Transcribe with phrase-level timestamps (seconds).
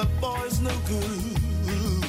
[0.00, 2.06] the boy's no good.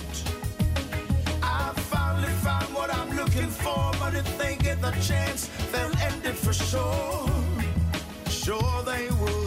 [1.44, 6.26] I finally found what I'm looking for, but if they get the chance, they'll end
[6.26, 7.30] it for sure.
[8.30, 9.41] Sure they will.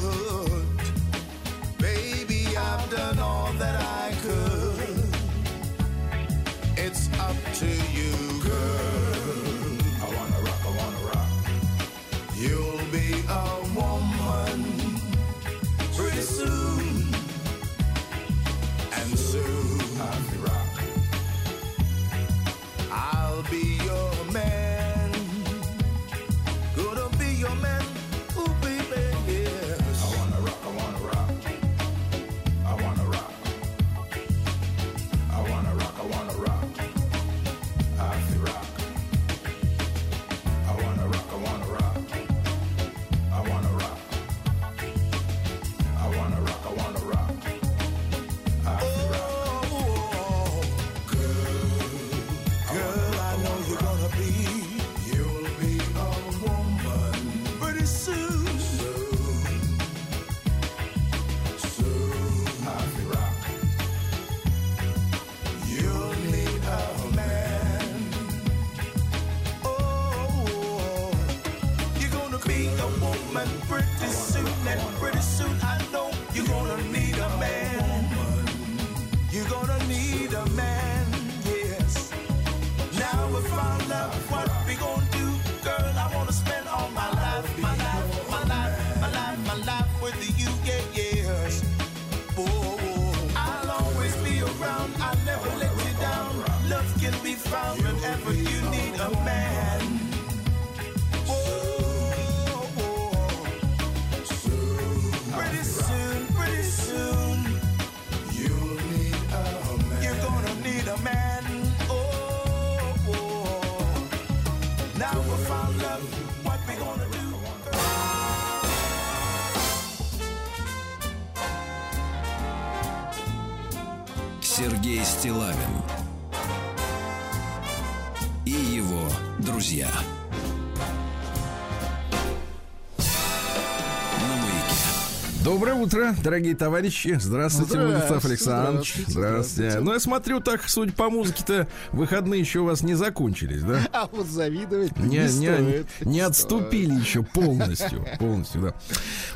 [135.95, 137.17] утро, дорогие товарищи.
[137.21, 138.95] Здравствуйте, здравствуйте Владислав Александрович.
[138.95, 139.13] Здравствуйте.
[139.13, 139.71] здравствуйте.
[139.71, 139.81] здравствуйте.
[139.81, 143.81] Ну, я смотрю, так, судя по музыке-то, выходные еще у вас не закончились, да?
[143.93, 145.87] А вот завидовать не, не, стоит.
[146.01, 147.07] Не, не отступили стоит.
[147.07, 148.05] еще полностью.
[148.19, 148.75] Полностью, да.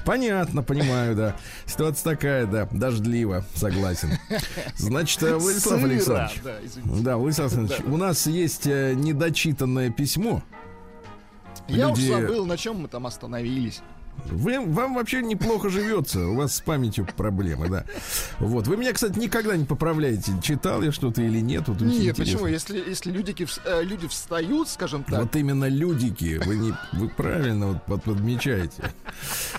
[0.04, 1.36] Понятно, понимаю, да.
[1.66, 4.10] Ситуация такая, да, дождливо, согласен.
[4.76, 6.40] Значит, э, Владислав Сыра, Александрович.
[6.42, 7.02] Да, извините.
[7.02, 7.92] да, Владислав Александрович, да.
[7.92, 10.42] у нас есть э, недочитанное письмо.
[11.68, 12.10] Я Люди...
[12.10, 13.82] уж забыл, на чем мы там остановились.
[14.26, 16.26] Вы, вам вообще неплохо живется.
[16.26, 17.84] У вас с памятью проблемы, да.
[18.38, 18.66] Вот.
[18.66, 20.32] Вы меня, кстати, никогда не поправляете.
[20.42, 21.64] Читал я что-то или нет?
[21.68, 22.46] Вот Нет, почему?
[22.46, 27.68] Если, если людики, э, люди встают, скажем так, Вот именно людики, вы не, вы правильно
[27.68, 28.82] вот под- подмечаете.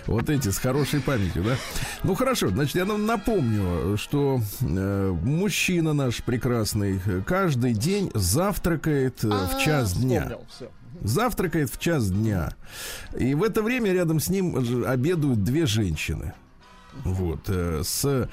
[0.05, 1.55] Вот эти с хорошей памятью, да?
[2.03, 9.23] Ну хорошо, значит, я нам напомню, что э, мужчина наш прекрасный э, каждый день завтракает
[9.23, 10.21] э, в А, час дня.
[10.21, 10.71] вспомнил, всё.
[11.01, 12.53] Завтракает в час дня.
[13.17, 14.55] И в это время рядом с ним
[14.85, 16.33] обедают две женщины.
[17.05, 18.27] Вот, э, с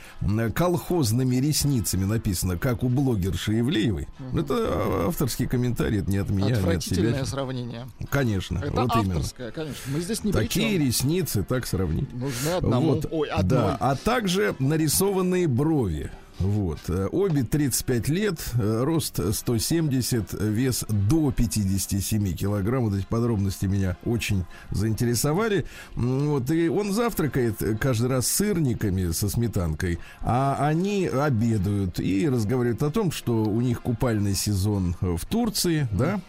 [0.54, 4.08] колхозными ресницами написано, как у блогерши Ивлеевой.
[4.34, 7.24] Это а, авторский комментарий, это не от меня, не от Отвратительное себя.
[7.26, 7.86] сравнение.
[8.10, 9.16] Конечно, Это вот именно.
[9.16, 9.82] авторское, конечно.
[9.92, 10.86] Мы здесь не Такие чем.
[10.86, 12.12] ресницы, так сравнить.
[12.14, 12.94] Нужны одному.
[12.94, 13.58] Вот, Ой, одной.
[13.60, 16.10] да, а также нарисованные брови.
[16.38, 16.78] Вот.
[17.12, 22.84] Обе 35 лет, рост 170, вес до 57 килограмм.
[22.84, 25.64] Вот эти подробности меня очень заинтересовали.
[25.94, 32.90] Вот, и он завтракает каждый раз сырниками со сметанкой, а они обедают и разговаривают о
[32.90, 36.20] том, что у них купальный сезон в Турции, да,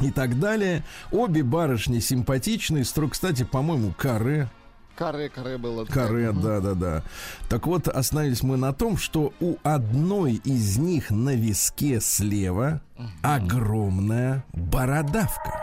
[0.00, 0.84] и так далее.
[1.10, 4.48] Обе барышни симпатичные, строго, кстати, по-моему, каре,
[4.96, 5.84] Каре, каре было.
[5.84, 7.02] Каре, да, да, да.
[7.48, 12.80] Так вот, остановились мы на том, что у одной из них на виске слева
[13.22, 15.60] огромная бородавка.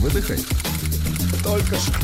[0.00, 0.38] Выдыхай.
[1.42, 1.98] Только что.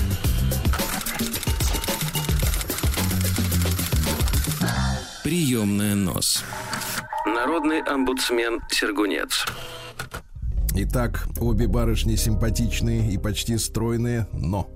[5.22, 6.44] Приемная нос.
[7.26, 9.46] Народный омбудсмен Сергунец.
[10.76, 14.68] Итак, обе барышни симпатичные и почти стройные, но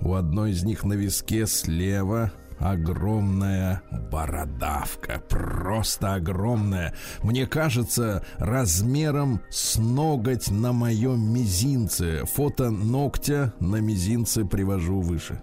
[0.00, 6.92] у одной из них на виске слева огромная бородавка, просто огромная.
[7.22, 12.24] Мне кажется, размером с ноготь на моем мизинце.
[12.34, 15.40] Фото ногтя на мизинце привожу выше.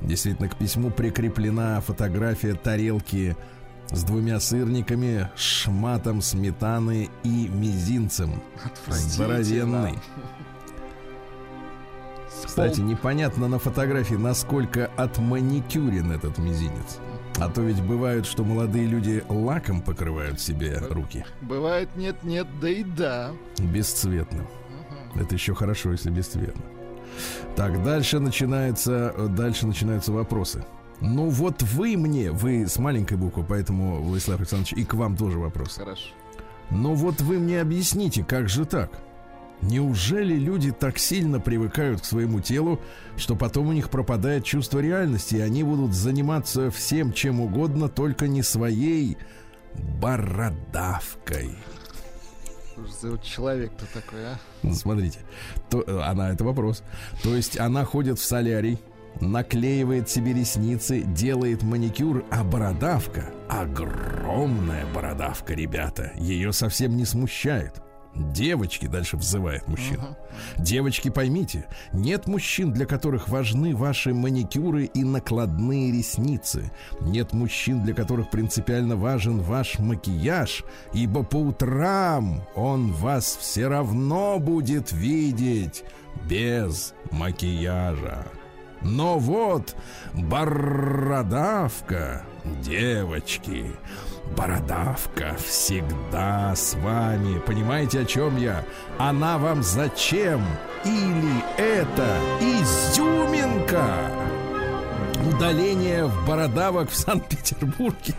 [0.00, 3.36] Действительно, к письму прикреплена фотография тарелки
[3.90, 8.42] с двумя сырниками, шматом сметаны и мизинцем.
[8.88, 9.98] Здоровенный.
[12.44, 16.98] Кстати, непонятно на фотографии, насколько отманикюрен этот мизинец.
[17.40, 21.24] А то ведь бывает, что молодые люди лаком покрывают себе руки.
[21.40, 23.30] Бывает нет-нет, да и да.
[23.58, 24.46] Бесцветным.
[25.14, 26.62] Это еще хорошо, если бесцветно.
[27.56, 30.64] Так, дальше начинается, дальше начинаются вопросы.
[31.00, 35.38] Ну вот вы мне, вы с маленькой буквы, поэтому, Владислав Александрович, и к вам тоже
[35.38, 35.76] вопрос.
[35.76, 36.08] Хорошо.
[36.70, 38.90] Ну вот вы мне объясните, как же так?
[39.60, 42.80] Неужели люди так сильно привыкают к своему телу,
[43.16, 48.28] что потом у них пропадает чувство реальности, и они будут заниматься всем чем угодно, только
[48.28, 49.16] не своей
[50.00, 51.56] бородавкой?
[53.00, 54.38] За человек-то такой, а?
[54.62, 55.18] Ну, Смотрите,
[55.68, 56.84] то, э, она это вопрос.
[57.24, 58.78] То есть она ходит в солярий,
[59.20, 67.82] наклеивает себе ресницы, делает маникюр, а бородавка, огромная бородавка, ребята, ее совсем не смущает.
[68.14, 70.16] Девочки, дальше взывает мужчина.
[70.56, 76.70] Девочки, поймите, нет мужчин, для которых важны ваши маникюры и накладные ресницы.
[77.00, 84.38] Нет мужчин, для которых принципиально важен ваш макияж, ибо по утрам он вас все равно
[84.40, 85.84] будет видеть
[86.28, 88.26] без макияжа.
[88.82, 89.74] Но вот
[90.98, 92.24] бородавка,
[92.62, 93.66] девочки,
[94.36, 97.40] бородавка всегда с вами.
[97.40, 98.64] Понимаете, о чем я?
[98.98, 100.44] Она вам зачем?
[100.84, 104.10] Или это изюминка?
[105.28, 108.14] Удаление в бородавок в Санкт-Петербурге.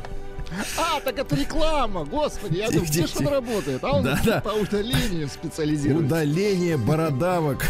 [0.78, 3.84] А, так это реклама, господи, я думаю, где же он работает?
[3.84, 4.42] А он Да-да.
[4.42, 6.06] по удалению специализируется.
[6.06, 7.64] Удаление бородавок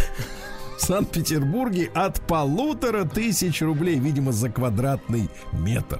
[0.81, 5.99] Санкт-Петербурге от полутора тысяч рублей, видимо, за квадратный метр.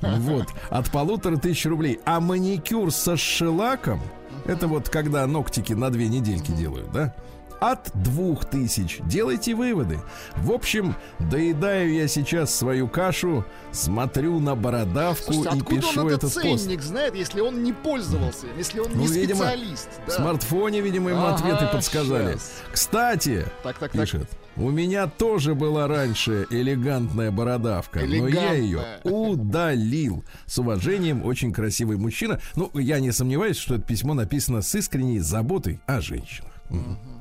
[0.00, 2.00] Вот, от полутора тысяч рублей.
[2.04, 4.00] А маникюр со шелаком,
[4.46, 7.14] это вот когда ногтики на две недельки делают, да?
[7.60, 8.98] От двух тысяч.
[9.06, 9.98] Делайте выводы.
[10.36, 16.24] В общем, доедаю я сейчас свою кашу, смотрю на бородавку Слушайте, и пишу он этот
[16.30, 16.64] этот пост.
[16.64, 19.88] ценник знает, если он не пользовался, если он не Ну, видимо, специалист?
[20.04, 20.12] В да?
[20.12, 22.32] смартфоне, видимо, ему Ага, ответы подсказали.
[22.32, 22.52] щас.
[22.72, 24.02] Кстати, Так, так, так.
[24.02, 29.12] пишет, у меня тоже была раньше элегантная бородавка, но я ее Элегантная.
[29.12, 30.24] удалил.
[30.46, 32.40] С уважением, очень красивый мужчина.
[32.56, 36.50] Ну, я не сомневаюсь, что это письмо написано с искренней заботой о женщинах.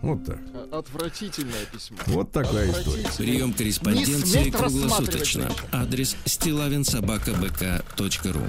[0.02, 0.40] Вот так.
[0.54, 1.98] А- Отвратительное письмо.
[2.08, 3.06] Вот такая история.
[3.18, 5.52] Прием Не корреспонденции круглосуточно.
[5.72, 8.42] Адрес стилавинсобакабк.ру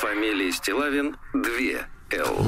[0.00, 2.46] Фамилия Стилавин 2 Л.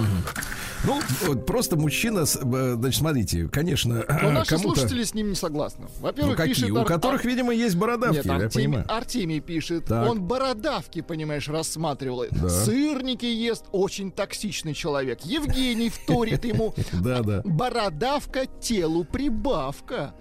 [0.85, 4.77] Ну, вот просто мужчина, с- э, значит, смотрите, конечно, Но наши кому-то...
[4.81, 5.85] слушатели с ним не согласны.
[5.97, 6.55] Ну, Во-первых, какие?
[6.55, 6.71] пишет...
[6.71, 8.85] У Ар- которых, Ар- видимо, есть бородавки, Нет, я Артемий, понимаю.
[8.89, 10.09] Артемий пишет, Так.
[10.09, 12.25] он бородавки, понимаешь, рассматривал.
[12.31, 12.49] Да.
[12.49, 15.21] Сырники ест, очень токсичный человек.
[15.25, 20.15] Евгений вторит ему, Да, да, бородавка телу прибавка.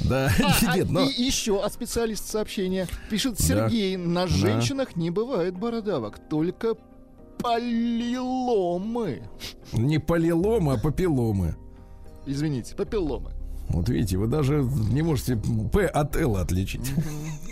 [0.00, 0.30] да.
[0.44, 1.04] А, а, Нет, но...
[1.08, 6.74] И еще от специалиста сообщения пишет Сергей, на женщинах не бывает бородавок, только
[7.46, 9.22] полиломы.
[9.72, 11.54] Не полиломы, а папилломы.
[12.26, 13.30] Извините, папилломы.
[13.68, 15.36] Вот видите, вы даже не можете
[15.72, 16.92] П от Л отличить.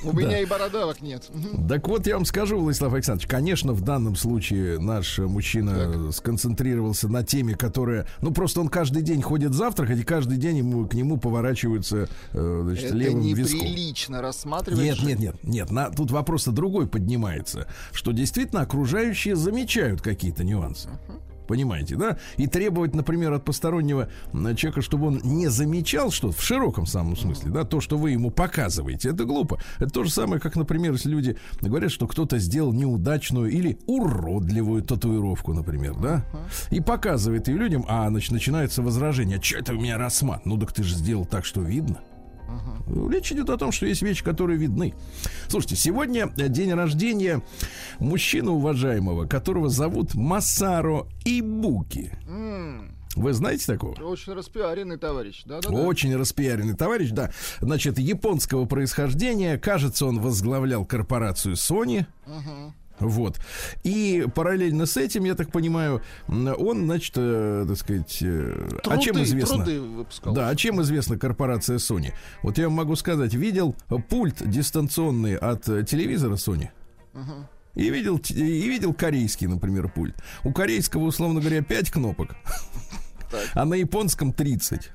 [0.04, 1.30] У меня и бородавок нет.
[1.68, 7.24] Так вот, я вам скажу, Владислав Александрович, конечно, в данном случае наш мужчина сконцентрировался на
[7.24, 8.06] теме, которая...
[8.20, 12.60] Ну, просто он каждый день ходит завтракать, и каждый день ему, к нему поворачиваются э,
[12.64, 13.60] значит, Это левым виском.
[13.60, 14.82] неприлично рассматривать.
[14.82, 15.70] Нет, нет, нет, нет.
[15.70, 20.88] На, тут вопрос-то другой поднимается, что действительно окружающие замечают какие-то нюансы.
[21.46, 22.18] Понимаете, да?
[22.36, 27.50] И требовать, например, от постороннего человека, чтобы он не замечал что-то в широком самом смысле,
[27.50, 29.58] да, то, что вы ему показываете, это глупо.
[29.78, 34.82] Это то же самое, как, например, если люди говорят, что кто-то сделал неудачную или уродливую
[34.82, 36.24] татуировку, например, да,
[36.70, 40.46] и показывает ее людям, а значит, начинается возражение, что это у меня рассмат?
[40.46, 42.00] Ну так ты же сделал так, что видно.
[43.10, 44.94] Речь идет о том, что есть вещи, которые видны.
[45.48, 47.42] Слушайте, сегодня э, день рождения
[47.98, 52.12] мужчины уважаемого, которого зовут Масаро Ибуки.
[52.28, 53.92] М, Вы знаете такого?
[54.02, 55.42] Очень распиаренный товарищ.
[55.46, 57.30] Да, да, Очень распиаренный товарищ, да.
[57.60, 59.56] Значит, японского происхождения.
[59.58, 62.06] Кажется, он возглавлял корпорацию Sony.
[63.00, 63.40] Вот.
[63.82, 69.16] И параллельно с этим, я так понимаю, он, значит, э, так сказать, э, а чем
[69.16, 69.56] Труды- известно?
[69.56, 70.34] труды выпускал.
[70.34, 72.12] Да, а чем известна корпорация Sony?
[72.42, 73.74] Вот я вам могу сказать, видел
[74.08, 76.68] пульт дистанционный от э, телевизора Sony?
[77.74, 80.14] И видел, и видел корейский, например, пульт.
[80.44, 82.36] У корейского, условно говоря, 5 кнопок,
[83.54, 84.90] а на японском 30.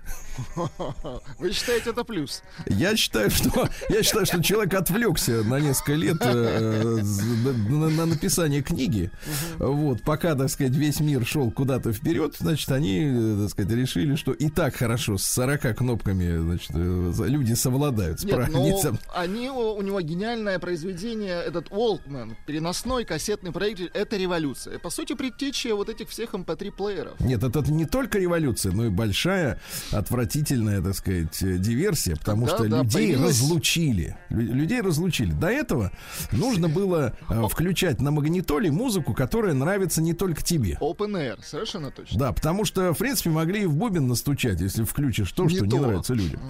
[1.40, 2.44] Вы считаете это плюс?
[2.68, 8.06] Я считаю, что я считаю, что человек отвлекся на несколько лет э, э, на, на
[8.06, 9.12] написание книги.
[9.58, 14.16] Вот, пока, так сказать, весь мир шел куда-то вперед, значит, они, э, так сказать, решили,
[14.16, 18.24] что и так хорошо с 40 кнопками, значит, э, люди совладают.
[18.24, 18.92] Нет, ну, справятся.
[18.92, 24.80] но они, у него гениальное произведение, этот Walkman, переносной кассетный проигрыватель, это революция.
[24.80, 27.20] По сути, предтеча вот этих всех MP3-плееров.
[27.20, 29.60] Нет, это не только революция, но и большая,
[29.92, 34.18] отвратительная, так сказать, э, диверсия, потому Да, что да, людей появилась- разлучили.
[34.30, 35.32] Лю- людей разлучили.
[35.32, 35.92] До этого
[36.32, 40.78] нужно было э, включать на магнитоле музыку, которая нравится не только тебе.
[40.82, 42.18] Open Air, совершенно точно.
[42.20, 45.66] Да, потому что, в принципе, могли и в бубен настучать, если включишь то, Не что
[45.66, 45.78] не то.
[45.78, 46.42] нравится людям.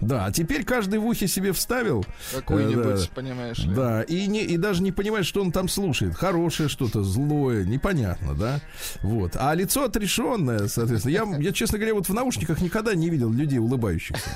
[0.00, 2.04] Да, а теперь каждый в ухе себе вставил.
[2.34, 3.06] Какой-нибудь, э, да.
[3.14, 3.74] понимаешь ли.
[3.74, 6.14] Да, и, не, и даже не понимает, что он там слушает.
[6.14, 8.60] Хорошее что-то, злое, непонятно, да?
[9.02, 9.32] Вот.
[9.36, 11.12] А лицо отрешенное, соответственно.
[11.12, 14.28] Я, я, честно говоря, вот в наушниках никогда не видел людей улыбающихся.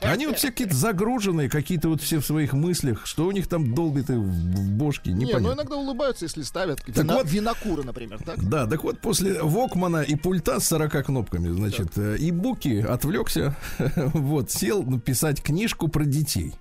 [0.00, 3.74] Они вот все какие-то загруженные, какие-то вот все в своих мыслях, что у них там
[3.74, 5.54] долбит и в, бошке, Не, ну непонятно.
[5.60, 8.42] иногда улыбаются, если ставят Так вина- вот- винокуры, например, так?
[8.48, 13.56] Да, так вот, после Вокмана и пульта с 40 кнопками, значит, э, и Буки отвлекся,
[13.96, 16.54] вот, сел написать книжку про детей.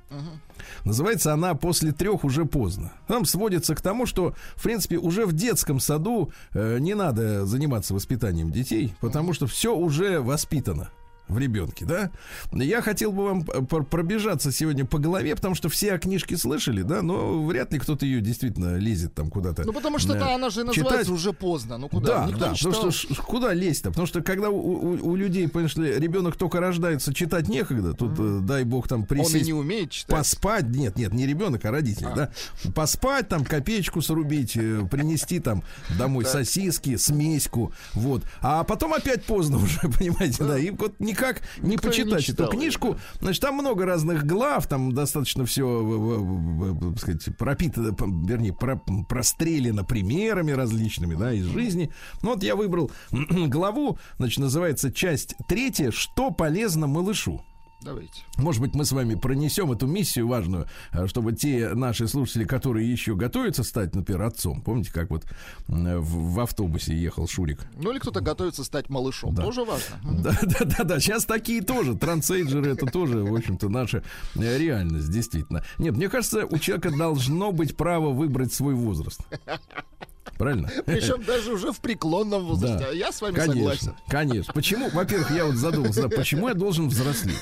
[0.86, 2.92] Называется она «После трех уже поздно».
[3.08, 7.94] Там сводится к тому, что, в принципе, уже в детском саду э, не надо заниматься
[7.94, 10.90] воспитанием детей, потому что все уже воспитано
[11.30, 12.12] в ребенке, да?
[12.52, 13.44] Я хотел бы вам
[13.86, 18.06] пробежаться сегодня по голове, потому что все о книжке слышали, да, но вряд ли кто-то
[18.06, 19.64] ее действительно лезет там куда-то.
[19.64, 20.78] Ну, потому что э, да, она же читать.
[20.78, 21.78] называется уже поздно.
[21.78, 22.20] Ну, куда?
[22.22, 23.90] Да, Никто да, не потому что куда лезть-то?
[23.92, 28.40] Потому что когда у, у- у людей, понимаешь ребенок только рождается, читать некогда, тут, э,
[28.42, 30.18] дай бог, там Он и присесть, не умеет читать.
[30.18, 32.32] поспать, нет, нет, не ребенок, а родители, да,
[32.74, 35.64] поспать, там, копеечку срубить, э, принести там
[35.98, 41.72] домой сосиски, смеську, вот, а потом опять поздно уже, понимаете, да, и вот никак не
[41.72, 46.78] Никто и не почитать эту читал книжку, значит, там много разных глав, там достаточно все,
[46.92, 47.96] так сказать, пропитано,
[48.26, 51.92] вернее, про- прострелено примерами различными, да, из жизни.
[52.22, 57.42] Ну вот я выбрал главу, значит, называется часть третья «Что полезно малышу».
[57.82, 58.24] Давайте.
[58.38, 62.92] Может быть, мы с вами пронесем эту миссию важную, а, чтобы те наши слушатели, которые
[62.92, 65.26] еще готовятся стать, например, отцом, помните, как вот
[65.68, 67.62] в, в автобусе ехал Шурик?
[67.82, 69.34] Ну, или кто-то готовится стать малышом.
[69.34, 69.44] Да.
[69.44, 69.96] Тоже важно.
[70.20, 71.00] Да, да, да, да.
[71.00, 71.96] Сейчас такие тоже.
[71.96, 74.04] Трансейджеры это тоже, в общем-то, наша
[74.36, 75.64] э, реальность, действительно.
[75.78, 79.22] Нет, мне кажется, у человека должно быть право выбрать свой возраст.
[80.40, 80.72] Правильно?
[80.86, 82.86] Причем даже уже в преклонном возрасте.
[82.88, 82.92] Да.
[82.94, 83.96] Я с вами Конечно, согласен.
[84.08, 84.54] конечно.
[84.54, 84.90] Почему?
[84.90, 87.36] Во-первых, я вот задумался, да, почему я должен взрослеть?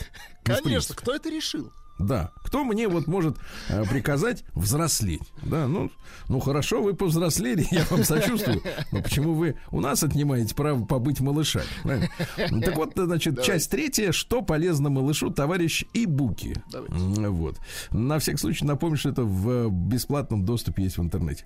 [0.43, 1.71] Конечно, кто это решил?
[1.99, 2.31] Да.
[2.43, 3.37] Кто мне вот может
[3.69, 5.21] э, приказать взрослеть?
[5.43, 5.91] Да, ну,
[6.29, 8.61] ну хорошо, вы повзрослели, я вам сочувствую.
[8.91, 11.65] Но почему вы у нас отнимаете право побыть малышами?
[11.83, 12.07] правильно?
[12.51, 14.11] Ну, Так вот, значит, часть третья.
[14.11, 16.55] Что полезно малышу, товарищ Ибуки?
[16.71, 16.95] Давайте.
[17.29, 17.59] Вот.
[17.91, 21.45] На всякий случай напомню, что это в бесплатном доступе есть в интернете.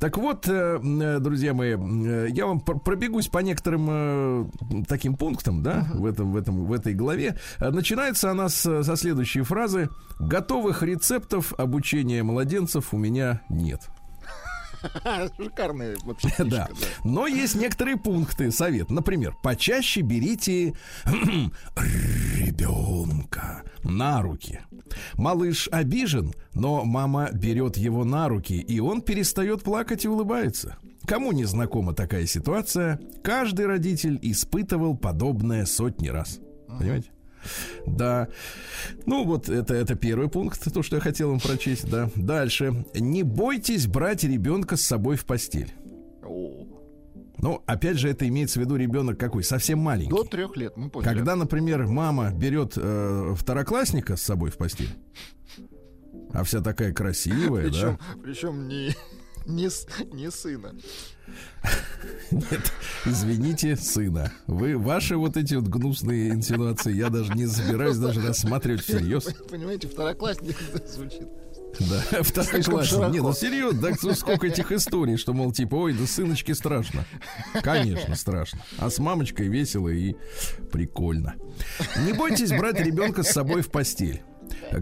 [0.00, 4.44] Так вот, э, э, друзья мои, э, я вам пр- пробегусь по некоторым э,
[4.88, 7.36] таким пунктам, да, в, этом, в, этом, в этой главе.
[7.58, 9.88] Э, Начинается она с- со следующей фразы.
[10.18, 13.80] Готовых рецептов обучения младенцев у меня нет.
[15.36, 16.66] Шикарная вообще Да.
[16.66, 18.90] фишка, Но есть некоторые пункты, совет.
[18.90, 20.74] Например, почаще берите
[22.36, 24.60] ребенка на руки.
[25.16, 30.76] Малыш обижен, но мама берет его на руки, и он перестает плакать и улыбается.
[31.06, 36.40] Кому не знакома такая ситуация, каждый родитель испытывал подобное сотни раз.
[36.78, 37.10] Понимаете?
[37.86, 38.28] Да.
[39.06, 42.10] Ну, вот это, это первый пункт, то, что я хотел вам прочесть, да.
[42.16, 42.84] Дальше.
[42.94, 45.72] Не бойтесь брать ребенка с собой в постель.
[47.42, 49.42] Ну, опять же, это имеется в виду ребенок какой?
[49.42, 50.10] Совсем маленький.
[50.10, 51.08] До трех лет, мы поняли.
[51.12, 54.90] Когда, например, мама берет э, второклассника с собой в постель,
[56.32, 57.98] а вся такая красивая, Причем, да?
[58.22, 58.94] причем не,
[59.46, 59.68] не,
[60.14, 60.74] не сына.
[62.30, 62.72] Нет,
[63.04, 64.32] извините, сына.
[64.46, 69.24] Вы ваши вот эти вот гнусные инсинуации, я даже не собираюсь даже рассматривать всерьез.
[69.48, 70.56] Понимаете, второклассник
[70.86, 71.28] звучит.
[71.78, 73.12] Да, второклассник.
[73.12, 77.04] Не, ну серьезно, да сколько этих историй, что, мол, типа, ой, да сыночке страшно.
[77.62, 78.60] Конечно, страшно.
[78.78, 80.14] А с мамочкой весело и
[80.70, 81.34] прикольно.
[82.04, 84.22] Не бойтесь брать ребенка с собой в постель.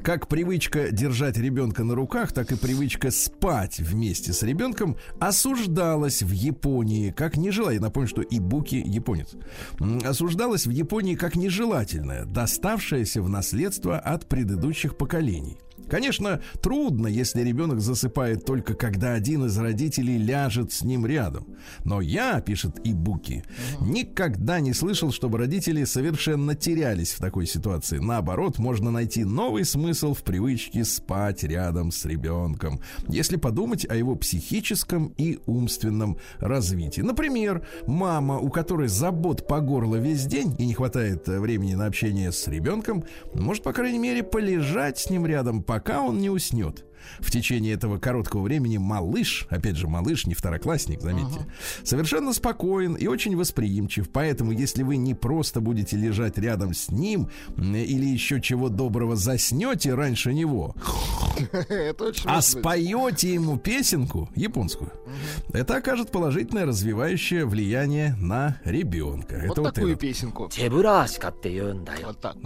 [0.02, 6.30] Как привычка держать ребенка на руках, так и привычка спать вместе с ребенком осуждалась в
[6.30, 7.88] Японии как нежелательная.
[7.88, 9.28] Напомню, что Ибуки японец.
[9.80, 15.58] М, Осуждалась в Японии как нежелательная, доставшаяся в наследство от предыдущих поколений.
[15.90, 21.48] Конечно, трудно, если ребенок засыпает только когда один из родителей ляжет с ним рядом.
[21.84, 23.44] Но я, пишет Ибуки,
[23.80, 27.98] никогда не слышал, чтобы родители совершенно терялись в такой ситуации.
[27.98, 34.14] Наоборот, можно найти новый смысл в привычке спать рядом с ребенком, если подумать о его
[34.14, 37.00] психическом и умственном развитии.
[37.00, 41.86] Например, мама, у которой забот по горло весь день и не хватает э, времени на
[41.86, 46.84] общение с ребенком, может, по крайней мере, полежать с ним рядом, пока он не уснет
[47.18, 51.50] в течение этого короткого времени малыш, опять же, малыш, не второклассник, заметьте, ага.
[51.84, 54.10] совершенно спокоен и очень восприимчив.
[54.10, 59.94] Поэтому, если вы не просто будете лежать рядом с ним или еще чего доброго заснете
[59.94, 60.74] раньше него,
[62.24, 64.92] а споете ему песенку японскую,
[65.52, 69.44] это окажет положительное развивающее влияние на ребенка.
[69.46, 70.50] Вот такую песенку.
[72.04, 72.36] Вот так.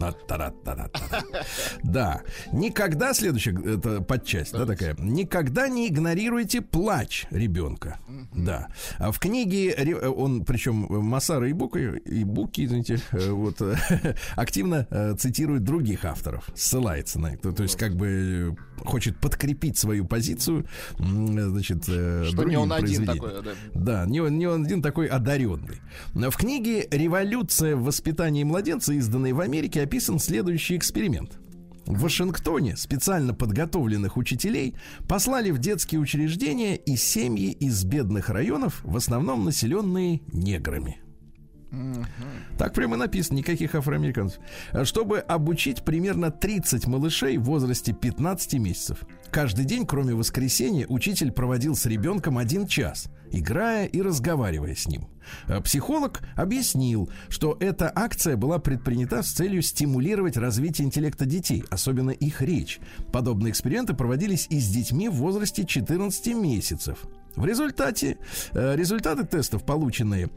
[1.83, 2.23] Да.
[2.53, 4.97] Никогда, следующая э, подчасть, подчасть, да, такая.
[4.99, 7.99] Никогда не игнорируйте плач ребенка.
[8.35, 8.69] Да.
[8.99, 9.75] А в книге,
[10.09, 13.61] он, причем Масара Ибуки, Ибуки, извините, э, вот,
[14.37, 17.53] активно э, цитирует других авторов, ссылается на это.
[17.53, 20.67] То есть, как бы э, хочет подкрепить свою позицию,
[20.99, 23.53] значит, Что не он один такой, да.
[23.75, 25.81] Да, не он, не он один такой одаренный.
[26.15, 31.39] Но В книге «Революция в воспитании младенца», изданной в Америке, описан следующий эксперимент.
[31.87, 34.75] В Вашингтоне специально подготовленных учителей
[35.07, 41.01] послали в детские учреждения и семьи из бедных районов, в основном населенные неграми.
[42.57, 44.41] Так прямо написано, никаких афроамериканцев.
[44.85, 49.01] Чтобы обучить примерно 30 малышей в возрасте 15 месяцев.
[49.31, 55.09] Каждый день, кроме воскресенья, учитель проводил с ребенком один час, играя и разговаривая с ним.
[55.49, 62.11] А Психолог объяснил, что эта акция была предпринята с целью стимулировать развитие интеллекта детей, особенно
[62.11, 62.81] их речь.
[63.13, 66.99] Подобные эксперименты проводились и с детьми в возрасте 14 месяцев.
[67.37, 68.19] В результате
[68.53, 70.31] э, результаты тестов, полученные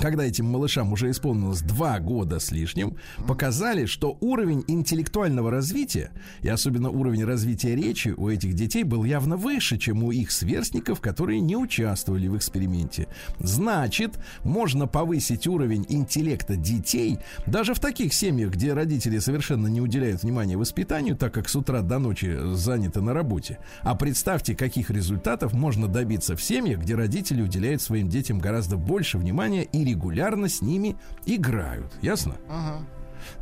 [0.00, 6.10] когда этим малышам уже исполнилось два года с лишним, показали, что уровень интеллектуального развития,
[6.42, 11.00] и особенно уровень развития речи у этих детей был явно выше, чем у их сверстников,
[11.00, 13.08] которые не участвовали в эксперименте.
[13.38, 20.22] Значит, можно повысить уровень интеллекта детей даже в таких семьях, где родители совершенно не уделяют
[20.22, 23.58] внимания воспитанию, так как с утра до ночи заняты на работе.
[23.82, 29.18] А представьте, каких результатов можно добиться в семьях, где родители уделяют своим детям гораздо больше
[29.18, 31.92] внимания и регулярно с ними играют.
[32.02, 32.36] Ясно?
[32.48, 32.84] Ага.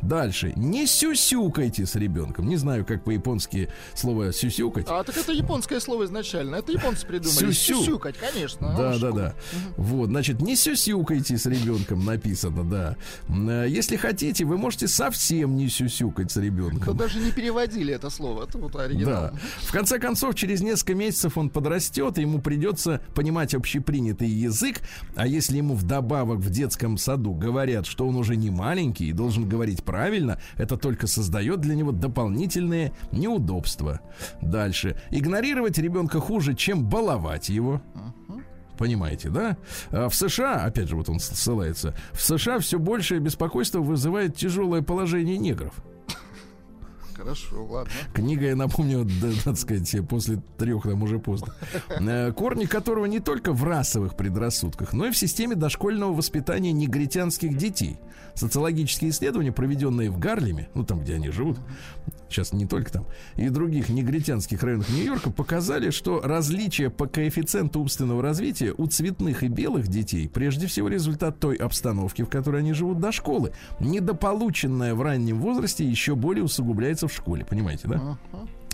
[0.01, 0.53] Дальше.
[0.55, 2.47] Не сюсюкайте с ребенком.
[2.47, 4.85] Не знаю, как по-японски слово сюсюкать.
[4.89, 6.55] А так это японское слово изначально.
[6.57, 7.51] Это японцы придумали.
[7.51, 7.75] Сюсю.
[7.79, 8.73] Сюсюкать, конечно.
[8.77, 9.33] Да, А да, да.
[9.77, 12.97] Вот, значит, не сюсюкайте с ребенком, написано, да.
[13.29, 16.97] Э, Если хотите, вы можете совсем не сюсюкать с Да ребенком.
[16.97, 18.43] даже не переводили это слово.
[18.43, 19.31] Это вот оригинал.
[19.31, 19.33] Да.
[19.61, 24.81] В конце концов, через несколько месяцев он подрастет, и ему придется понимать общепринятый язык.
[25.15, 29.47] А если ему вдобавок в детском саду говорят, что он уже не маленький и должен
[29.47, 34.01] говорить правильно, это только создает для него дополнительные неудобства.
[34.41, 34.95] Дальше.
[35.09, 37.81] Игнорировать ребенка хуже, чем баловать его.
[38.77, 39.57] Понимаете, да?
[39.91, 44.81] А В США, опять же, вот он ссылается, в США все большее беспокойство вызывает тяжелое
[44.81, 45.73] положение негров.
[47.15, 47.91] Хорошо, ладно.
[48.13, 51.53] Книга, я напомню, да, так сказать, после трех там уже поздно.
[51.89, 57.57] Э, Корни которого не только в расовых предрассудках, но и в системе дошкольного воспитания негритянских
[57.57, 57.97] детей.
[58.35, 61.59] Социологические исследования, проведенные в Гарлеме, ну там, где они живут,
[62.29, 68.23] сейчас не только там, и других негритянских районах Нью-Йорка, показали, что различия по коэффициенту умственного
[68.23, 72.99] развития у цветных и белых детей прежде всего результат той обстановки, в которой они живут
[72.99, 73.51] до школы.
[73.79, 78.17] Недополученное в раннем возрасте еще более усугубляется в школе, понимаете, да?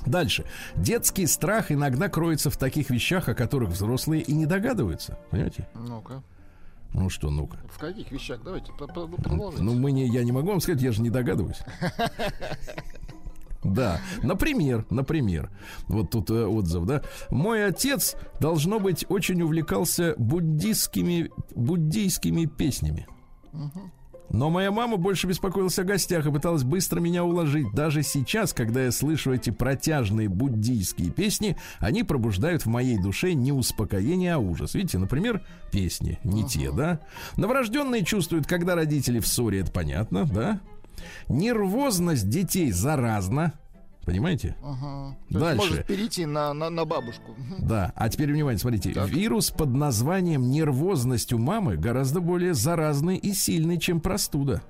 [0.06, 0.46] Дальше.
[0.76, 5.20] Детский страх иногда кроется в таких вещах, о которых взрослые и не догадываются.
[5.30, 5.68] Понимаете?
[5.76, 6.24] Ну-ка.
[6.94, 7.58] Ну что, ну-ка.
[7.70, 8.40] В каких вещах?
[8.44, 9.62] Давайте по- продолжайте.
[9.62, 11.60] Ну, мы не, я не могу вам сказать, я же не догадываюсь.
[13.62, 15.50] Да, например, например,
[15.88, 17.02] вот тут э, отзыв, да.
[17.30, 23.06] Мой отец, должно быть, очень увлекался буддийскими, буддийскими песнями.
[24.30, 27.72] Но моя мама больше беспокоилась о гостях и пыталась быстро меня уложить.
[27.74, 33.52] Даже сейчас, когда я слышу эти протяжные буддийские песни, они пробуждают в моей душе не
[33.52, 34.76] успокоение, а ужас.
[34.76, 37.00] Видите, например, песни не те, да?
[37.38, 40.60] Новорожденные чувствуют, когда родители в ссоре, это понятно, да?
[41.28, 43.54] Нервозность детей заразна.
[44.10, 44.56] Понимаете?
[44.64, 45.18] Ага.
[45.30, 45.56] Дальше.
[45.58, 47.36] может перейти на, на, на бабушку.
[47.60, 48.92] Да, а теперь внимание, смотрите.
[48.92, 49.10] Так.
[49.10, 54.62] Вирус под названием нервозность у мамы гораздо более заразный и сильный, чем простуда.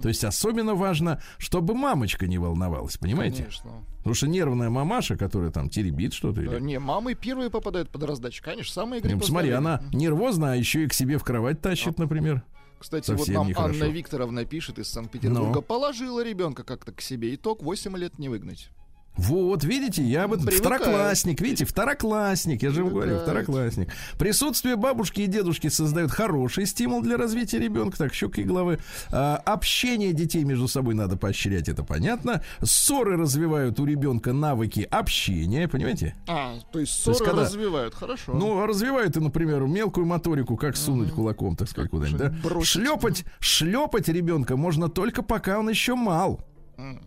[0.00, 3.42] То есть особенно важно, чтобы мамочка не волновалась, понимаете?
[3.42, 3.70] Конечно.
[3.98, 6.40] Потому что нервная мамаша, которая там теребит что-то.
[6.42, 8.42] Да, или- не, мамы первые попадают под раздачу.
[8.44, 12.44] Конечно, самые Ну, Смотри, она нервозна, а еще и к себе в кровать тащит, например.
[12.78, 13.84] Кстати, совсем вот нам нехорошо.
[13.84, 15.54] Анна Викторовна пишет из Санкт-Петербурга.
[15.54, 15.62] Но.
[15.62, 17.34] Положила ребенка как-то к себе.
[17.34, 18.70] Итог 8 лет не выгнать.
[19.16, 20.82] Вот, видите, я об этом Привыкают.
[20.82, 23.88] второклассник, видите, второклассник, я же вам говорю, второклассник.
[24.18, 28.78] Присутствие бабушки и дедушки создает хороший стимул для развития ребенка, так, щеки и головы.
[29.10, 32.42] А, общение детей между собой надо поощрять, это понятно.
[32.62, 36.14] Ссоры развивают у ребенка навыки общения, понимаете?
[36.28, 37.94] А, то есть То есть ссоры когда- развивают.
[37.94, 38.34] Хорошо.
[38.34, 42.34] Ну, а развивают, например, мелкую моторику, как сунуть кулаком, так сказать, куда-нибудь, да?
[42.44, 42.68] бросить.
[42.72, 46.40] Шлепать, шлепать ребенка можно только пока он еще мал.
[46.76, 47.00] М.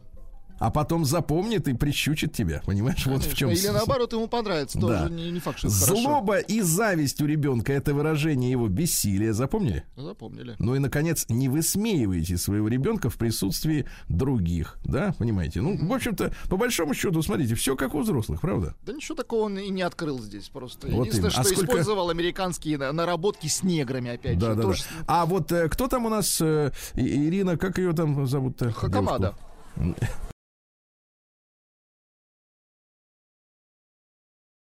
[0.59, 3.05] А потом запомнит и прищучит тебя, понимаешь?
[3.05, 3.35] Вот в Конечно.
[3.35, 4.77] чем Или наоборот, ему понравится.
[4.79, 5.01] Да.
[5.07, 6.01] Тоже не, не факт, что это хорошо.
[6.01, 9.33] Злоба и зависть у ребенка это выражение его бессилия.
[9.33, 9.83] Запомнили?
[9.95, 10.55] Запомнили.
[10.59, 14.77] Ну и, наконец, не высмеивайте своего ребенка в присутствии других.
[14.83, 15.61] Да, понимаете?
[15.61, 18.75] Ну, в общем-то, по большому счету, смотрите, все как у взрослых, правда?
[18.85, 20.87] Да ничего такого он и не открыл здесь просто.
[20.87, 21.39] Вот Единственное, именно.
[21.41, 24.55] А что сколько- использовал американские на- наработки с неграми, опять Да, же.
[24.55, 25.05] да, Тоже да.
[25.07, 28.71] А вот э, кто там у нас, э, Ирина, как ее там зовут-то?
[28.71, 29.35] Хакамада.
[29.77, 30.05] девушку?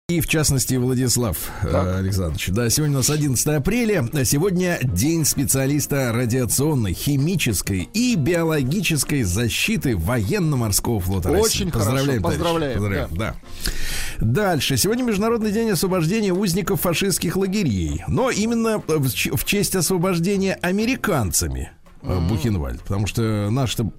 [0.09, 2.47] И в частности Владислав э, Александрович.
[2.53, 4.09] Да, сегодня у нас 11 апреля.
[4.23, 11.31] Сегодня день специалиста радиационной, химической и биологической защиты военно-морского флота.
[11.31, 12.39] Очень хорошо, Поздравляем, товарищи.
[12.39, 13.35] поздравляем, Поздравляем, да.
[14.21, 14.77] Дальше.
[14.77, 18.05] Сегодня Международный день освобождения узников фашистских лагерей.
[18.07, 23.91] Но именно в честь освобождения американцами э, Бухенвальд, потому что наши-то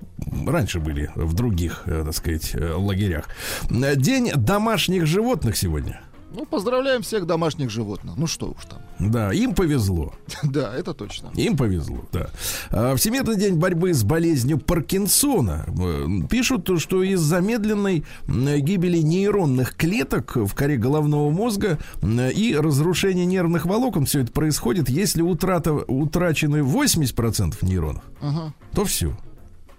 [0.46, 3.28] раньше были в других, э, так сказать, э, лагерях.
[3.70, 6.00] День домашних животных сегодня.
[6.38, 8.14] Ну, поздравляем всех домашних животных.
[8.16, 8.78] Ну что уж там.
[9.10, 10.12] Да, им повезло.
[10.42, 11.30] Да, это точно.
[11.34, 12.30] Им повезло, да.
[12.70, 15.66] А, Всемирный день борьбы с болезнью Паркинсона.
[15.66, 22.56] Э, Пишут, то, что из-за медленной м, гибели нейронных клеток в коре головного мозга и
[22.56, 28.52] разрушения нервных волокон все это происходит, если утрата, утрачены 80% нейронов, Ага.
[28.74, 29.16] то все.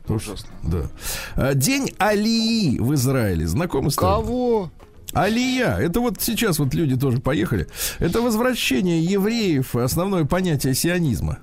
[0.07, 0.49] Ужасно.
[0.63, 0.83] Да.
[1.35, 3.47] А, День Алии в Израиле.
[3.47, 3.95] Знакомы с?
[3.95, 4.71] Кого?
[5.13, 7.67] Алия, это вот сейчас вот люди тоже поехали.
[7.99, 11.39] Это возвращение евреев, основное понятие сионизма.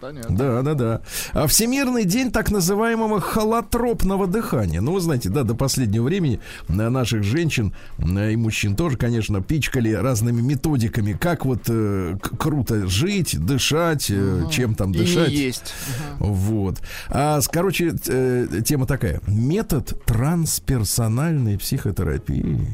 [0.00, 0.36] Понятно.
[0.36, 1.00] Да, да, да.
[1.32, 4.80] А Всемирный день так называемого холотропного дыхания.
[4.80, 9.42] Ну, вы знаете, да, до последнего времени на наших женщин э, и мужчин тоже, конечно,
[9.42, 15.30] пичкали разными методиками, как вот э, круто жить, дышать, э, чем там И дышать.
[15.30, 15.74] не есть.
[16.18, 16.80] Вот.
[17.08, 19.20] А, короче, э, тема такая.
[19.26, 22.68] Метод трансперсональной психотерапии,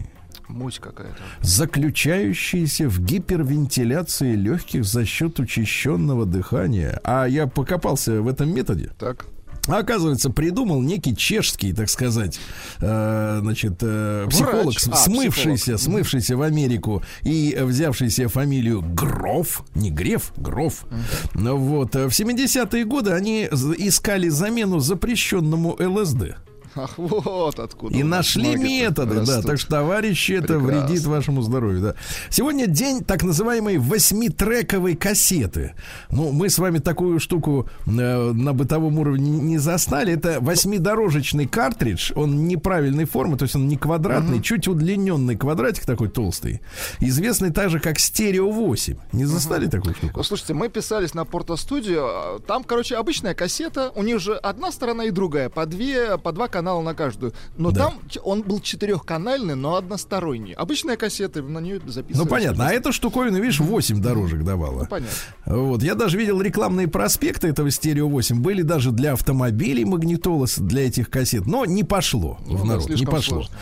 [0.49, 1.17] Муть какая-то.
[1.43, 7.01] заключающийся в гипервентиляции легких за счет учащенного дыхания.
[7.05, 8.91] А я покопался в этом методе.
[8.99, 9.27] Так.
[9.67, 12.41] А оказывается, придумал некий чешский, так сказать,
[12.81, 15.81] э, значит, э, психолог, А, смывшийся, психолог.
[15.81, 20.87] смывшийся в Америку и взявшийся фамилию Гроф, не Греф, Гроф.
[21.35, 26.37] Ну Вот, э, в 70-е годы они искали замену запрещенному ЛСД.
[26.79, 27.97] Ах, вот откуда.
[27.97, 29.21] И нашли методы, да.
[29.21, 29.47] растут.
[29.47, 30.87] Так что, товарищи, это Прекрасно.
[30.87, 31.95] вредит вашему здоровью, да.
[32.31, 35.75] Сегодня день так называемой восьмитрековой кассеты.
[36.11, 40.13] Ну, мы с вами такую штуку э, на бытовом уровне не- застали.
[40.15, 42.13] Это восьмидорожечный картридж.
[42.15, 46.61] Он неправильной формы, то есть он не квадратный, чуть удлиненный квадратик такой толстый.
[47.01, 48.97] Известный также как стерео 8.
[49.13, 50.13] Не застали такую штуку?
[50.17, 52.07] Ну, Слушайте, мы писались на Порто-студио.
[52.07, 53.91] а, Там, короче, обычная кассета.
[53.95, 55.49] У них же одна сторона и другая.
[55.49, 57.33] По, две, по два канала на каждую.
[57.57, 57.87] Но Да.
[57.87, 60.53] там он был четырехканальный, но односторонний.
[60.53, 62.25] Обычная кассета, на нее записывали.
[62.25, 62.67] Ну, понятно.
[62.69, 64.85] А эта штуковина, видишь, 8 дорожек давала.
[64.85, 65.17] Понятно.
[65.47, 68.41] Вот, я даже видел рекламные проспекты этого стерео 8.
[68.41, 72.67] Были даже для автомобилей магнитола с- для этих кассет, но не пошло Ну в да,
[72.69, 73.43] народ, не пошло.
[73.43, 73.57] сложно.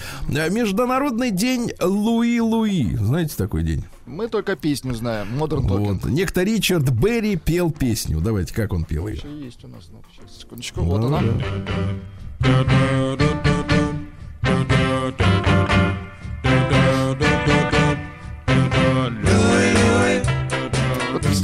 [0.45, 2.97] А, Международный день Луи Луи.
[2.97, 3.85] Знаете такой день?
[4.07, 5.29] Мы только песню знаем.
[5.37, 6.01] Modern Talking.
[6.03, 6.05] Вот.
[6.05, 8.21] Некто Ричард Берри пел песню.
[8.21, 9.17] Давайте, как он пел ее?
[9.17, 9.89] Что есть у нас?
[9.91, 10.81] Ну, сейчас, секундочку.
[10.83, 11.21] Вот она.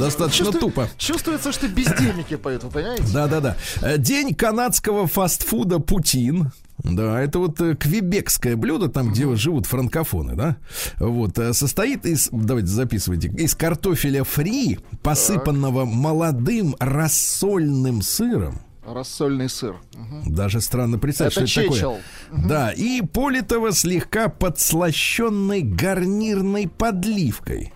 [0.03, 0.89] Достаточно Чувствую- тупо.
[0.97, 3.03] Чувствуется, что бездельники поют, вы понимаете?
[3.13, 3.55] Да-да-да.
[3.81, 6.51] Э, День канадского фастфуда Путин.
[6.79, 10.57] Да, это вот э, квебекское блюдо, там, где живут франкофоны, да?
[10.99, 18.59] Вот, э, состоит из, давайте записывайте, из картофеля фри, посыпанного молодым рассольным сыром.
[18.85, 19.77] Рассольный сыр.
[20.25, 21.97] Даже странно представить, Это что это чечел.
[22.31, 22.47] такое.
[22.49, 27.73] Да, и политого слегка подслащенной гарнирной подливкой.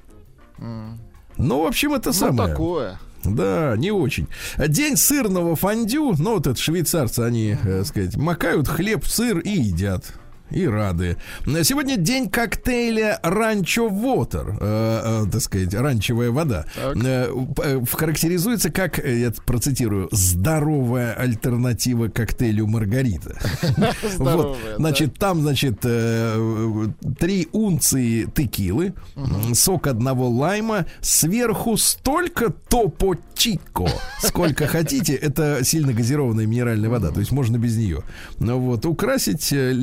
[0.59, 2.49] Ну, в общем, это Ну, самое.
[2.49, 2.99] такое.
[3.23, 4.27] Да, не очень.
[4.57, 9.49] День сырного фондю, ну вот это швейцарцы, они, э, сказать, макают хлеб в сыр и
[9.51, 10.05] едят.
[10.49, 11.17] И рады.
[11.63, 16.65] Сегодня день коктейля Ранчо Вотер, э, э, так сказать, ранчевая вода.
[16.75, 16.97] Так.
[17.03, 17.29] Э,
[17.63, 23.37] э, характеризуется как, я процитирую, здоровая альтернатива коктейлю Маргарита.
[24.17, 28.93] Вот, значит, там, значит, три унции текилы,
[29.53, 33.87] сок одного лайма, сверху столько топо чико,
[34.21, 35.13] сколько хотите.
[35.13, 38.03] Это сильно газированная минеральная вода, то есть можно без нее.
[38.39, 39.73] Ну вот, украсить э,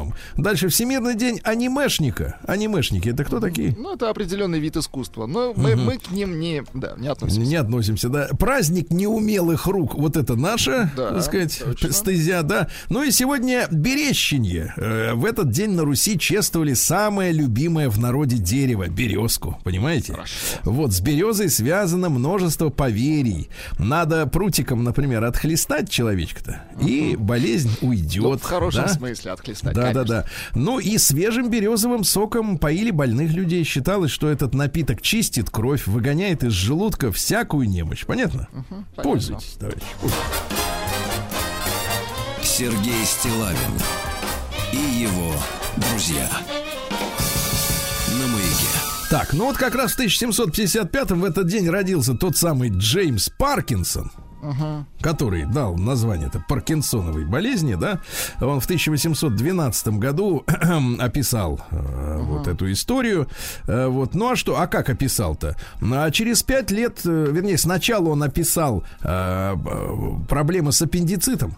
[0.00, 0.14] лаймом.
[0.36, 2.38] Дальше Всемирный день анимешника.
[2.46, 3.74] Анимешники, это кто такие?
[3.78, 5.26] Ну, это определенный вид искусства.
[5.26, 7.48] Но мы, мы к ним не, да, не относимся.
[7.48, 8.28] Не относимся, да.
[8.38, 11.92] Праздник неумелых рук, вот это наша, Да, так сказать, точно.
[11.92, 12.68] стезя, да.
[12.88, 14.72] Ну и сегодня Берещенье.
[14.76, 20.16] Э, В этот день на Руси чествовали самое любимое в народе дерево, березку, понимаете?
[20.64, 23.48] Вот, с березой связано множество поверий.
[23.78, 28.22] Надо прутиком, например, отхлестать человечка-то, и болезнь уйдет.
[28.22, 28.88] Ну, в хорошем да?
[28.88, 29.74] смысле отхлестать.
[29.74, 30.24] Да, да, да.
[30.54, 33.64] Ну и свежим березовым соком поили больных людей.
[33.64, 38.04] Считалось, что этот напиток чистит кровь, выгоняет из желудка всякую немощь.
[38.06, 38.48] Понятно?
[38.96, 39.84] Пользуйтесь, товарищи.
[42.42, 43.56] Сергей Стилавин
[44.72, 45.32] и его
[45.76, 46.28] друзья.
[48.18, 48.66] На маяке.
[49.08, 54.12] Так, ну вот как раз в 1755-м в этот день родился тот самый Джеймс Паркинсон.
[55.00, 58.00] Который дал название это Паркинсоновой болезни, да,
[58.40, 60.44] он в 1812 году
[60.98, 63.28] описал э, вот эту историю.
[63.66, 65.56] Э, вот, ну а что, а как описал-то?
[65.80, 69.56] А через пять лет, э, вернее, сначала он описал э,
[70.28, 71.56] проблемы с аппендицитом.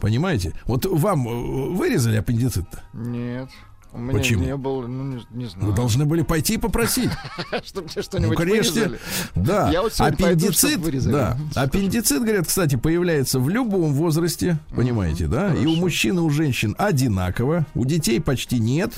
[0.00, 0.52] Понимаете?
[0.66, 2.80] Вот вам э, вырезали аппендицит-то?
[2.94, 3.48] Нет.
[3.92, 4.44] У меня Почему?
[4.44, 5.68] не было, ну, не, не знаю.
[5.68, 7.10] Вы должны были пойти и попросить.
[7.64, 8.72] Чтобы Ну, что-нибудь конечно.
[8.72, 8.98] вырезали.
[9.34, 9.70] Да.
[9.70, 11.38] Я вот сегодня пойду, аппендицит, да.
[11.54, 15.54] Аппендицит, говорят, кстати, появляется в любом возрасте, понимаете, да?
[15.54, 18.92] И у мужчин, и у женщин одинаково, у детей почти нет.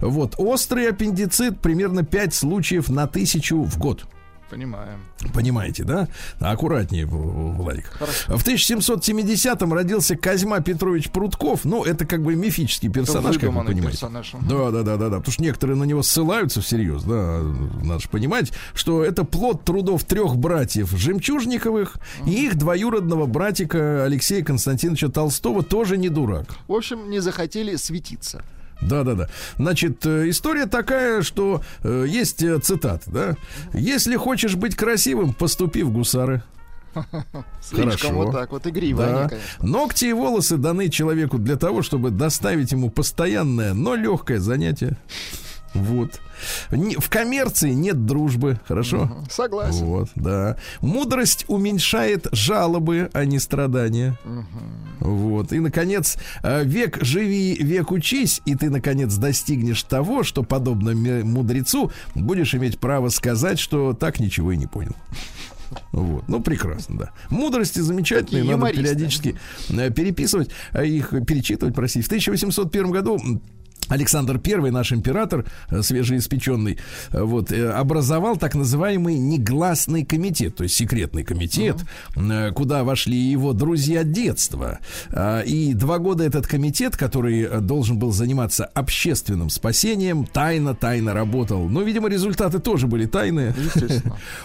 [0.00, 4.04] Вот острый аппендицит примерно 5 случаев на тысячу в год.
[4.52, 5.00] Понимаем.
[5.32, 6.08] Понимаете, да?
[6.38, 7.90] Аккуратнее, Владик.
[8.28, 11.64] В 1770-м родился Козьма Петрович Прутков.
[11.64, 13.92] Ну, это как бы мифический персонаж, как вы понимаете.
[13.92, 14.32] персонаж.
[14.42, 15.16] Да, да, да, да, да.
[15.20, 17.40] Потому что некоторые на него ссылаются всерьез, да.
[17.82, 24.44] Надо же понимать, что это плод трудов трех братьев Жемчужниковых и их двоюродного братика Алексея
[24.44, 26.58] Константиновича Толстого тоже не дурак.
[26.68, 28.44] В общем, не захотели светиться.
[28.82, 29.28] Да, да, да.
[29.58, 33.36] Значит, э, история такая, что э, есть э, цитат, да.
[33.72, 36.42] Если хочешь быть красивым, поступи в гусары.
[37.62, 38.12] Слишком Хорошо.
[38.12, 39.28] вот так вот игриво они, Да.
[39.28, 39.66] конечно.
[39.66, 44.98] Ногти и волосы даны человеку для того, чтобы доставить ему постоянное, но легкое занятие.
[45.74, 46.20] Вот.
[46.70, 49.24] В коммерции нет дружбы, хорошо?
[49.30, 49.84] Согласен.
[49.84, 50.56] Вот, да.
[50.80, 54.18] Мудрость уменьшает жалобы, а не страдания.
[55.00, 55.52] Вот.
[55.52, 61.90] И, наконец, э, век живи, век учись, и ты, наконец, достигнешь того, что, подобно мудрецу,
[62.14, 64.94] будешь иметь право сказать, что так ничего и не понял.
[65.92, 66.24] Вот.
[66.28, 67.10] Ну, прекрасно, да.
[67.30, 69.38] Мудрости замечательные, Такие надо периодически
[69.70, 72.04] э, переписывать, а их перечитывать, простите.
[72.04, 73.18] В 1801 году
[73.88, 76.78] Александр I, наш император, э, свежеиспеченный,
[77.10, 81.76] э, вот, э, образовал так называемый негласный комитет, то есть секретный комитет,
[82.16, 84.78] э, куда вошли его друзья детства.
[85.10, 91.68] А, И два года этот комитет, который должен был заниматься общественным спасением, тайно-тайно работал.
[91.68, 93.54] Но, видимо, результаты тоже были тайные.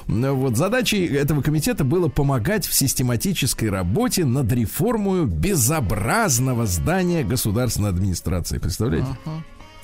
[0.07, 7.89] Ну, Вот задачей этого комитета было помогать в систематической работе над реформой безобразного здания государственной
[7.89, 8.57] администрации.
[8.57, 9.07] Представляете?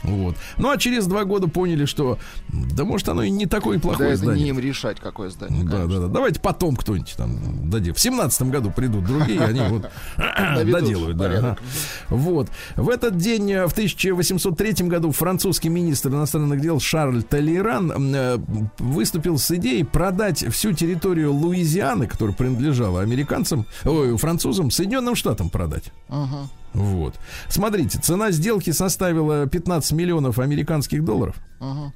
[0.03, 0.35] Вот.
[0.57, 4.09] Ну а через два года поняли, что да может оно и не такое Да плохое
[4.09, 4.43] это здание.
[4.43, 5.63] не им решать, какое здание.
[5.63, 6.07] Да, да, да.
[6.07, 7.93] Давайте потом кто-нибудь там дадим.
[7.93, 11.15] В семнадцатом году придут другие, они вот доделают.
[11.15, 11.55] Да.
[12.09, 12.49] Вот.
[12.75, 18.37] В этот день, э, в 1803 году, французский министр иностранных дел Шарль Толеран э,
[18.79, 25.93] выступил с идеей продать всю территорию Луизианы, которая принадлежала американцам, ой, французам, Соединенным Штатам продать.
[26.09, 26.49] Ага.
[26.73, 27.15] Вот.
[27.49, 31.35] Смотрите, цена сделки составила 15 миллионов американских долларов.
[31.59, 31.93] Ага.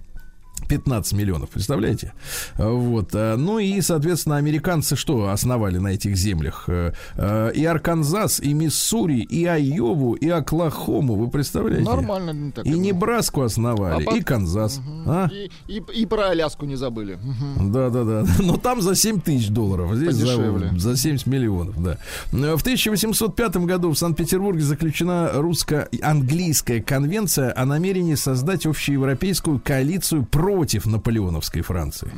[0.67, 2.13] 15 миллионов, представляете?
[2.57, 3.09] Вот.
[3.13, 6.65] а, Ну и, соответственно, американцы что основали на этих землях?
[6.67, 11.85] Э, э, И Арканзас, и Миссури, и Айову, и Оклахому, вы представляете?
[11.85, 12.31] Нормально.
[12.31, 12.77] не так И это.
[12.79, 14.81] Небраску основали, А пот- и Канзас.
[15.05, 15.29] А?
[15.31, 17.17] И, и, и про Аляску не забыли.
[17.21, 17.71] Мгм.
[17.71, 18.25] Да, да, да.
[18.39, 19.93] Но там за 7 тысяч долларов.
[19.95, 20.71] Здесь за, Подешевле.
[20.79, 21.97] за 70 миллионов, да.
[22.33, 30.85] Э, В 1805 году в Санкт-Петербурге заключена русско-английская конвенция о намерении создать общеевропейскую коалицию против
[30.85, 32.09] наполеоновской Франции.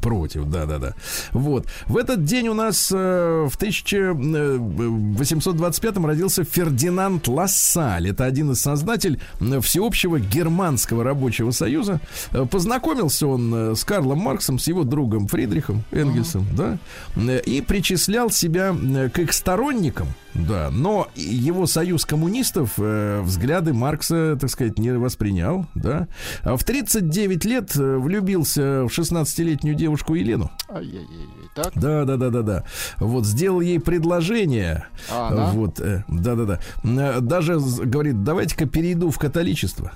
[0.00, 0.94] Против, да, да, да.
[1.32, 1.66] Вот.
[1.86, 8.08] В этот день у нас э, в 1825 родился Фердинанд Лассаль.
[8.08, 12.00] Это один из создателей э, всеобщего германского рабочего союза.
[12.32, 16.78] Э, Познакомился он э, с Карлом Марксом, с его другом Фридрихом Энгельсом, да,
[17.16, 23.74] э, и причислял себя э, к их сторонникам, да, но его союз коммунистов э, взгляды
[23.74, 26.08] Маркса, так сказать, не воспринял, да.
[26.42, 30.50] А в 39 лет э, влюбился в 16-летнюю девушку Елену.
[30.70, 31.28] Ай-яй-яй.
[31.54, 31.72] Так.
[31.74, 32.64] Да, да, да, да, да.
[32.98, 34.86] Вот сделал ей предложение.
[35.10, 35.50] А она?
[35.50, 36.60] Вот, э, да, да, да.
[36.82, 39.92] Э, Даже говорит, давайте-ка перейду в католичество.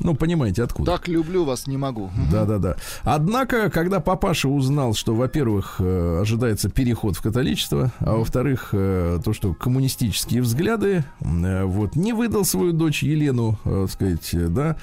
[0.00, 0.92] Ну, понимаете, откуда?
[0.92, 2.10] Так люблю вас, не могу.
[2.30, 2.76] Да, да, да.
[3.02, 9.32] Однако, когда папаша узнал, что, во-первых, э, ожидается переход в католичество, а во-вторых, э, то,
[9.32, 14.76] что коммунистические взгляды, э, вот, не выдал свою дочь Елену, так сказать, да,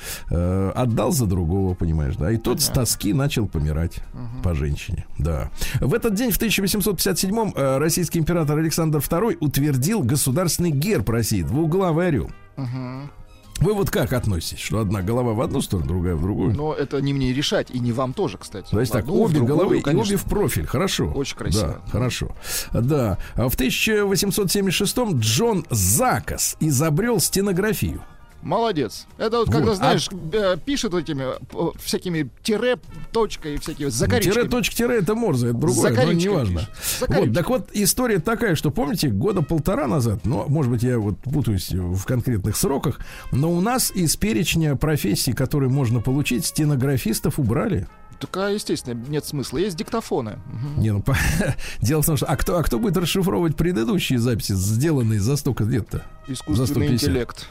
[0.76, 4.00] отдал за другого, понимаешь, да, и тот с тоски начал помирать
[4.44, 5.50] по женщине, да.
[5.80, 12.08] В этот день, в 1857-м, э, российский император Александр II утвердил государственный герб России, двуглавый
[12.08, 12.30] орел.
[12.58, 13.10] Мгм.
[13.60, 16.56] Вы вот как относитесь, что одна голова в одну сторону, другая в другую?
[16.56, 18.70] Но это не мне решать, и не вам тоже, кстати.
[18.70, 20.16] То есть так, одну, обе другую, головы и конечно.
[20.16, 20.66] обе в профиль.
[20.66, 21.10] Хорошо.
[21.12, 21.82] Очень красиво.
[21.86, 22.36] Да, хорошо.
[22.74, 23.18] Да.
[23.36, 28.04] А В 1876-м Джон Закас изобрел стенографию.
[28.46, 29.08] Молодец.
[29.18, 32.78] Это вот, Вот, когда, а- знаешь, э, пишет этими э, всякими тире,
[33.12, 34.32] точкой и всякие закорючки.
[34.32, 36.62] Тире, точка, тире, это Морзе, это другое, но Закорючками неважно.
[37.08, 41.18] Вот, так вот, история такая, что, помните, года полтора назад, ну, может быть, я вот
[41.22, 43.00] путаюсь в конкретных сроках,
[43.32, 47.88] но у нас из перечня профессий, которые можно получить, стенографистов убрали.
[48.20, 49.58] Такая, естественно, нет смысла.
[49.58, 50.38] Есть диктофоны.
[50.78, 51.18] Не, ну, по-
[51.82, 52.28] дело в том, что...
[52.28, 56.04] А кто, а кто будет расшифровывать предыдущие записи, сделанные за столько лет-то?
[56.28, 56.94] За Искусственный 150.
[57.10, 57.48] интеллект.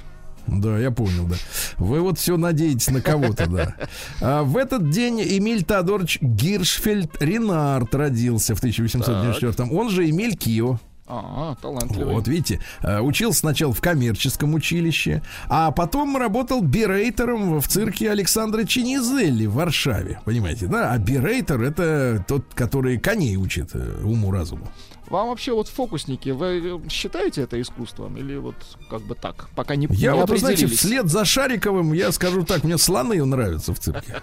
[0.47, 1.37] Да, я понял, да.
[1.79, 3.75] Вы вот все надеетесь на кого-то, да.
[4.21, 9.73] А в этот день Эмиль Теодорович Гиршфельд Ренард родился в 1894-м.
[9.73, 10.79] Он же Эмиль Кио.
[11.07, 12.15] А, талантливый.
[12.15, 18.65] Вот, видите, э, учился сначала в коммерческом училище, а потом работал бирейтером в цирке Александра
[18.65, 20.21] Чинизелли в Варшаве.
[20.25, 20.93] Понимаете, да?
[20.93, 24.67] А бирейтер это тот, который коней учит э, уму-разуму.
[25.09, 28.17] Вам вообще вот фокусники, вы считаете это искусством?
[28.17, 28.57] Или вот
[28.89, 32.65] как бы так, пока не, Я не вот, знаете, вслед за Шариковым, я скажу так,
[32.65, 34.23] мне слоны нравятся в цирке.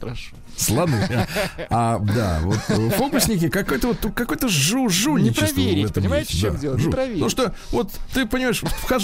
[0.00, 0.36] Хорошо.
[0.56, 1.26] Слоны.
[1.70, 6.56] А, да, вот э, фокусники какой-то вот какой-то жу жульничество Не проверить, понимаете, в чем
[6.56, 6.76] дело?
[6.76, 7.20] Не проверить.
[7.20, 8.62] Ну что, вот ты понимаешь,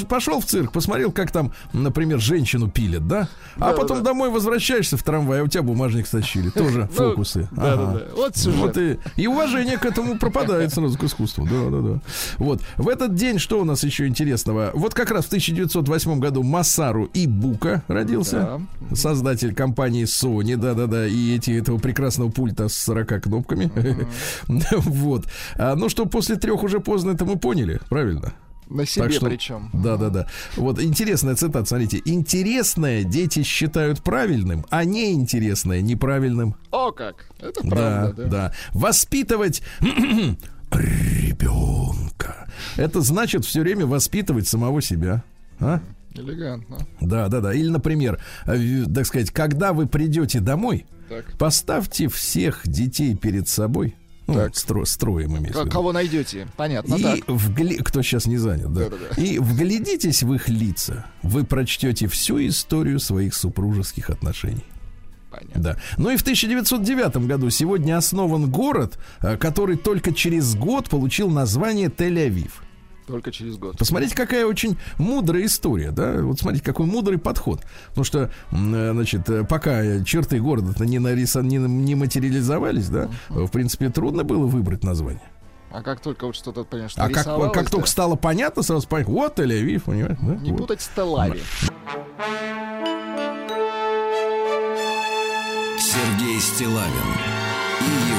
[0.09, 3.29] пошел в цирк, посмотрел, как там, например, женщину пилят, да?
[3.57, 4.05] А Да, потом да.
[4.05, 6.51] домой возвращаешься в трамвай, а у тебя бумажник стащили.
[6.51, 7.49] Тоже Ну, фокусы.
[7.53, 7.77] Да, Ага.
[7.77, 8.05] да, да.
[8.17, 8.61] Вот сюжет.
[8.61, 11.47] Вот и, и уважение к этому пропадает сразу к искусству.
[11.51, 12.01] Да, да, да.
[12.39, 12.61] Вот.
[12.77, 14.71] В этот день что у нас еще интересного?
[14.75, 18.61] Вот как раз в 1908 году Масару Ибука родился.
[18.95, 23.71] Создатель компании Sony, да-да-да, и эти, этого прекрасного пульта с 40 кнопками.
[24.79, 25.27] Вот.
[25.57, 28.33] А, ну что, после трех уже поздно, это мы поняли, правильно?
[28.69, 29.71] На себе Так что- причем.
[29.73, 30.27] Да, да, да.
[30.57, 32.03] Вот интересная цитата, смотрите.
[32.05, 36.55] Интересное дети считают правильным, а неинтересное неправильным.
[36.71, 37.31] О, как!
[37.41, 38.29] Это Да, правда, да.
[38.29, 38.53] да.
[38.75, 39.63] Воспитывать
[40.71, 42.47] ребенка.
[42.77, 45.23] Это значит все время воспитывать самого себя.
[45.61, 45.81] А?
[46.15, 46.79] Элегантно.
[47.01, 47.55] Да, да, да.
[47.55, 51.37] Или, например, э, так сказать, когда вы придете домой, Так.
[51.39, 53.97] поставьте всех детей перед собой.
[54.27, 54.53] Ну, Так.
[54.53, 55.71] стро- строим имеется К-.
[55.71, 56.49] Кого найдете?
[56.57, 57.19] Понятно, И так.
[57.29, 58.91] вгли- кто сейчас не занят, да.
[58.91, 59.23] Да-да-да.
[59.23, 64.65] И вглядитесь в их лица, вы прочтете всю историю своих супружеских отношений.
[65.31, 65.63] Понятно.
[65.63, 65.77] Да.
[65.97, 71.89] Ну и в 1909 году сегодня основан город, э, который только через год получил название
[71.89, 72.51] Тель-Авив.
[73.09, 73.79] Только через год.
[73.79, 76.23] Посмотрите, какая очень мудрая история, да?
[76.23, 77.63] Вот смотрите, какой мудрый подход.
[77.89, 83.33] Потому что, э, значит, э, пока черты города не, нарисан, не, не материализовались, да, э,
[83.33, 85.23] в принципе, трудно было выбрать название.
[85.71, 89.39] А как только вот что-то, конечно, А как, как только стало понятно, сразу понятно, вот
[89.39, 90.35] Тель-Авив, понимаете, да?
[90.37, 90.61] Не Вот.
[90.61, 91.41] путать с Телави.
[95.79, 96.93] Сергей Стилавин
[97.81, 98.18] и его.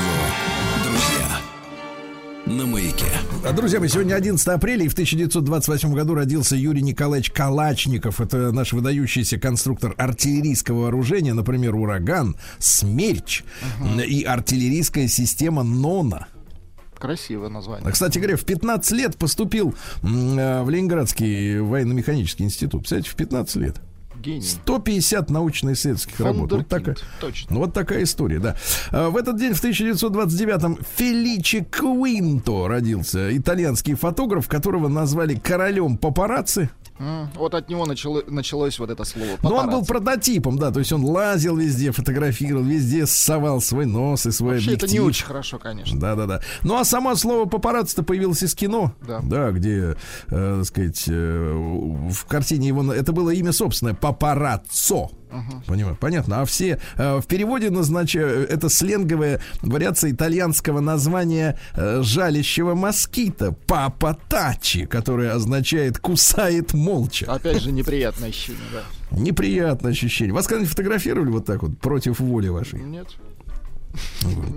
[2.49, 3.05] На маяке.
[3.45, 8.19] А, Друзья мои, сегодня 11 апреля, и в 1928 году родился Юрий Николаевич Калачников.
[8.19, 13.43] Это наш выдающийся конструктор артиллерийского вооружения, например, «Ураган», «Смерч»
[14.03, 16.25] и артиллерийская система «Нона».
[16.97, 17.87] Красивое название.
[17.87, 22.81] А, Кстати говоря, в 15 лет поступил э, в Ленинградский военно-механический институт.
[22.81, 23.75] Представляете, в 15 лет.
[24.19, 24.41] Гений.
[24.41, 26.51] 150 научно-исследовательских работ.
[26.51, 26.95] Вот такая.
[27.19, 27.55] Точно.
[27.55, 28.55] вот такая история, да.
[28.91, 33.35] А, В этот день, в 1929-м, Феличи Квинто родился.
[33.35, 36.69] Итальянский фотограф, которого назвали королем папарацци.
[37.35, 39.37] Вот от него начало- началось вот это слово.
[39.41, 39.87] Но он был папарацци.
[39.87, 40.71] прототипом, да.
[40.71, 45.01] То есть он лазил везде, фотографировал, везде совал свой нос и свой Вообще это объектив.
[45.01, 45.99] не очень хорошо, конечно.
[45.99, 46.41] Да, да, да.
[46.63, 48.93] Ну а само слово папарацци-то появилось из кино.
[49.07, 49.51] Да.
[49.51, 49.95] где,
[50.27, 51.53] э, так сказать, э,
[52.09, 52.93] в картине его.
[52.93, 55.09] Это было имя собственное папараццо.
[55.67, 56.41] Понимаю, понятно.
[56.41, 64.17] А все э, в переводе назначают это сленговая вариация итальянского названия э, жалящего москита папа
[64.27, 67.31] тачи, которое означает кусает молча.
[67.31, 69.17] Опять же, неприятное ощущение, да.
[69.17, 70.33] Неприятное ощущение.
[70.33, 72.79] Вас когда-нибудь фотографировали вот так вот против воли вашей?
[72.79, 73.07] Нет.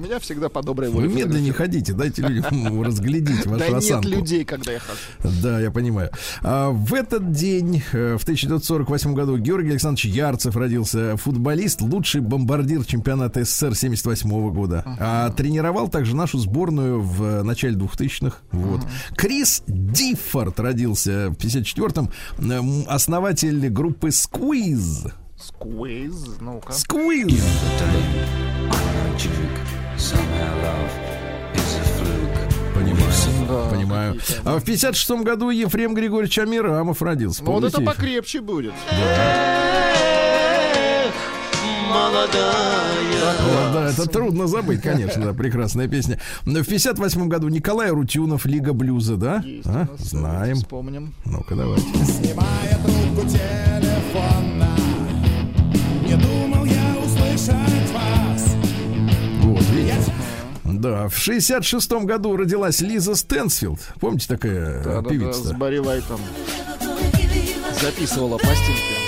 [0.02, 1.08] Меня всегда по доброй Вы воле.
[1.08, 4.08] медленнее ходите, дайте людям разглядеть вашу Да нет осанку.
[4.08, 5.36] людей, когда я хожу.
[5.42, 6.10] Да, я понимаю.
[6.42, 11.16] А, в этот день, э, в 1948 году, Георгий Александрович Ярцев родился.
[11.16, 14.82] Футболист, лучший бомбардир чемпионата СССР 78 года.
[14.98, 18.38] А тренировал также нашу сборную в э, начале 2000-х.
[18.52, 18.80] Вот.
[19.16, 22.10] Крис Диффорд родился в 54-м.
[22.38, 24.10] Эм, Основатель группы
[25.42, 26.12] Squeeze.
[26.12, 26.72] Сквиз, ну-ка.
[26.72, 27.42] Squeeze.
[32.74, 33.46] Понимаю.
[33.48, 34.20] Да, Понимаю.
[34.44, 37.42] А в 56 году Ефрем Григорьевич Амирамов родился.
[37.44, 38.72] Ну вот это покрепче будет.
[41.92, 46.18] Вот, да, это трудно забыть, конечно, да, прекрасная песня.
[46.44, 49.42] В 58 году Николай Рутюнов, Лига блюза, да?
[49.44, 49.88] Есть А?
[49.98, 50.56] Знаем.
[50.56, 51.14] Вспомним.
[51.24, 51.84] Ну-ка, давайте.
[52.04, 54.41] Снимая трубку телефона
[56.12, 58.54] Не думал я услышать вас
[59.40, 60.12] Вот, видите?
[60.62, 63.80] Да, в 66 году родилась Лиза Стэнсфилд.
[63.98, 65.42] Помните такая Да-да-да, певица?
[65.42, 66.20] с Барри Вайтом
[67.80, 69.01] записывала пластинки.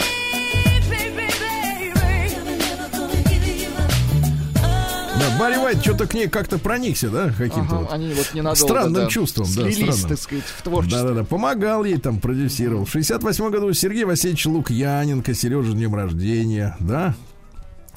[5.31, 7.93] Да, Барри Вайт что-то к ней как-то проникся, да, каким-то Ага, вот.
[7.93, 10.09] они вот ненадолго, Странным да, чувством, да, странным.
[10.09, 11.03] так сказать, в творчестве.
[11.03, 12.85] Да-да-да, помогал ей там, продюсировал.
[12.85, 17.15] В 68 году Сергей Васильевич Лукьяненко, Сережа, днем рождения, да?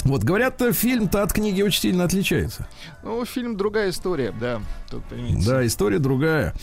[0.03, 2.67] Вот, говорят, фильм-то от книги очень сильно отличается.
[3.03, 4.61] Ну, фильм другая история, да.
[4.89, 5.03] Тут.
[5.45, 6.53] Да, история другая.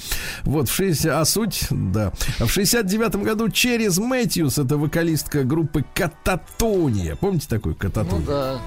[0.44, 1.12] Вот, в 60...
[1.12, 2.10] А суть, да.
[2.38, 7.16] В 69-м году Через Мэтьюс, это вокалистка группы Кататония.
[7.16, 8.26] Помните такую Ну Кататонию?
[8.26, 8.60] да.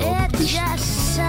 [0.00, 1.20] 2000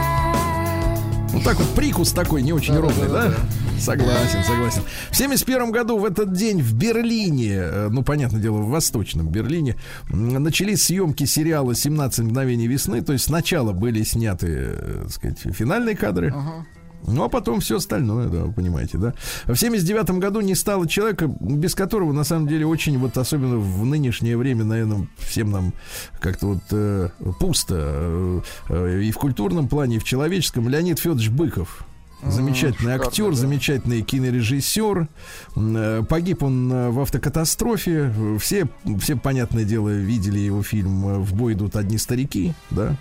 [1.33, 3.23] Ну так вот прикус такой не очень ровный, да?
[3.23, 3.79] Да-да-да-да.
[3.79, 4.81] Согласен, согласен.
[5.11, 9.75] В 71 году в этот день в Берлине, э, ну, понятное дело, в Восточном Берлине,
[10.09, 13.01] начались съемки сериала «17 мгновений весны».
[13.01, 16.65] То есть сначала были сняты, э, так сказать, финальные кадры, Ага.
[17.07, 19.13] Ну, а потом все остальное, да, вы понимаете, да.
[19.45, 23.85] В 79 году не стало человека, без которого, на самом деле, очень, вот особенно в
[23.85, 25.73] нынешнее время, наверное, всем нам
[26.19, 30.69] как-то вот э, пусто э, э, и в культурном плане, и в человеческом.
[30.69, 31.85] Леонид Федорович Быков.
[32.25, 33.35] Замечательный шикарно, актер, да.
[33.35, 35.07] замечательный кинорежиссер.
[35.55, 38.13] Э, Погиб он э, в автокатастрофе.
[38.39, 38.67] Все,
[39.01, 42.95] все, понятное дело, видели его фильм «В бой идут одни старики», да?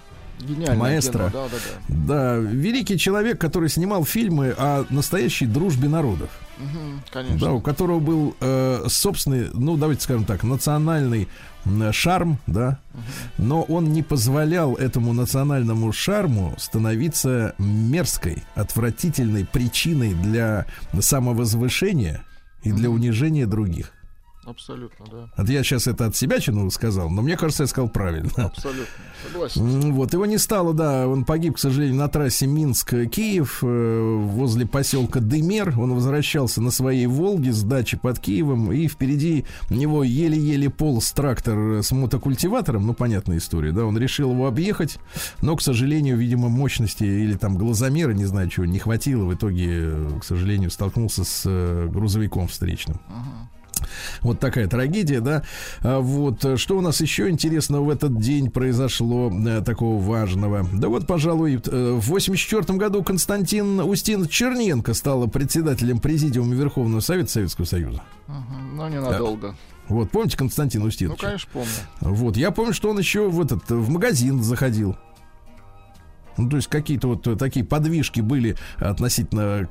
[0.47, 1.31] Гениальное Маэстро.
[1.31, 1.57] кино, Да, да,
[1.89, 1.95] да.
[2.07, 6.31] Да, великий человек, который снимал фильмы о настоящей дружбе народов.
[6.59, 7.39] Мгм, конечно.
[7.39, 11.29] Да, у которого был э, собственный, ну, давайте скажем так, национальный
[11.93, 12.81] шарм, да,
[13.39, 20.67] но он не позволял этому национальному шарму становиться мерзкой, отвратительной причиной для
[20.99, 22.25] самовозвышения
[22.63, 23.93] и для унижения других.
[24.45, 25.29] Абсолютно, да.
[25.37, 28.31] Вот я сейчас это от себя чину сказал, но мне кажется, я сказал правильно.
[28.37, 28.87] Абсолютно.
[29.25, 29.93] Согласен.
[29.93, 35.21] Вот, его не стало, да, он погиб, к сожалению, на трассе Минск-Киев, э, возле поселка
[35.21, 35.79] Дымер.
[35.79, 41.83] Он возвращался на своей «Волге» с дачи под Киевом, и впереди него еле-еле полз трактор
[41.83, 44.99] с мотокультиватором, ну, понятная история, да, он решил его объехать,
[45.41, 49.69] но, к сожалению, видимо, мощности или там глазомера, не знаю чего, не хватило, в итоге,
[49.71, 53.01] э, к сожалению, столкнулся с э, грузовиком встречным.
[54.21, 55.43] Вот такая трагедия, да.
[55.81, 60.67] А Вот э, что у нас еще интересного в этот день произошло э, такого важного?
[60.73, 67.31] Да вот, пожалуй, э, в 84 году Константин Устин Черненко стала председателем президиума Верховного Совета
[67.31, 68.03] Советского Союза.
[68.75, 69.55] Но ненадолго.
[69.89, 71.09] Вот, помните Константин Устин?
[71.09, 71.69] Ну, конечно, помню.
[72.01, 74.97] Вот, я помню, что он еще в этот в магазин заходил.
[76.37, 79.69] Ну, то есть какие-то вот такие подвижки были относительно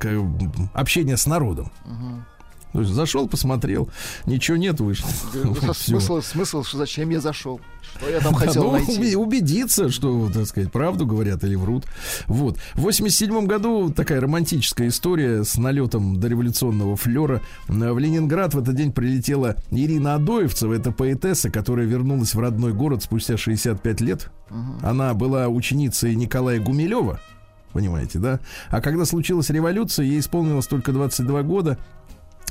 [0.74, 1.72] общения с народом.
[2.72, 3.88] То есть зашел, посмотрел,
[4.24, 5.08] ничего нет, вышел.
[5.34, 6.00] Вот, всё.
[6.00, 7.60] Смысл, смысл, что зачем я зашел?
[7.96, 9.14] Что я там Да, хотел ну, найти?
[9.14, 11.84] убедиться, что, так сказать, правду говорят или врут.
[12.26, 12.58] Вот.
[12.74, 17.42] В 87 году такая романтическая история с налетом дореволюционного флера.
[17.68, 20.72] В Ленинград в этот день прилетела Ирина Адоевцева.
[20.72, 24.30] Это поэтесса, которая вернулась в родной город спустя 65 лет.
[24.82, 27.20] Она была ученицей Николая Гумилева.
[27.72, 28.40] Понимаете, да?
[28.68, 31.78] А когда случилась революция, ей исполнилось только 22 года.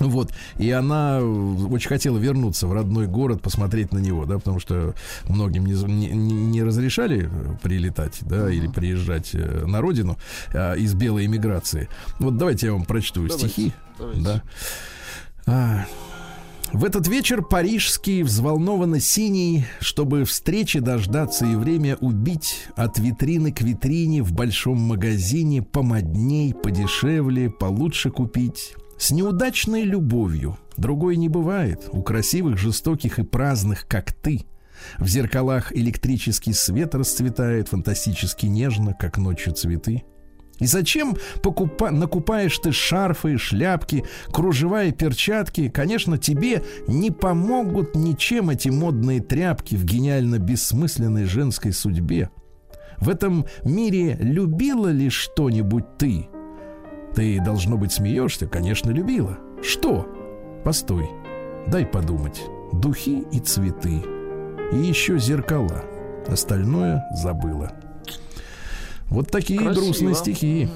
[0.02, 4.60] Вот, и она э, очень хотела вернуться в родной город, посмотреть на него, да, потому
[4.60, 4.96] что
[5.28, 10.18] многим не, не, не разрешали э, прилетать, да, или приезжать э, на родину
[10.54, 11.88] а, из белой эмиграции.
[12.20, 13.74] Вот давайте я вам прочту Давайте, стихи.
[13.98, 14.22] давайте.
[14.22, 14.44] Да.
[15.46, 15.86] А,
[16.74, 23.62] в этот вечер парижский взволнованно синий, чтобы встречи дождаться и время убить от витрины к
[23.62, 28.76] витрине в большом магазине помодней, подешевле, получше купить.
[29.02, 34.46] С неудачной любовью другой не бывает у красивых, жестоких и праздных, как ты.
[35.00, 40.04] В зеркалах электрический свет расцветает фантастически нежно, как ночью цветы.
[40.60, 45.70] И зачем покупа- накупаешь ты шарфы, шляпки, кружева и перчатки?
[45.70, 52.30] Конечно, тебе не помогут ничем эти модные тряпки в гениально бессмысленной женской судьбе.
[52.98, 56.28] В этом мире любила ли что-нибудь ты?
[57.16, 58.48] Ты, должно быть, смеешься?
[58.48, 59.38] Конечно, любила.
[59.62, 60.08] Что?
[60.64, 61.10] Постой,
[61.68, 62.42] дай подумать.
[62.72, 64.04] Духи и цветы.
[64.72, 65.84] И еще зеркала.
[66.28, 67.74] Остальное забыла.
[69.08, 69.84] Вот такие Красиво.
[69.84, 70.70] грустные стихи.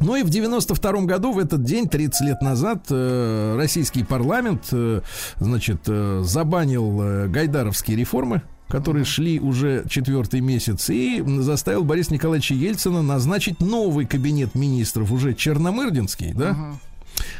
[0.00, 5.00] Ну и в 92 году, в этот день, 30 лет назад, э, российский парламент, э,
[5.38, 12.54] значит, э, забанил э, гайдаровские реформы, которые шли уже четвертый месяц, и заставил Бориса Николаевича
[12.54, 16.54] Ельцина назначить новый кабинет министров, уже черномырдинский, да?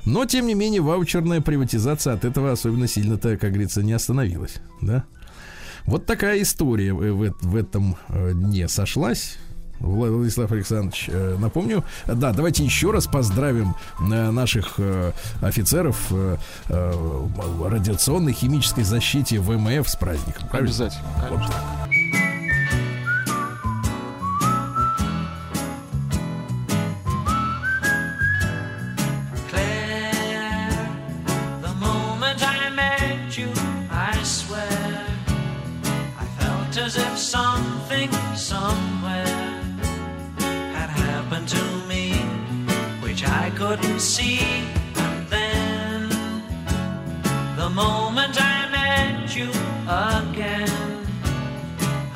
[0.05, 5.05] Но, тем не менее, ваучерная приватизация от этого особенно сильно-то, как говорится, не остановилась, да?
[5.85, 9.37] Вот такая история в, в- в этом э, дне сошлась.
[9.81, 16.12] Вла- Владислав Александрович, э, напомню, да, давайте еще раз поздравим э, наших э, офицеров
[16.68, 20.49] радиационной химической защите ВМФ с праздником.
[20.49, 20.68] правильно?
[20.70, 21.55] Обязательно, конечно.
[43.69, 44.41] Couldn't see.
[44.97, 46.09] And then,
[47.57, 49.51] the moment I met you
[49.87, 51.07] again,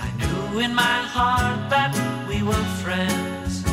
[0.06, 1.92] I knew in my heart that
[2.26, 3.64] we were friends.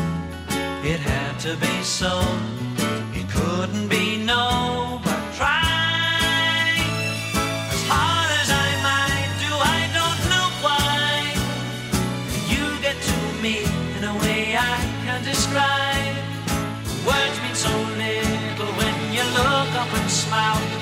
[0.83, 2.21] It had to be so,
[3.13, 4.98] it couldn't be no,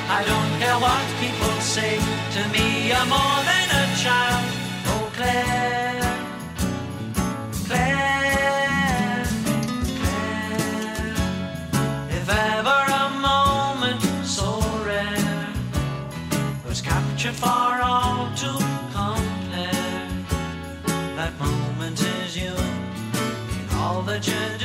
[0.09, 1.97] I don't care what people say
[2.35, 4.45] to me, you're more than a child.
[4.91, 6.15] Oh, Claire,
[7.67, 9.25] Claire,
[9.99, 11.15] Claire.
[12.09, 15.49] If ever a moment so rare
[16.65, 18.51] was captured for all to
[18.95, 20.07] compare,
[21.17, 24.56] that moment is you in all that you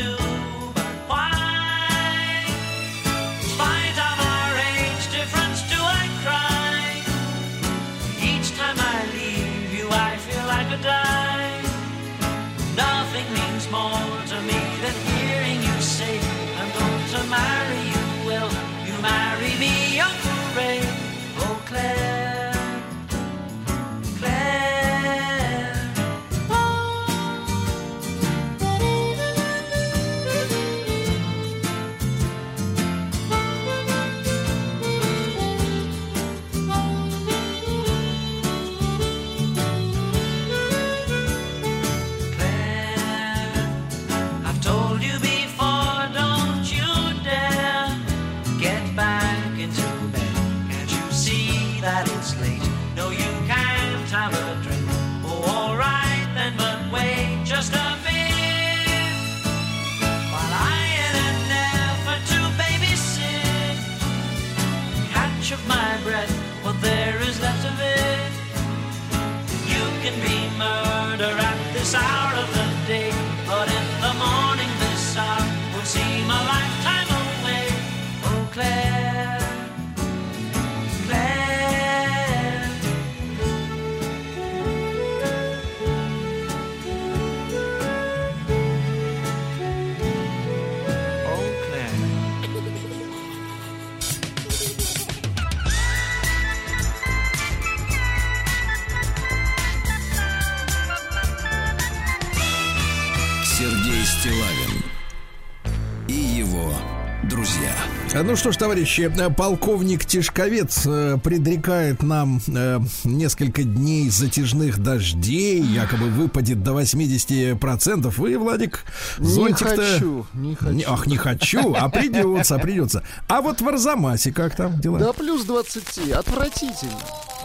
[108.15, 115.63] Ну что ж, товарищи, э, полковник Тишковец э, предрекает нам э, несколько дней затяжных дождей,
[115.63, 118.15] якобы выпадет до 80%.
[118.19, 118.85] Вы, Владик,
[119.19, 119.77] Не зонтик-то...
[119.77, 120.73] хочу, не хочу.
[120.73, 123.03] Не- ах, не хочу, а придется, придется.
[123.29, 124.99] А вот в Арзамасе как там дела?
[124.99, 126.93] Да плюс 20, отвратительно.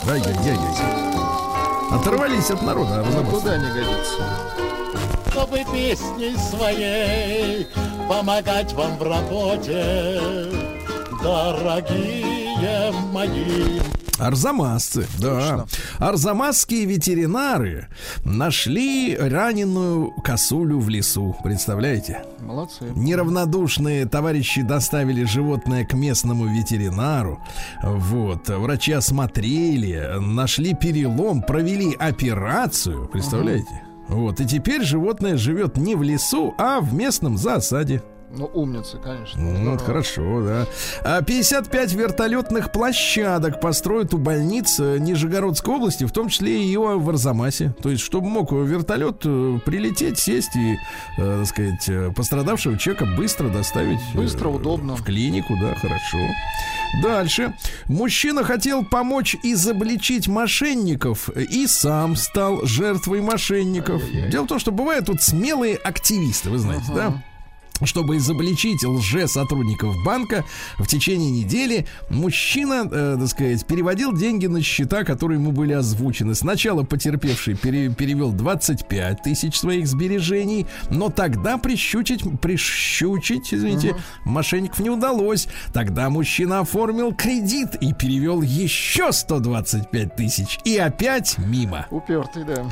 [0.05, 1.97] Ай-яй-яй-яй.
[1.97, 3.29] Оторвались от народа, Арзамас.
[3.33, 4.21] Куда не годится.
[5.31, 7.67] чтобы песней своей
[8.07, 10.21] помогать вам в работе,
[11.21, 13.79] дорогие мои.
[14.19, 15.65] Арзамасцы, да.
[15.99, 17.87] Арзамасские ветеринары
[18.23, 21.35] нашли раненую косулю в лесу.
[21.43, 22.23] Представляете?
[22.39, 22.91] Молодцы.
[22.95, 27.39] Неравнодушные товарищи доставили животное к местному ветеринару.
[27.83, 28.49] Вот.
[28.49, 33.07] Врачи осмотрели, нашли перелом, провели операцию.
[33.07, 33.86] Представляете?
[34.07, 34.39] Вот.
[34.39, 38.01] И теперь животное живет не в лесу, а в местном засаде.
[38.29, 39.41] Ну, умница, конечно.
[39.41, 39.75] Ну, Здорово.
[39.75, 40.65] это хорошо, да.
[41.03, 47.09] А 55 вертолетных площадок построят у больниц э, Нижегородской области, в том числе и в
[47.09, 47.73] Арзамасе.
[47.81, 50.75] То есть, чтобы мог вертолет э, прилететь, сесть и,
[51.17, 53.99] э, так сказать, э, пострадавшего человека быстро доставить.
[54.13, 54.95] э, Быстро, удобно.
[54.97, 56.17] В клинику, да, хорошо.
[57.01, 57.53] Дальше.
[57.85, 64.01] Мужчина хотел помочь изобличить мошенников и сам стал жертвой мошенников.
[64.29, 67.23] Дело в том, что бывают тут смелые активисты, вы знаете, да?
[67.83, 70.43] Чтобы изобличить лже-сотрудников банка,
[70.79, 76.33] в течение недели мужчина, э, так сказать, переводил деньги на счета, которые ему были озвучены.
[76.35, 84.89] Сначала потерпевший пере- перевел 25 тысяч своих сбережений, но тогда прищучить, прищучить, извините, мошенников не
[84.89, 85.47] удалось.
[85.73, 90.59] Тогда мужчина оформил кредит и перевел еще 125 тысяч.
[90.63, 91.85] И опять мимо.
[91.91, 92.65] Упертый, да.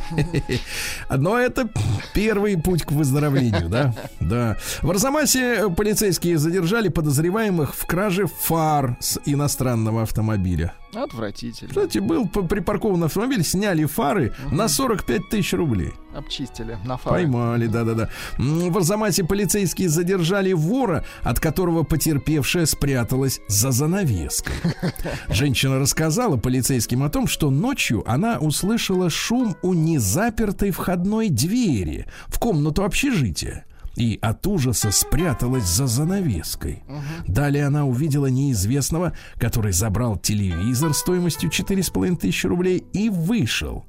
[1.18, 1.70] Но это
[2.14, 3.93] первый путь к выздоровлению, да?
[4.20, 4.58] Да.
[4.95, 10.73] В Арзамасе полицейские задержали подозреваемых в краже фар с иностранного автомобиля.
[10.93, 11.67] Отвратительно.
[11.67, 15.91] Кстати, был припаркован автомобиль, сняли фары на 45 тысяч рублей.
[16.15, 17.13] Обчистили на фары.
[17.13, 18.09] Поймали, да-да-да.
[18.37, 24.53] В Арзамасе полицейские задержали вора, от которого потерпевшая спряталась за занавеской.
[25.27, 32.39] Женщина рассказала полицейским о том, что ночью она услышала шум у незапертой входной двери в
[32.39, 33.65] комнату общежития.
[33.95, 36.83] И от ужаса спряталась за занавеской.
[37.27, 43.85] Далее она увидела неизвестного, который забрал телевизор стоимостью 4,5 тысячи рублей и вышел.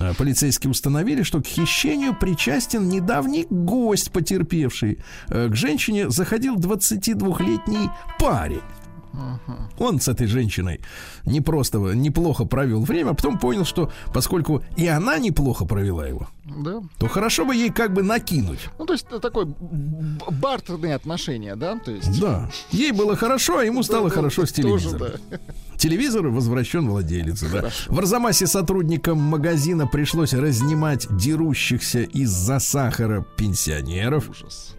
[0.00, 4.98] А, Полицейские установили, что к хищению причастен недавний гость потерпевший.
[5.28, 8.60] Э, К женщине заходил 22-летний парень.
[9.78, 10.80] Он с этой женщиной
[11.26, 16.28] не просто неплохо провел время, а потом понял, что поскольку и она неплохо провела его,
[16.58, 16.82] Да.
[16.98, 18.60] то хорошо бы ей как бы накинуть.
[18.78, 21.78] Ну, то есть это такое бартерные отношения, да?
[21.78, 22.20] То есть...
[22.20, 22.50] Да.
[22.70, 25.12] Ей было хорошо, а ему стало хорошо с телевизором.
[25.76, 27.48] Телевизор возвращен владелице.
[27.50, 27.70] Да.
[27.88, 34.30] В Арзамасе сотрудникам магазина пришлось разнимать дерущихся из-за сахара пенсионеров.
[34.30, 34.76] Ужас.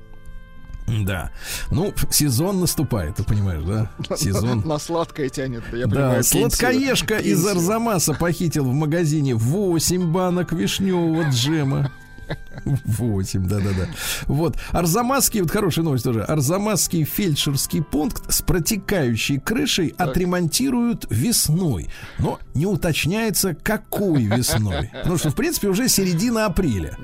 [0.88, 1.32] Да.
[1.72, 3.90] Ну, сезон наступает, ты понимаешь, да?
[4.18, 4.62] Сезон.
[4.66, 6.14] На сладкое тянет, я Да, понимаю.
[6.24, 6.42] пенсию.
[6.50, 7.52] сладкоежка из Пенсию.
[7.52, 11.92] Арзамаса похитил в магазине 8 банок вишневого джема.
[12.86, 13.88] 8, да-да-да.
[14.28, 14.58] Вот.
[14.72, 16.22] Арзамасский, вот хорошая новость тоже.
[16.24, 21.90] Арзамасский фельдшерский пункт с протекающей крышей отремонтируют весной.
[22.20, 24.90] Но не уточняется, какой весной.
[24.94, 26.98] Потому что, в принципе, уже середина апреля.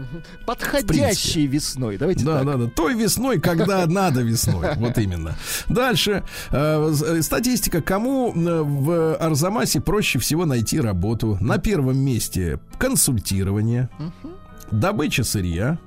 [0.45, 1.97] Подходящей весной.
[1.97, 2.45] Давайте Да, так.
[2.45, 2.67] да, да.
[2.67, 4.75] Той весной, когда надо весной.
[4.75, 5.35] Вот именно.
[5.67, 6.23] Дальше.
[6.51, 7.81] Э, с- Статистика.
[7.81, 11.37] Кому э, в Арзамасе проще всего найти работу?
[11.41, 13.89] На первом месте консультирование,
[14.71, 15.77] добыча сырья,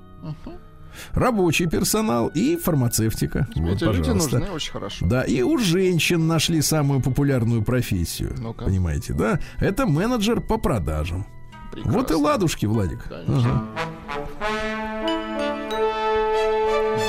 [1.12, 3.46] рабочий персонал и фармацевтика.
[3.56, 4.38] Вот, Эти люди пожалуйста.
[4.38, 5.06] нужны очень хорошо.
[5.06, 8.34] Да, и у женщин нашли самую популярную профессию.
[8.38, 8.64] Ну-ка.
[8.64, 9.40] Понимаете, да?
[9.58, 11.26] Это менеджер по продажам.
[11.72, 11.98] Прекрасно.
[11.98, 13.04] Вот и ладушки, Владик.
[13.08, 13.64] Конечно.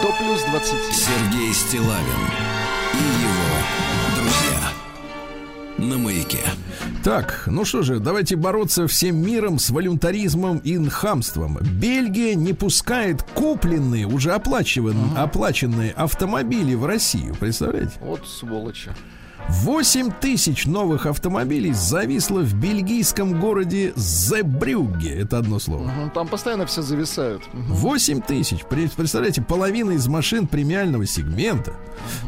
[0.02, 0.74] До плюс 20.
[0.94, 2.43] Сергей Стилавин
[5.90, 6.40] На маяке.
[7.04, 11.58] Так, ну что же, давайте бороться всем миром с волюнтаризмом и хамством.
[11.62, 17.36] Бельгия не пускает купленные, уже оплачиван- оплаченные автомобили в Россию.
[17.40, 17.94] Представляете?
[18.00, 18.92] Вот сволочи.
[19.50, 25.20] 8 тысяч новых автомобилей зависло в бельгийском городе Зебрюгге.
[25.20, 25.92] Это одно слово.
[26.14, 27.44] Там постоянно все зависают.
[27.54, 27.74] Мгм.
[27.74, 28.64] 8 тысяч.
[28.70, 31.74] Представляете, половина из машин премиального сегмента.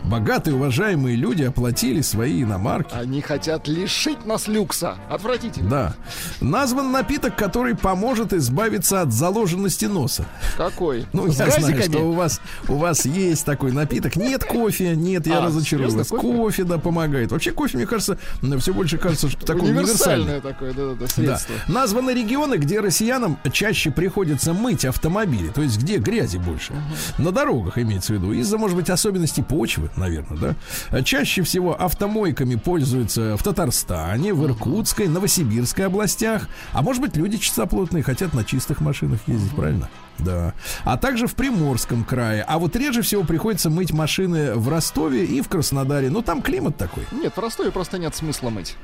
[0.04, 2.94] Богатые, уважаемые люди оплатили свои иномарки.
[2.94, 4.96] Они хотят лишить нас люкса.
[5.10, 5.70] Отвратительно.
[5.70, 5.96] Да.
[6.42, 10.26] Назван напиток, который поможет избавиться от заложенности носа.
[10.58, 11.06] Какой?
[11.14, 11.94] Ну, С я знаю, газиками?
[11.94, 14.16] что у вас, у вас есть такой напиток.
[14.16, 16.06] Нет кофе, нет, я А, кофе?
[16.08, 17.05] Кофе, да, помогает.
[17.32, 18.18] Вообще кофе, мне кажется,
[18.60, 20.38] все больше кажется, что такое универсальное.
[20.38, 21.08] Универсальное такое, да-да-да, Да.
[21.08, 21.56] средство.
[21.68, 26.74] Названы регионы, где россиянам чаще приходится мыть автомобили, то есть где грязи больше.
[27.18, 28.32] На дорогах имеется в виду.
[28.34, 30.56] Из-за, может быть, особенностей почвы, наверное,
[30.92, 31.02] да.
[31.04, 36.48] Чаще всего автомойками пользуются в Татарстане, в Иркутской, Новосибирской областях.
[36.74, 39.90] А может быть, люди чистоплотные хотят на чистых машинах ездить, правильно?
[40.20, 40.54] Да.
[40.84, 42.44] А также в Приморском крае.
[42.44, 46.10] А вот реже всего приходится мыть машины в Ростове и в Краснодаре.
[46.10, 47.06] Ну, там климат такой.
[47.12, 48.76] Нет, в Ростове просто нет смысла мыть.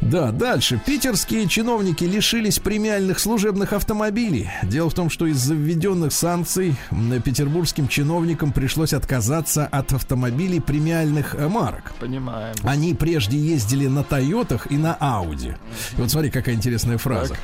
[0.00, 0.80] Да, дальше.
[0.84, 4.50] Питерские чиновники лишились премиальных служебных автомобилей.
[4.62, 6.74] Дело в том, что из-за введенных санкций
[7.24, 11.92] петербургским чиновникам пришлось отказаться от автомобилей премиальных э, марок.
[12.00, 12.54] Понимаем.
[12.62, 15.54] Они прежде ездили на Тойотах и на Ауди.
[15.96, 17.36] И вот смотри, какая интересная фраза.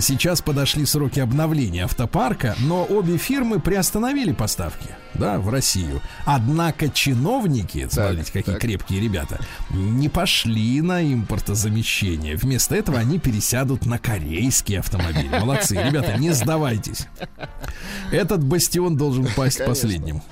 [0.00, 6.00] Сейчас подошли сроки обновления автопарка, но обе фирмы приостановили поставки да, в Россию.
[6.24, 8.60] Однако чиновники, смотрите, какие так.
[8.60, 9.38] крепкие ребята,
[9.70, 11.99] не пошли на импортозамещение.
[12.02, 15.28] Вместо этого они пересядут на корейские автомобили.
[15.28, 17.06] Молодцы, ребята, не сдавайтесь.
[18.10, 19.66] Этот бастион должен пасть Конечно.
[19.66, 20.22] последним.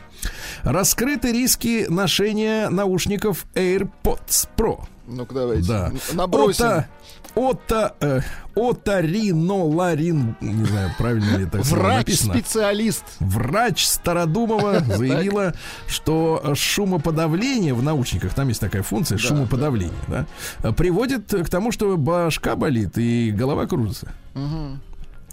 [0.62, 4.80] Раскрыты риски ношения наушников AirPods Pro.
[5.06, 5.68] Ну-ка давайте.
[5.68, 5.92] Да.
[6.12, 6.66] Набросим.
[6.66, 6.88] Ота,
[7.38, 8.20] ота, э,
[8.56, 11.58] оториноларин, не знаю, правильно ли это.
[11.58, 13.04] Врач-специалист.
[13.20, 15.54] Врач Стародумова заявила,
[15.86, 21.96] что э, шумоподавление в наушниках, там есть такая функция, шумоподавление, да, приводит к тому, что
[21.96, 24.12] башка болит и голова кружится.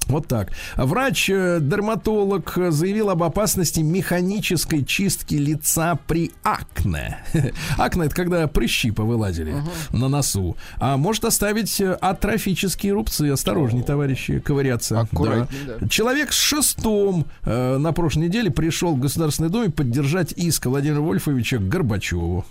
[0.07, 0.51] Вот так.
[0.75, 7.17] Врач-дерматолог заявил об опасности механической чистки лица при акне.
[7.77, 9.55] Акне это когда прыщи повылазили
[9.91, 10.55] на носу.
[10.77, 13.29] А может оставить э, атрофические рубцы.
[13.29, 14.99] Осторожней, товарищи, ковыряться.
[14.99, 15.87] Аккуратней, да.
[15.87, 21.57] Человек с шестом э, на прошлой неделе пришел в Государственный дом поддержать иск Владимира Вольфовича
[21.57, 22.45] Горбачеву.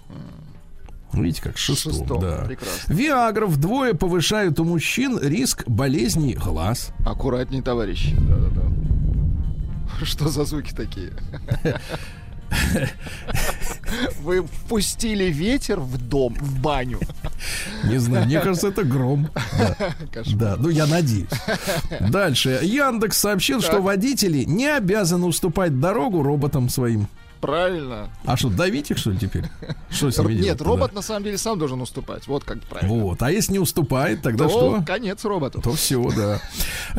[1.22, 2.44] Видите, как шестом, Шестом, да.
[2.46, 2.92] прекрасно.
[2.92, 6.90] Виагра вдвое повышают у мужчин риск болезней глаз.
[7.06, 8.14] Аккуратней, товарищи.
[8.16, 10.04] Да-да-да.
[10.04, 11.12] Что за звуки такие?
[14.20, 17.00] Вы впустили ветер в дом, в баню.
[17.84, 19.28] Не знаю, мне кажется, это гром.
[20.12, 21.28] Да, да, ну я надеюсь.
[22.00, 22.60] Дальше.
[22.62, 27.08] Яндекс сообщил, что водители не обязаны уступать дорогу роботам своим.
[27.44, 28.08] Правильно.
[28.24, 29.44] А что, давить их, что ли, теперь?
[29.90, 32.26] Что с ними Нет, робот на самом деле сам должен уступать.
[32.26, 32.94] Вот как правильно.
[32.94, 33.22] Вот.
[33.22, 34.82] А если не уступает, тогда То что?
[34.86, 35.60] конец роботу.
[35.60, 36.40] То все, да.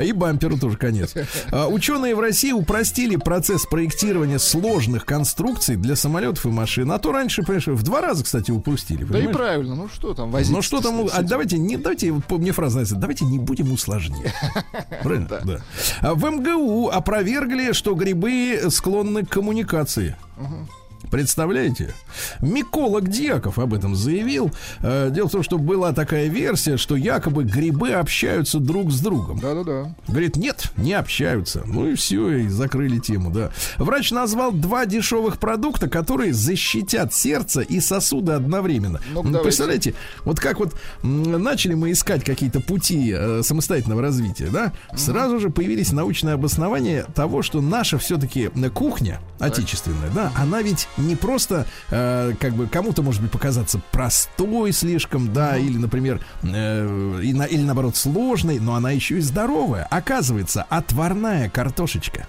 [0.02, 1.14] И бамперу тоже конец.
[1.52, 6.92] А, Ученые в России упростили процесс проектирования сложных конструкций для самолетов и машин.
[6.92, 9.04] А то раньше, понимаешь, в два раза, кстати, упустили.
[9.04, 9.76] Да и правильно.
[9.76, 10.54] Ну что там возить?
[10.56, 14.34] Ну что там, а давайте не, давайте, мне фраза нравится, давайте не будем усложнять.
[15.04, 15.28] Правильно?
[15.44, 15.62] Да.
[16.02, 20.16] А В МГУ опровергли, что грибы склонны к коммуникации.
[20.38, 20.85] Mm-hmm.
[21.16, 21.94] Представляете?
[22.42, 24.52] Миколог Дьяков об этом заявил.
[24.82, 29.40] Э, Дело в том, что была такая версия, что якобы грибы общаются друг с другом.
[29.40, 29.96] Да-да-да.
[30.10, 31.64] Говорит, нет, не общаются.
[31.66, 33.52] Ну и все, и закрыли тему, да.
[33.78, 39.00] Врач назвал два дешевых продукта, которые защитят сердце и сосуды одновременно.
[39.14, 39.40] Давайте.
[39.40, 39.94] Представляете,
[40.26, 45.94] вот как вот начали мы искать какие-то пути э, самостоятельного развития, да, сразу же появились
[45.94, 52.54] научные обоснования того, что наша все-таки кухня отечественная, да, она ведь не просто э, как
[52.54, 57.96] бы кому-то может быть показаться простой слишком, да, или, например, э, и на- или наоборот
[57.96, 59.88] сложной, но она еще и здоровая.
[59.90, 62.28] Оказывается, отварная картошечка.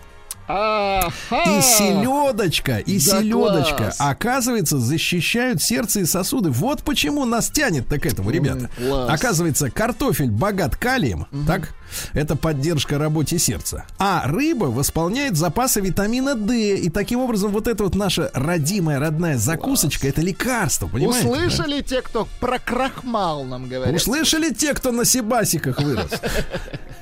[0.49, 1.11] Ага.
[1.59, 3.97] И селедочка, и Да селедочка, класс.
[3.99, 6.51] оказывается, защищают сердце и сосуды.
[6.51, 8.71] Вот почему нас тянет-то к этому, ребята.
[8.77, 9.11] класс.
[9.11, 11.75] Оказывается, картофель богат калием, так?
[12.13, 13.85] Это поддержка работе сердца.
[13.99, 16.77] А рыба восполняет запасы витамина D.
[16.77, 21.29] И таким образом вот эта вот наша родимая, родная закусочка, это лекарство, понимаете?
[21.29, 23.77] Услышали те, кто про крахмал нам да?
[23.77, 23.97] говорят?
[23.97, 26.11] Услышали те, кто на себасиках вырос?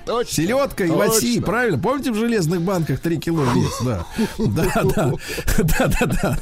[0.06, 0.34] Точно.
[0.34, 1.78] Селедка и васи, правильно?
[1.78, 3.72] Помните в железных банках 3 кило вес?
[3.84, 4.04] Да.
[4.38, 5.12] Да, да.
[5.58, 6.38] Да, да, да.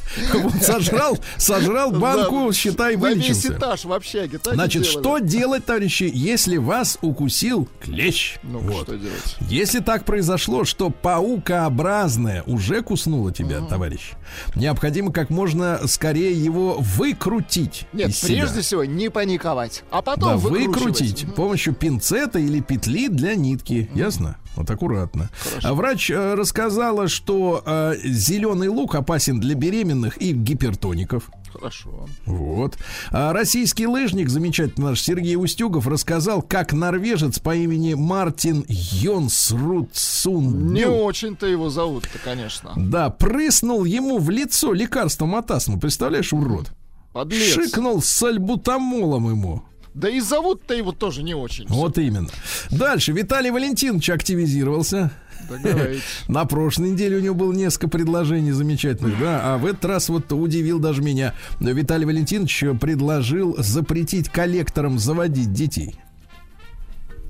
[0.60, 3.52] Сожрал, сожрал банку, Да, считай, На весь вылечился.
[3.52, 4.40] этаж в общаге.
[4.42, 8.31] Значит, что делать, товарищи, если вас укусил клещ?
[8.42, 8.84] Ну, Вот.
[8.84, 9.36] что делать?
[9.48, 14.12] Если так произошло, что паукообразное уже куснуло тебя, товарищ,
[14.54, 18.42] необходимо как можно скорее его выкрутить Нет, из себя.
[18.42, 20.76] прежде всего не паниковать, а Да, потом выкручивать.
[20.76, 21.32] выкрутить Мгм.
[21.34, 23.90] помощью пинцета или петли для нитки.
[23.94, 24.36] Ясно?
[24.56, 25.30] Вот аккуратно.
[25.62, 31.30] А врач э, рассказала, что э, зеленый лук опасен для беременных и гипертоников.
[31.52, 32.06] Хорошо.
[32.26, 32.76] Вот.
[33.10, 40.86] А российский лыжник, замечательный наш Сергей Устюгов, рассказал, как норвежец по имени Мартин Йонсрудсун Не
[40.86, 42.72] очень-то его зовут-то, конечно.
[42.76, 45.78] да, прыснул ему в лицо лекарством от астмы.
[45.78, 46.72] Представляешь, урод?
[47.12, 47.54] Подлец.
[47.54, 49.62] Шикнул с сальбутамолом ему.
[49.94, 51.66] Да и зовут-то его тоже не очень.
[51.68, 52.28] Вот именно.
[52.70, 53.12] Дальше.
[53.12, 55.10] Виталий Валентинович активизировался.
[56.28, 60.32] На прошлой неделе у него было несколько предложений замечательных, да, а в этот раз вот
[60.32, 61.34] удивил даже меня.
[61.60, 65.96] Виталий Валентинович предложил запретить коллекторам заводить детей.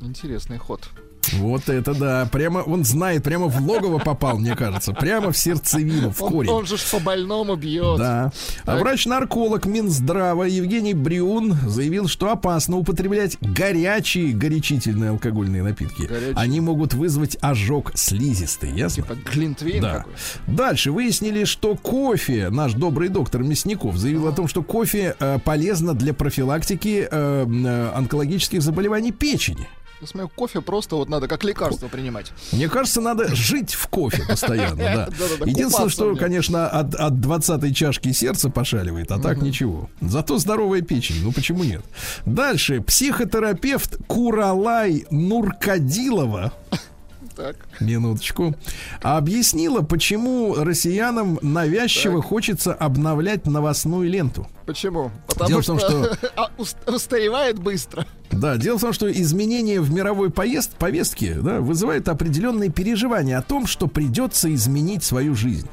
[0.00, 0.88] Интересный ход.
[1.34, 6.10] Вот это да, прямо он знает, прямо в логово попал, мне кажется, прямо в сердцевину,
[6.10, 6.50] в Он, корень.
[6.50, 7.98] он же ж по больному бьет.
[7.98, 8.32] Да.
[8.64, 16.02] А врач-нарколог Минздрава Евгений Брюн заявил, что опасно употреблять горячие горячительные алкогольные напитки.
[16.02, 16.34] Горячие.
[16.36, 19.02] Они могут вызвать ожог слизистой, ясно?
[19.02, 19.94] Типа глинтвейн Да.
[19.98, 20.12] какой.
[20.46, 25.94] Дальше выяснили, что кофе, наш добрый доктор Мясников заявил о том, что кофе э, полезно
[25.94, 29.68] для профилактики э, э, онкологических заболеваний печени.
[30.02, 32.32] Я смотрю, кофе просто вот надо как лекарство принимать.
[32.50, 35.08] Мне кажется, надо жить в кофе постоянно, да.
[35.46, 39.88] Единственное, что, конечно, от, от 20 чашки сердце пошаливает, а так ничего.
[40.00, 41.84] Зато здоровая печень, ну почему нет?
[42.26, 42.80] Дальше.
[42.80, 46.52] Психотерапевт Куралай Нуркадилова
[47.36, 47.56] Так.
[47.80, 48.54] Минуточку.
[49.00, 54.46] Объяснила, почему россиянам навязчиво хочется обновлять новостную ленту.
[54.66, 55.10] Почему?
[55.28, 58.06] Потому Дело в том, что- а, ус- устаревает быстро.
[58.32, 63.42] Да, дело в том, что изменения в мировой поезд, повестке да, вызывают определенные переживания о
[63.42, 65.68] том, что придется изменить свою жизнь.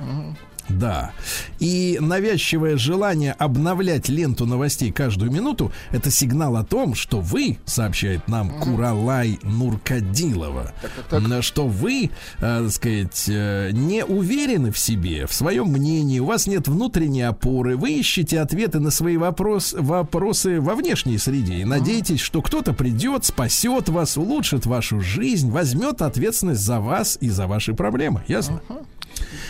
[0.69, 1.11] Да.
[1.59, 8.27] И навязчивое желание обновлять ленту новостей каждую минуту– это сигнал о том, что вы, сообщает
[8.27, 10.73] нам Куралай Нуркадилова,
[11.11, 12.09] м, что вы, э,
[12.39, 17.75] так сказать, э, не уверены в себе, в своем мнении, у вас нет внутренней опоры,
[17.75, 23.25] вы ищете ответы на свои вопрос, вопросы во внешней среде и надеетесь, что кто-то придет,
[23.25, 28.23] спасет вас, улучшит вашу жизнь, возьмет ответственность за вас и за ваши проблемы.
[28.27, 28.61] Ясно?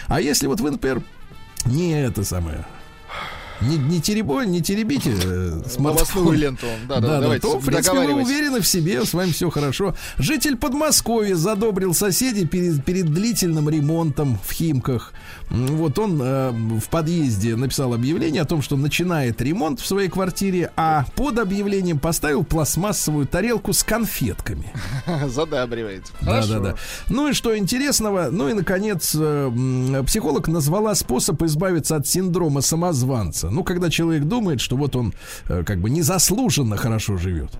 [0.08, 1.02] А если вот вы, например,
[1.66, 2.66] не это самое,
[3.62, 6.34] не, не, теребо, не теребите э, смартфон.
[6.34, 6.68] Ленту.
[6.88, 9.96] Да, да, давайте, то, в принципе, вы уверены в себе, с вами все хорошо.
[10.18, 15.14] Житель Подмосковья задобрил соседей перед, перед длительным ремонтом в Химках.
[15.50, 20.72] Вот он э, в подъезде написал объявление о том, что начинает ремонт в своей квартире,
[20.76, 24.72] а под объявлением поставил пластмассовую тарелку с конфетками.
[25.28, 26.04] Задабривает.
[26.22, 26.76] Да, да, да.
[27.10, 28.30] Ну и что интересного?
[28.32, 33.49] Ну и, наконец, э, психолог назвала способ избавиться от синдрома самозванца.
[33.50, 35.14] Ну, когда человек думает, что вот он
[35.48, 37.52] э, как бы незаслуженно хорошо живет.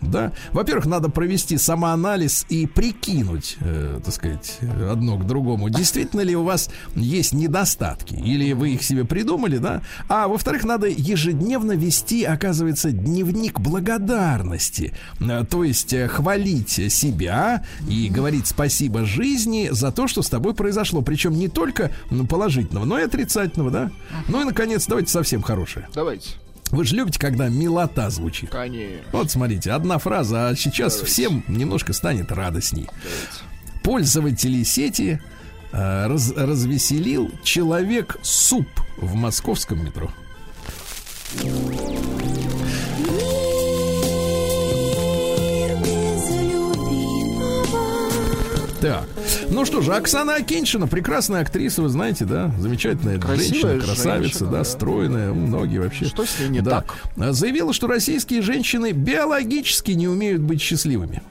[0.00, 0.32] Да.
[0.52, 4.58] Во-первых, надо провести самоанализ и прикинуть, э, так сказать,
[4.90, 5.68] одно к другому.
[5.70, 8.14] Действительно ли у вас есть недостатки?
[8.14, 9.82] Или вы их себе придумали, да?
[10.08, 14.92] А во-вторых, надо ежедневно вести, оказывается, дневник благодарности.
[15.20, 20.54] Э, То есть э, хвалить себя и говорить спасибо жизни за то, что с тобой
[20.54, 21.02] произошло.
[21.02, 23.90] Причем не только ну, положительного, но и отрицательного, да?
[24.28, 25.88] Ну и, наконец, давайте совсем хорошее.
[25.94, 26.30] Давайте.
[26.70, 28.50] Вы же любите, когда милота звучит.
[28.50, 29.04] Конечно.
[29.12, 32.88] Вот смотрите, одна фраза, а сейчас всем немножко станет радостней.
[33.82, 35.20] Пользователи сети
[35.72, 40.10] э, раз- развеселил человек суп в московском метро.
[48.88, 49.04] Так,
[49.50, 54.50] ну что же, Оксана Акиншина, прекрасная актриса, вы знаете, да, замечательная Красивая женщина, красавица, женщина,
[54.50, 54.64] да, да.
[54.64, 56.04] стройная, многие вообще.
[56.04, 56.82] Что с ней не Да.
[56.82, 57.32] так?
[57.34, 61.22] Заявила, что российские женщины биологически не умеют быть счастливыми.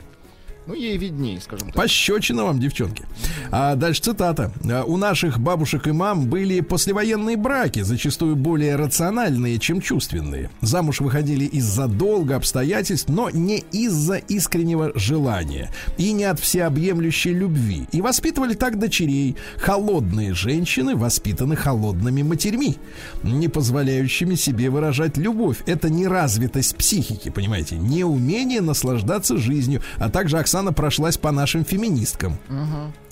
[0.68, 1.76] Ну, ей виднее, скажем так.
[1.76, 3.04] Пощечина вам, девчонки.
[3.52, 4.52] А дальше цитата.
[4.68, 10.50] «А, У наших бабушек и мам были послевоенные браки, зачастую более рациональные, чем чувственные.
[10.62, 17.88] Замуж выходили из-за долга обстоятельств, но не из-за искреннего желания и не от всеобъемлющей любви.
[17.92, 19.36] И воспитывали так дочерей.
[19.58, 22.78] Холодные женщины воспитаны холодными матерьми,
[23.22, 25.58] не позволяющими себе выражать любовь.
[25.68, 32.38] Это неразвитость психики, понимаете, неумение наслаждаться жизнью, а также Оксана прошлась по нашим феминисткам.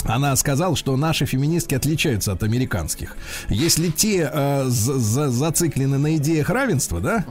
[0.06, 3.16] Она сказала, что наши феминистки отличаются от американских.
[3.48, 7.26] Если те э, за- за- зациклены на идеях равенства, да,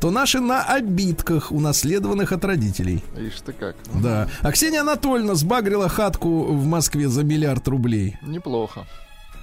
[0.00, 3.04] то наши на обидках, унаследованных от родителей.
[3.18, 3.76] Ишь ты как.
[4.02, 4.28] Да.
[4.40, 8.16] А Ксения Анатольевна сбагрила хатку в Москве за миллиард рублей.
[8.22, 8.86] Неплохо.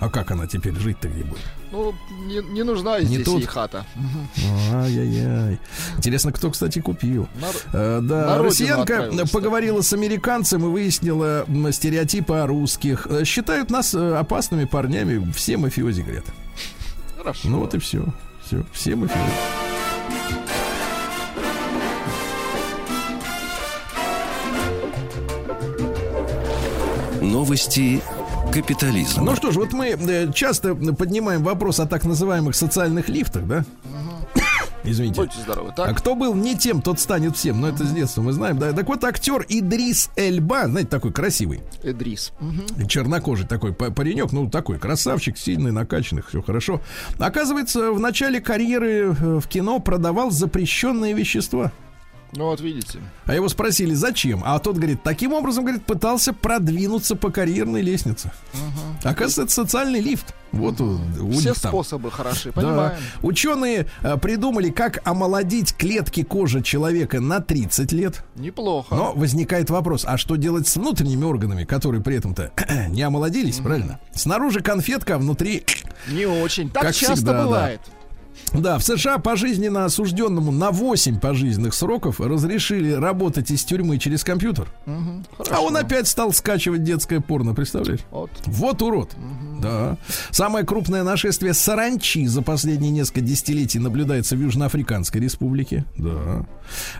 [0.02, 1.44] А как она теперь жить-то где будет?
[1.72, 1.94] Ну,
[2.26, 3.38] не, не нужна Не здесь тут.
[3.40, 3.86] ей хата.
[4.74, 5.60] Ай-яй-яй.
[5.96, 7.30] Интересно, кто, кстати, купил.
[7.40, 13.06] Нар- Э, на да, родину россиянка поговорила с американцем и выяснила стереотипы о русских.
[13.10, 15.32] Э, Считают нас э, опасными парнями.
[15.34, 16.26] Все мафиози, говорят.
[17.18, 17.48] Хорошо.
[17.48, 18.04] Ну вот и все.
[18.44, 19.22] Все, все мафиози.
[27.22, 28.02] Новости
[28.52, 29.24] капитализма.
[29.24, 33.66] Ну что ж, вот мы э, часто поднимаем вопрос о так называемых социальных лифтах, да?
[34.84, 35.22] Извините.
[35.22, 35.70] Будьте здоровы.
[35.70, 37.62] А Так, кто был не тем, тот станет всем.
[37.62, 38.58] Но это с детства мы знаем.
[38.58, 38.74] Да.
[38.74, 42.32] Так вот, актер Идрис Эльба, знаете, такой красивый, Эдрис.
[42.40, 42.88] Мгм.
[42.88, 46.82] чернокожий такой па- паренек, ну такой красавчик, сильный, накачанный, все хорошо.
[47.20, 51.72] Оказывается, в начале карьеры э, в кино продавал запрещенные вещества.
[52.34, 53.00] Ну вот видите.
[53.26, 54.42] А его спросили, зачем?
[54.46, 58.32] А тот говорит, таким образом, говорит, пытался продвинуться по карьерной лестнице.
[59.04, 60.34] Оказывается, это социальный лифт.
[60.52, 61.72] Вот у, у Все них там.
[61.72, 62.62] способы хороши, Да.
[62.62, 62.98] понимаем.
[63.22, 68.24] Ученые э, придумали, как омолодить клетки кожи человека на 30 лет.
[68.36, 68.94] Неплохо.
[68.96, 72.52] Но возникает вопрос, а что делать с внутренними органами, которые при этом-то
[72.90, 74.00] не омолодились, правильно?
[74.14, 75.66] Снаружи конфетка, а внутри...
[76.10, 76.70] Не очень.
[76.70, 77.44] Так Как часто всегда, да.
[77.46, 77.82] бывает.
[77.86, 77.92] Да,
[78.52, 84.68] в США пожизненно осужденному на 8 пожизненных сроков разрешили работать из тюрьмы через компьютер.
[84.86, 85.26] Мгм.
[85.50, 88.02] А он опять стал скачивать детское порно, представляешь?
[88.12, 88.32] Вот.
[88.46, 89.12] Вот урод.
[89.62, 89.98] Да.
[90.32, 95.86] Самое крупное нашествие саранчи за последние несколько десятилетий наблюдается в Южноафриканской республике.
[95.98, 96.46] Да.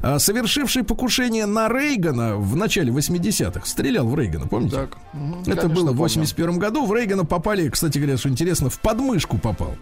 [0.02, 3.66] А, совершивший покушение на Рейгана в начале 80-х.
[3.66, 4.76] Стрелял в Рейгана, помните?
[4.76, 4.98] Так.
[5.14, 5.42] Мгм.
[5.42, 6.02] Это Конечно, было в помню.
[6.02, 6.86] 81 году.
[6.86, 9.76] В Рейгана попали, кстати говоря, что интересно, в подмышку попал.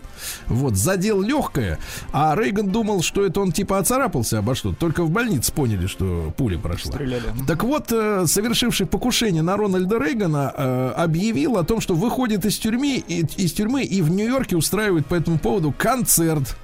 [0.48, 1.22] Вот, задел
[1.60, 1.80] легкое.
[2.12, 6.34] А Рейган думал, что это он типа оцарапался обо что Только в больнице поняли, что
[6.38, 6.94] пуля прошла.
[6.94, 7.24] Стреляли.
[7.48, 12.58] Так вот, э, совершивший покушение на Рональда Рейгана э, объявил о том, что выходит из
[12.58, 16.56] тюрьмы из тюрьмы и в Нью-Йорке устраивают по этому поводу концерт.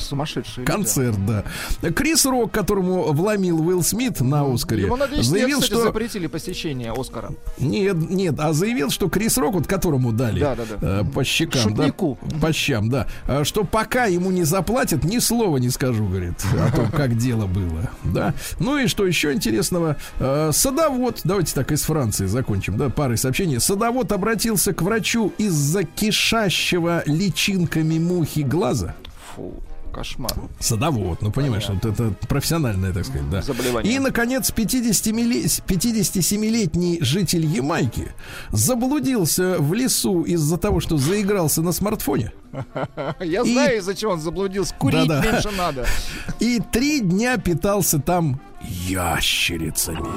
[0.00, 0.70] Сумасшедшие люди.
[0.70, 1.44] Концерт, да.
[1.90, 5.82] Крис Рок, которому вломил Уилл Смит на Оскаре, Ему, надеюсь, заявил, нет, кстати, что...
[5.84, 7.30] запретили посещение Оскара.
[7.58, 11.00] Нет, нет, а заявил, что Крис Рок, вот которому дали Да, да, да.
[11.00, 12.18] э, по щекам, Шутнику.
[12.22, 16.34] да, по щам, да, э, что пока ему не заплатят, ни слова не скажу, говорит,
[16.54, 18.34] о том, как дело было, да.
[18.58, 23.60] Ну и что еще интересного, Э, садовод, давайте так из Франции закончим, да, парой сообщений.
[23.60, 28.94] Садовод обратился к врачу из-за кишащего личинками мухи глаза.
[29.34, 29.54] Фу,
[29.88, 30.32] кошмар.
[30.60, 33.42] Садовод, ну понимаешь, вот это профессиональное, так сказать, да.
[33.42, 33.92] Заболевание.
[33.94, 38.12] И, наконец, 50-мили- 57-летний житель Ямайки
[38.52, 42.32] заблудился в лесу из-за того, что заигрался на смартфоне.
[43.20, 44.74] Я И- знаю, из-за чего он заблудился.
[44.78, 45.86] Курить меньше надо.
[46.40, 50.08] И три дня питался там ящерицами.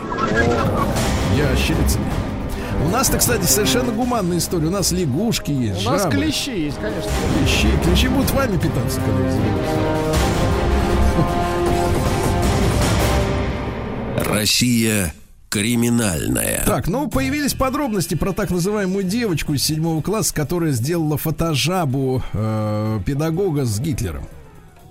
[1.37, 2.05] Ящерицами.
[2.85, 4.67] У нас-то, кстати, совершенно гуманная история.
[4.67, 7.11] У нас лягушки есть, У нас жабы, клещи есть, конечно.
[7.37, 7.67] клещи.
[7.83, 9.31] Клещи будут вами питаться, когда.
[14.33, 15.13] Россия
[15.49, 16.63] криминальная.
[16.65, 22.99] Так, ну появились подробности про так называемую девочку из седьмого класса, которая сделала фотожабу э,
[23.05, 24.27] педагога с Гитлером.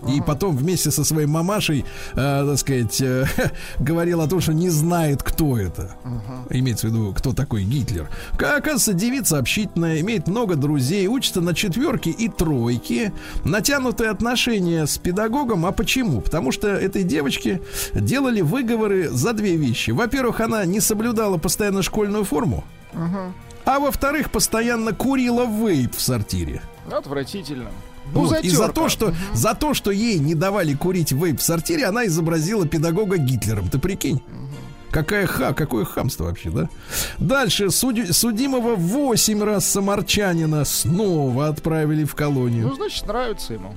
[0.09, 3.26] И потом вместе со своей мамашей, э, так сказать, э,
[3.78, 5.96] говорил о том, что не знает, кто это.
[6.51, 8.09] Имеется в виду, кто такой Гитлер.
[8.36, 13.12] Как оказывается, девица общительная, имеет много друзей, учится на четверке и тройке.
[13.44, 15.66] Натянутые отношения с педагогом.
[15.66, 16.20] А почему?
[16.20, 17.61] Потому что этой девочке
[17.94, 19.90] делали выговоры за две вещи.
[19.90, 22.64] Во-первых, она не соблюдала постоянно школьную форму.
[23.64, 26.62] А во-вторых, постоянно курила вейп в сортире.
[26.90, 27.70] Отвратительно.
[28.13, 31.87] Вот, и за то, что, за то, что ей не давали курить вейп в сортире,
[31.87, 33.69] она изобразила педагога Гитлером.
[33.69, 34.23] Ты прикинь?
[34.91, 36.69] Какая ха, какое хамство вообще, да?
[37.19, 42.69] Дальше суди- судимого 8 раз самарчанина снова отправили в колонию.
[42.69, 43.73] Ну, значит, нравится ему.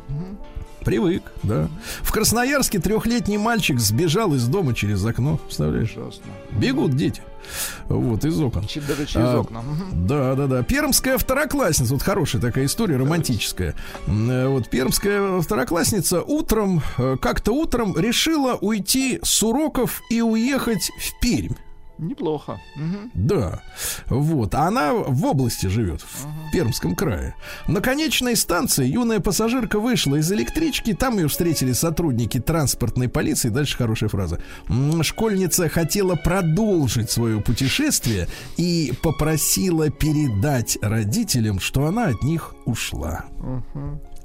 [0.83, 1.69] Привык, да.
[2.01, 5.37] В Красноярске трехлетний мальчик сбежал из дома через окно.
[5.37, 5.91] Представляешь?
[5.95, 6.23] Ужасно.
[6.51, 7.21] Бегут дети.
[7.87, 8.63] Вот, из окон.
[8.87, 9.63] Даже через А, окна.
[9.93, 10.63] Да, да, да.
[10.63, 13.75] Пермская второклассница, вот хорошая такая история, романтическая.
[14.07, 21.53] Вот пермская второклассница утром, э, как-то утром решила уйти с уроков и уехать в Пермь.
[22.03, 22.59] Неплохо.
[22.75, 23.11] Мгм.
[23.13, 23.61] Да,
[24.07, 24.55] вот.
[24.55, 27.35] А Она в области живет, в Пермском крае.
[27.67, 30.93] На конечной станции юная пассажирка вышла из электрички.
[30.93, 33.49] Там ее встретили сотрудники транспортной полиции.
[33.49, 34.39] Дальше хорошая фраза.
[35.01, 38.27] Школьница хотела продолжить свое путешествие
[38.57, 43.25] и попросила передать родителям, что она от них ушла.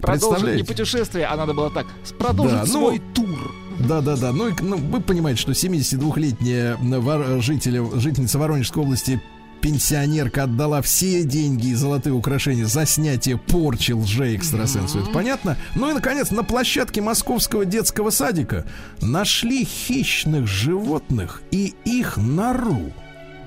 [0.00, 1.86] Продолжить не путешествие, а надо было так.
[2.18, 3.67] Продолжить Да, ну, свой тур.
[3.78, 4.32] Да, да, да.
[4.32, 9.22] Ну, и, ну, вы понимаете, что 72-летняя вор- жителя, жительница Воронежской области
[9.60, 15.00] пенсионерка отдала все деньги и золотые украшения за снятие порчи лже-экстрасенсу.
[15.00, 15.56] Это понятно?
[15.74, 18.64] Ну и, наконец, на площадке московского детского садика
[19.00, 22.92] нашли хищных животных и их нору.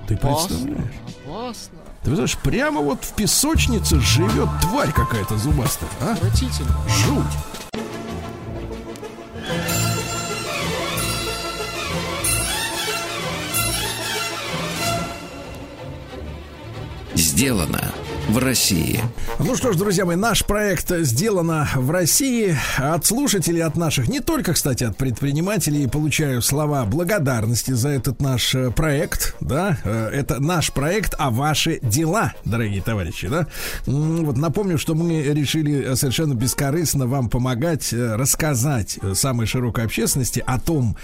[0.06, 0.92] Ты представляешь?
[1.26, 1.78] Опасно.
[2.02, 5.88] Ты знаешь, прямо вот в песочнице живет тварь какая-то зубастая.
[6.00, 6.12] А?
[6.12, 6.76] Отвратительно.
[7.06, 7.82] Жуть.
[17.14, 17.92] Сделано
[18.28, 19.00] в России.
[19.38, 22.56] Ну что ж, друзья мои, наш проект сделано в России.
[22.78, 28.54] От слушателей, от наших, не только, кстати, от предпринимателей, получаю слова благодарности за этот наш
[28.54, 29.34] э, проект.
[29.40, 33.28] Да, Э, это наш проект, а ваши дела, дорогие товарищи.
[33.28, 33.46] Да,
[33.86, 40.58] вот напомню, что мы решили э, совершенно бескорыстно вам помогать рассказать самой широкой общественности о
[40.58, 40.96] том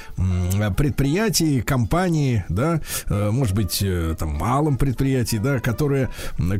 [0.76, 3.82] предприятии, компании, да, может быть,
[4.18, 6.10] там малом предприятии, да, которое,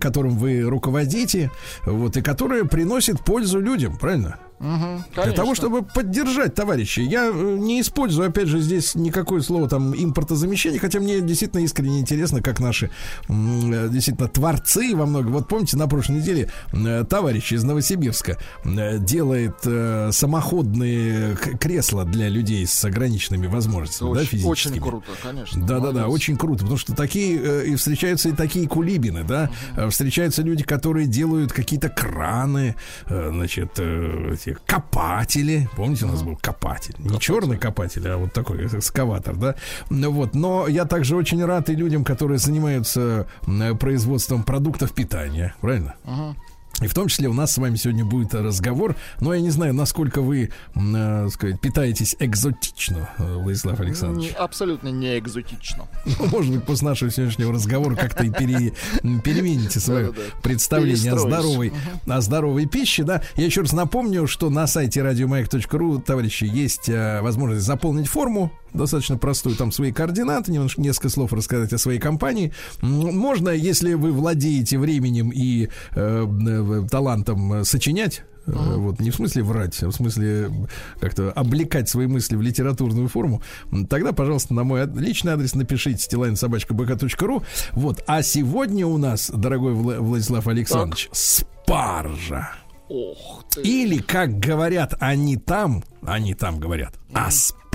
[0.00, 1.50] которым вы руководите,
[1.84, 4.38] вот, и которое приносит пользу людям, правильно?
[4.58, 7.04] Мгм, Для того, чтобы поддержать товарищей.
[7.04, 12.00] Я э, не использую, опять же, здесь никакое слово там импортозамещение, хотя мне действительно искренне
[12.00, 12.90] интересно, как наши
[13.28, 15.32] э, действительно творцы во многом.
[15.32, 22.66] Вот помните, на прошлой неделе э, товарищ из Новосибирска делает э, самоходные кресла для людей
[22.66, 24.50] с ограниченными возможностями, да, Очень, физическими.
[24.72, 25.60] очень круто, конечно.
[25.66, 26.14] Да, да, да, Молодец.
[26.14, 30.64] очень круто, потому что такие э, и встречаются и такие кулибины, да, Э, встречаются люди,
[30.64, 32.74] которые делают какие-то краны,
[33.06, 38.32] э, значит, э, эти копатели, помните, у нас был копатель, не черный копатель, а вот
[38.32, 39.54] такой экскаватор, да,
[39.90, 43.26] Ну вот, но я также очень рад и людям, которые занимаются
[43.78, 45.94] производством продуктов питания, правильно?
[46.80, 48.94] И в том числе у нас с вами сегодня будет разговор.
[49.20, 54.32] Но я не знаю, насколько вы, э, сказать, питаетесь экзотично, э, Владислав Александрович.
[54.34, 55.86] Абсолютно не экзотично.
[56.18, 58.72] Ну, Может быть, после нашего сегодняшнего разговора как-то и пере-
[59.24, 60.40] перемените свое Да-да-да.
[60.42, 61.72] представление о здоровой,
[62.06, 63.02] о здоровой пище.
[63.04, 63.22] Да?
[63.36, 69.16] Я еще раз напомню, что на сайте радиомаяк.ру, товарищи, есть э, возможность заполнить форму достаточно
[69.18, 72.52] простую, там свои координаты, немножко несколько слов рассказать о своей компании.
[72.82, 79.14] Можно, если вы владеете временем и э, э, талантом э, сочинять, э, вот не в
[79.16, 80.50] смысле врать, а в смысле
[81.00, 83.42] как-то облекать свои мысли в литературную форму,
[83.88, 87.42] тогда, пожалуйста, на мой личный адрес напишите стилайн.собачка.бк.ру.
[87.72, 88.02] Вот.
[88.06, 92.50] А сегодня у нас, дорогой Вла- Владислав Александрович, спаржа.
[92.88, 93.60] Ох ты.
[93.60, 96.94] Или, как говорят они там, они там говорят,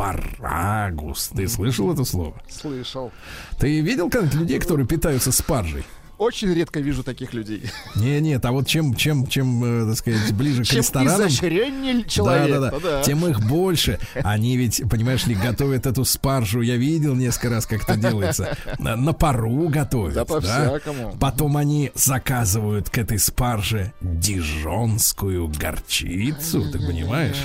[0.04, 1.32] аспарагус.
[1.36, 2.36] Ты слышал это слово?
[2.50, 3.12] Слышал.
[3.60, 5.84] Ты видел когда-нибудь людей, которые питаются спаржей?
[6.20, 7.64] Очень редко вижу таких людей.
[7.96, 12.04] Не, нет, а вот чем, чем, чем, э, так сказать, ближе к Чем ресторанам, изощреннее
[12.04, 13.04] человек, да, да, да.
[13.04, 14.00] Тем их больше.
[14.24, 16.62] Они ведь, понимаешь ли, готовят эту спаржу.
[16.62, 18.56] Я видел несколько раз, как это делается.
[18.78, 20.14] На, на пару готовят.
[20.14, 21.18] Да по-всякому.
[21.20, 27.42] Потом они заказывают к этой спарже дижонскую горчицу, ты понимаешь?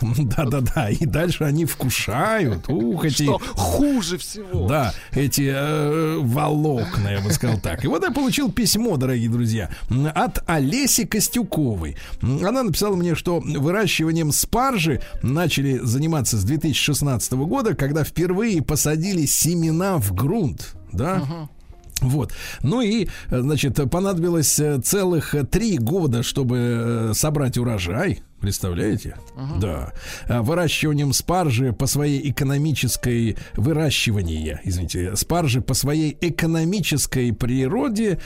[0.18, 0.90] Да-да-да.
[0.90, 2.68] И дальше они вкушают.
[2.68, 3.24] Ух, эти...
[3.24, 4.66] Что хуже всего.
[4.66, 7.84] Да, эти э, волокна, я бы сказал так.
[7.84, 9.70] И вот я получил письмо, дорогие друзья,
[10.14, 11.96] от Олеси Костюковой.
[12.22, 19.98] Она написала мне, что выращиванием спаржи начали заниматься с 2016 года, когда впервые посадили семена
[19.98, 20.74] в грунт.
[20.92, 21.48] Да?
[22.00, 22.32] Вот.
[22.62, 28.20] Ну и, значит, понадобилось э, целых э, три года, чтобы собрать урожай.
[28.40, 29.16] Представляете?
[29.60, 29.92] Да.
[30.28, 38.20] А Выращиванием спаржи по своей экономической выращивание, извините, спаржи по своей экономической природе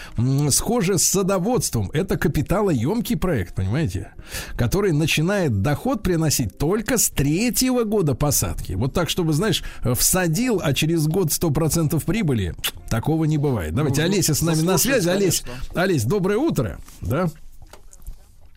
[0.51, 1.91] схоже с садоводством.
[1.93, 4.13] Это капиталоемкий проект, понимаете?
[4.57, 8.73] Который начинает доход приносить только с третьего года посадки.
[8.73, 9.63] Вот так, чтобы, знаешь,
[9.97, 12.55] всадил, а через год 100% прибыли.
[12.89, 13.75] Такого не бывает.
[13.75, 15.09] Давайте, Ну, Олеся с нами на связи.
[15.09, 15.45] Олесь.
[15.75, 16.79] Олесь, доброе утро.
[17.01, 17.31] Да?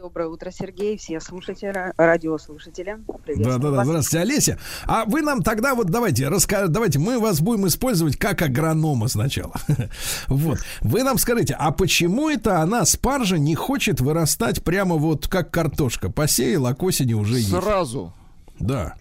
[0.04, 2.98] Доброе утро, Сергей, все слушатели, радиослушатели.
[3.38, 3.86] Да, да, да.
[3.86, 4.60] Здравствуйте, Олеся.
[4.86, 6.68] А вы нам тогда вот давайте, раска...
[6.68, 9.54] давайте мы вас будем использовать как агронома сначала.
[10.28, 10.60] Вот.
[10.82, 16.12] Вы нам скажите, а почему это она, спаржа, не хочет вырастать прямо вот как картошка?
[16.12, 17.52] Посеял, а к осени уже есть.
[17.52, 18.12] Сразу.
[18.60, 18.96] Да.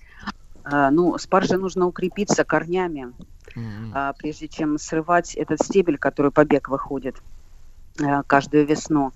[0.63, 3.13] А, ну, спарже нужно укрепиться корнями,
[3.93, 7.17] а, прежде чем срывать этот стебель, который побег выходит
[8.27, 9.13] каждую весну.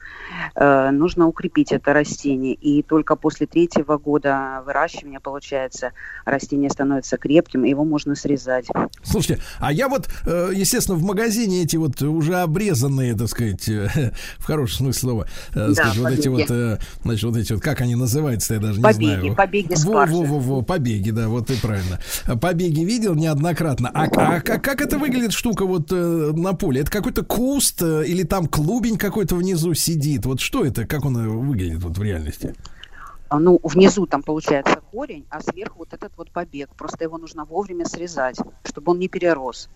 [0.54, 2.54] Э, нужно укрепить это растение.
[2.54, 5.92] И только после третьего года выращивания, получается,
[6.24, 8.66] растение становится крепким, его можно срезать.
[9.02, 13.88] Слушайте, а я вот, э, естественно, в магазине эти вот уже обрезанные, так сказать, э,
[14.38, 16.40] в хорошем смысле слова, э, Да, сказать, вот эти побеги.
[16.48, 19.34] вот, э, значит, вот эти вот, как они называются, я даже Побеги, не знаю.
[19.34, 20.14] побеги спаржи.
[20.14, 21.98] во, во, во, побеги, да, вот и правильно.
[22.40, 23.90] Побеги видел неоднократно.
[23.94, 26.80] А, а как, как это выглядит штука вот э, на поле?
[26.82, 30.26] Это какой-то куст э, или там клубень какой-то внизу сидит?
[30.26, 31.14] Вот что это, как он
[31.46, 32.54] выглядит вот в реальности?
[33.28, 36.70] А, Ну, внизу там получается корень, а сверху вот этот вот побег.
[36.76, 39.68] Просто его нужно вовремя срезать, чтобы он не перерос.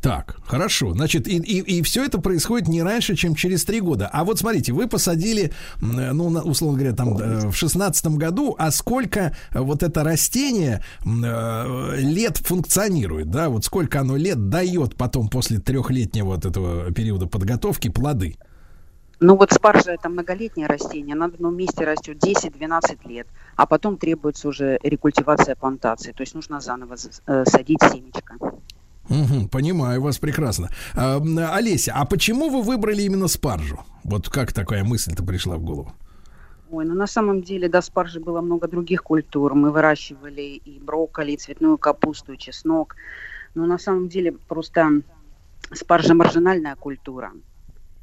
[0.00, 0.92] Так, хорошо.
[0.92, 4.06] Значит, и, и, и все это происходит не раньше, чем через три года.
[4.12, 8.54] А вот смотрите, вы посадили, э, ну, на- условно говоря, там э, в шестнадцатом году,
[8.58, 13.48] а сколько вот это растение э, лет функционирует, да?
[13.48, 18.36] Вот сколько оно лет дает потом после трехлетнего вот этого периода подготовки плоды?
[19.20, 23.26] Ну вот спаржа это многолетнее растение, она в одном месте растет 10-12 лет,
[23.56, 28.34] а потом требуется уже рекультивация плантации, то есть нужно заново садить семечко.
[29.08, 30.70] Мгм, понимаю вас прекрасно.
[30.94, 31.20] А,
[31.54, 33.80] Олеся, а почему вы выбрали именно спаржу?
[34.02, 35.92] Вот как такая мысль-то пришла в голову?
[36.70, 39.54] Ой, ну на самом деле до спаржи было много других культур.
[39.54, 42.96] Мы выращивали и брокколи, и цветную капусту, и чеснок.
[43.54, 44.88] Но на самом деле просто
[45.72, 47.32] спаржа маржинальная культура.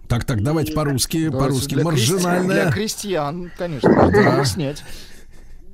[0.08, 1.74] Так, так, давайте по-русски, Давайте по-русски.
[1.76, 2.64] для крестьян- Маржинальная.
[2.64, 4.84] Для крестьян, конечно, надо объяснять.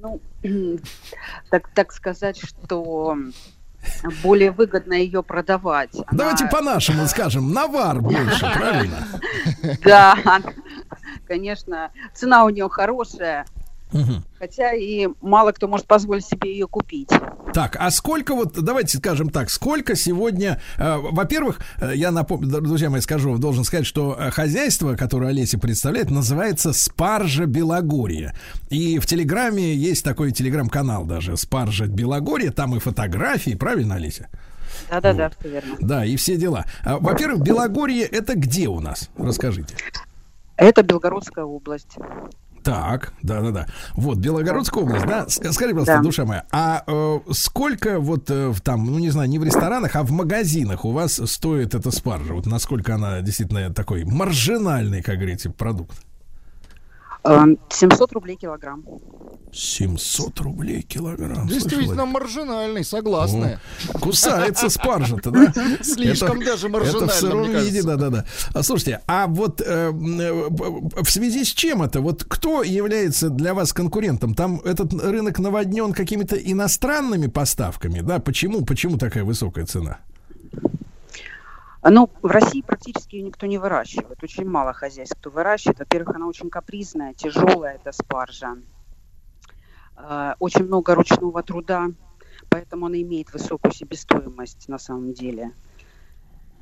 [0.02, 0.20] Ну,
[1.50, 3.18] так, так сказать, что
[4.24, 5.96] более выгодно ее продавать.
[6.08, 9.08] Она- Давайте по-нашему скажем, навар больше, правильно?
[9.84, 10.16] Да,
[11.28, 13.46] конечно, цена у нее хорошая,
[13.92, 14.24] Мгм.
[14.38, 17.10] хотя и мало кто может позволить себе ее купить.
[17.54, 22.90] Так, а сколько вот, давайте скажем так, сколько сегодня, э, во-первых, э, я напомню, друзья
[22.90, 28.36] мои, скажу, должен сказать, что э, хозяйство, которое Олеся представляет, называется Спаржа Белогорье.
[28.70, 34.28] И в Телеграме есть такой телеграм-канал даже, Спаржа Белогорье, там и фотографии, правильно, Олеся?
[34.90, 35.76] Да-да-да, все верно.
[35.80, 36.66] Да, и все дела.
[36.84, 39.10] А, Во-первых, Белогорье это где у нас?
[39.18, 39.76] Расскажите.
[40.58, 41.98] Это Белгородская область.
[42.68, 43.66] Так, да, да, да.
[43.96, 45.26] Вот, Белогородская область, да?
[45.30, 46.02] Скажи, пожалуйста, Да.
[46.02, 50.04] душа моя, а э, сколько вот э, там, ну не знаю, не в ресторанах, а
[50.04, 52.34] в магазинах у вас стоит эта спаржа?
[52.34, 55.98] Вот насколько она действительно такой маржинальный, как говорите, продукт?
[57.28, 58.84] Э, 700 рублей килограмм.
[59.54, 61.48] 700 рублей килограмм.
[61.48, 63.60] Действительно маржинальный, согласны.
[63.94, 65.54] О, Кусается спаржа-то, да?
[65.84, 68.26] Слишком Это- даже Это в сыром виде, да-да-да.
[68.54, 72.02] А слушайте, а вот э, э, в связи с чем это?
[72.02, 74.34] Вот кто является для вас конкурентом?
[74.36, 78.20] Там этот рынок наводнен какими-то иностранными поставками, да?
[78.20, 78.66] Почему?
[78.66, 80.00] Почему такая высокая цена?
[81.90, 84.24] Ну, в России практически ее никто не выращивает.
[84.24, 85.80] Очень мало хозяйств, кто выращивает.
[85.80, 88.58] Во-первых, она очень капризная, тяжелая, эта спаржа.
[89.98, 91.88] Э, Очень много ручного труда,
[92.50, 95.52] поэтому она имеет высокую себестоимость на самом деле.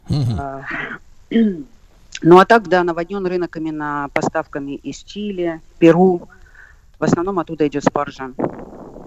[0.10, 0.62] Э,
[2.22, 6.30] Ну а так, да, наводнен рынок именно поставками из Чили, Перу.
[6.98, 8.32] В основном оттуда идет спаржа.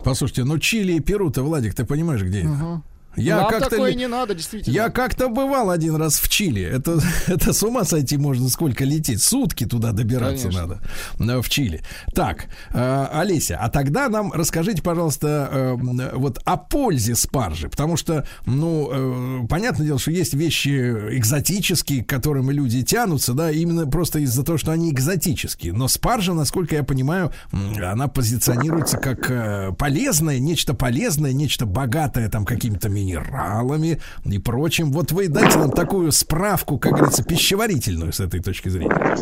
[0.05, 2.83] Послушайте, ну Чили и Перу-то, Владик, ты понимаешь, где это?
[3.17, 4.73] Я Нам как-то такое не надо, действительно.
[4.73, 6.63] Я как-то бывал один раз в Чили.
[6.63, 9.23] Это, это с ума сойти можно сколько лететь.
[9.23, 10.81] Сутки туда добираться Конечно.
[11.19, 11.43] надо.
[11.43, 11.83] В Чили.
[12.15, 17.69] Так, э, Олеся, а тогда нам расскажите, пожалуйста, э, вот о пользе спаржи.
[17.69, 23.51] Потому что, ну, э, понятное дело, что есть вещи экзотические, к которым люди тянутся, да,
[23.51, 25.73] именно просто из-за того, что они экзотические.
[25.73, 32.45] Но спаржа, насколько я понимаю, она позиционируется как э, полезное, нечто полезное, нечто богатое там
[32.45, 34.91] какими-то минералами и прочим.
[34.93, 39.17] Вот вы дайте нам такую справку, как говорится, пищеварительную с этой точки зрения.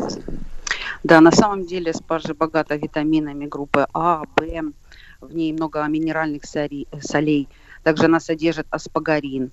[1.05, 4.73] Да, на самом деле спаржа богата витаминами группы А, В.
[5.21, 7.49] В ней много минеральных солей.
[7.83, 9.51] Также она содержит аспагарин.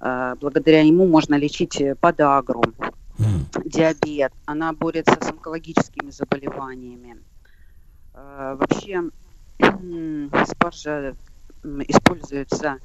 [0.00, 2.62] Э, Благодаря ему можно лечить э, подагру,
[3.18, 3.46] М.
[3.64, 4.32] диабет.
[4.46, 7.16] Она борется с онкологическими заболеваниями.
[8.14, 9.02] Э, Вообще
[10.46, 11.14] спаржа
[11.88, 12.78] используется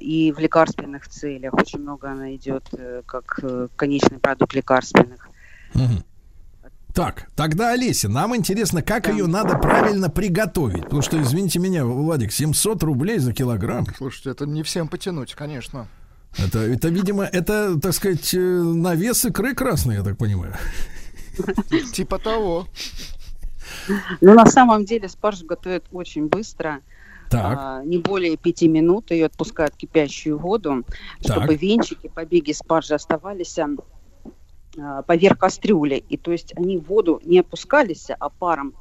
[0.00, 1.54] и в лекарственных целях.
[1.54, 5.28] Очень много она идет э, как э, конечный продукт лекарственных.
[6.94, 9.12] Так, тогда, Олеся, нам интересно, как Да.
[9.12, 10.84] ее надо правильно приготовить.
[10.84, 13.86] Потому что, извините меня, Владик, 700 рублей за килограмм.
[13.96, 15.88] Слушайте, это не всем потянуть, конечно.
[16.38, 20.54] Это, это видимо, это, так сказать, э, навес икры красной, я так понимаю.
[21.94, 22.66] Типа того.
[24.20, 26.80] Но на самом деле спаржу готовят очень быстро.
[27.32, 30.84] Так, А, не более пяти минут ее отпускают в кипящую воду,
[31.22, 31.36] Так.
[31.38, 33.58] чтобы венчики, побеги спаржи оставались
[34.78, 35.96] а, поверх кастрюли.
[36.08, 38.74] И то есть они в воду не опускались, а паром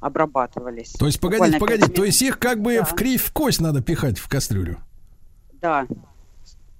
[0.00, 0.92] обрабатывались.
[0.92, 2.84] то есть, погодите, погодите, то есть их как бы Да.
[2.84, 4.78] в кривь в кость надо пихать в кастрюлю.
[5.60, 5.86] Да.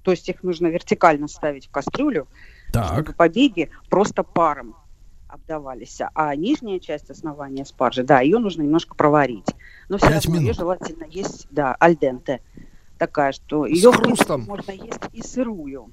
[0.03, 2.27] То есть их нужно вертикально ставить в кастрюлю,
[2.71, 4.75] чтобы Так, побеги просто паром
[5.29, 6.01] обдавались.
[6.15, 9.47] А нижняя часть основания спаржи, да, ее нужно немножко проварить.
[9.93, 10.57] Но все равно ее минут.
[10.57, 12.41] желательно есть, да, альденте.
[12.97, 14.45] Такая, что ее хрустом.
[14.45, 15.91] можно есть и сырую.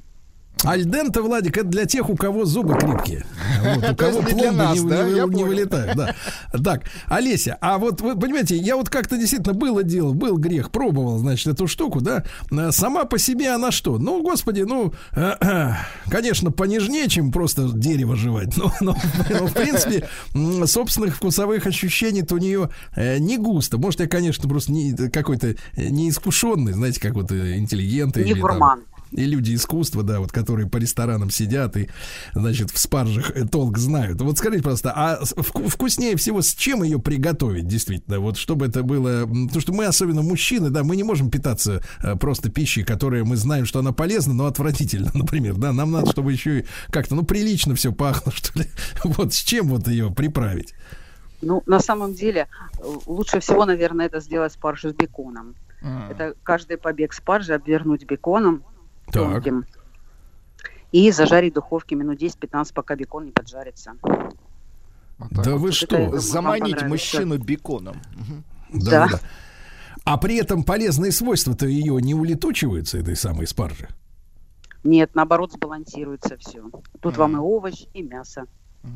[0.64, 3.26] Альдента, Владик, это для тех, у кого зубы крепкие.
[3.64, 5.04] Вот, у кого пломбы нас, не, да?
[5.04, 5.96] не- не вылетают.
[5.98, 6.16] Да.
[6.64, 11.18] Так, Олеся, а вот вы понимаете, я вот как-то действительно было дело, был грех, пробовал,
[11.20, 12.24] значит, эту штуку, да.
[12.52, 13.98] Э, Сама по себе она что?
[13.98, 15.72] Ну, господи, ну, э, э,
[16.10, 18.56] конечно, понежнее, чем просто дерево жевать.
[18.58, 18.96] Но, но,
[19.30, 20.08] но, в принципе,
[20.66, 23.78] собственных вкусовых ощущений-то у нее э, не густо.
[23.78, 28.24] Может, я, конечно, просто не, какой-то неискушенный, знаете, как вот э, интеллигенты.
[28.24, 28.80] Не или там- гурман.
[29.12, 31.90] И люди искусства, да, вот которые по ресторанам сидят и,
[32.34, 34.22] значит, в спаржах э, толк знают.
[34.22, 39.22] Вот скажите, просто, а вкуснее всего с чем ее приготовить, действительно, вот чтобы это было,
[39.22, 43.36] потому что мы, особенно мужчины, да, мы не можем питаться э, просто пищей, которая мы
[43.36, 47.24] знаем, что она полезна, но отвратительна, например, да, нам надо, чтобы еще и как-то, ну,
[47.24, 48.66] прилично все пахло, что ли.
[49.04, 50.74] Вот с чем вот ее приправить?
[51.42, 55.56] Ну, на самом деле, э, лучше всего, наверное, это сделать спаржу с беконом.
[55.82, 58.64] Это каждый побег спаржи обвернуть беконом
[59.12, 59.44] Так.
[59.44, 59.66] тонким
[60.92, 63.94] и зажарить в духовке минут 10-15, пока бекон не поджарится.
[64.02, 65.60] Вот Да вот.
[65.62, 65.98] вы это что?
[66.10, 68.02] вам Заманить мужчину беконом.
[68.74, 69.08] Да, Да.
[69.12, 69.20] да.
[70.06, 73.90] А при этом полезные свойства-то ее не улетучиваются, этой самой спаржи.
[74.84, 76.64] Нет, наоборот, сбалансируется все.
[77.02, 78.46] Тут вам и овощ, и мясо.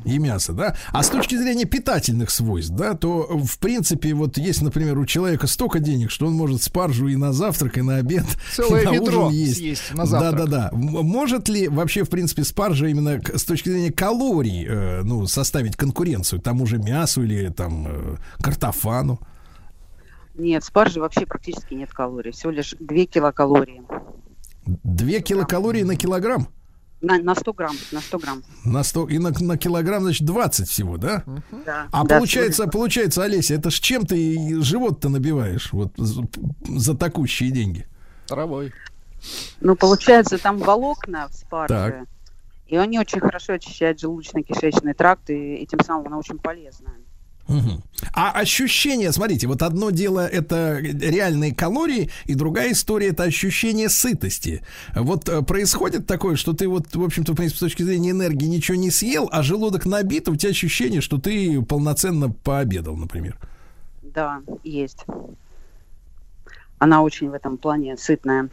[0.04, 0.76] И мясо, да?
[0.92, 5.46] А с точки зрения питательных свойств, да, то в принципе, вот есть, например, у человека
[5.46, 8.24] столько денег, что он может спаржу и на завтрак, и на обед,
[8.54, 9.56] Целое и на ведро ужин есть.
[9.56, 10.36] съесть на завтрак.
[10.36, 10.76] Да, да, да.
[10.76, 16.40] Может ли вообще, в принципе, спаржа именно с точки зрения калорий, э, ну, составить конкуренцию
[16.40, 19.20] тому же мясу или там э, картофану?
[20.34, 22.32] Нет, в спарже вообще практически нет калорий.
[22.32, 23.82] Всего лишь 2 килокалории.
[24.66, 26.48] Две килокалории на килограмм?
[27.04, 28.42] На, на 100 грамм, на 100 грамм.
[28.64, 31.22] На 100, и на, на килограмм, значит, 20 всего, да?
[31.66, 31.86] Да.
[31.92, 36.26] А Да, получается, получается, Олеся, это ж чем ты живот-то набиваешь вот за,
[36.66, 37.86] за такущие деньги?
[38.26, 38.72] Травой.
[39.60, 41.74] Ну, получается, там волокна в спарже.
[41.74, 42.08] Так.
[42.66, 46.94] И они очень хорошо очищают желудочно-кишечный тракт, и, и тем самым она очень полезная.
[47.48, 47.82] Мгм.
[48.12, 54.62] А ощущение, смотрите, вот одно дело это реальные калории, и другая история это ощущение сытости.
[54.94, 58.90] Вот э, происходит такое, что ты вот, в общем-то, с точки зрения энергии ничего не
[58.90, 63.38] съел, а желудок набит, у тебя ощущение, что ты полноценно пообедал, например.
[64.02, 65.04] Да, есть.
[66.78, 68.48] Она очень в этом плане сытная.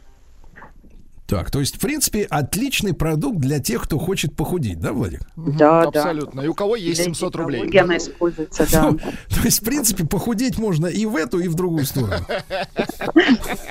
[1.32, 5.22] Так, то есть, в принципе, отличный продукт для тех, кто хочет похудеть, да, Владик?
[5.38, 6.02] Да, да.
[6.02, 6.42] Абсолютно.
[6.42, 7.80] И у кого есть Для 700 рублей.
[7.80, 8.92] она используется, да.
[8.92, 12.26] Ну, то есть, в принципе, похудеть можно и в эту, и в другую сторону.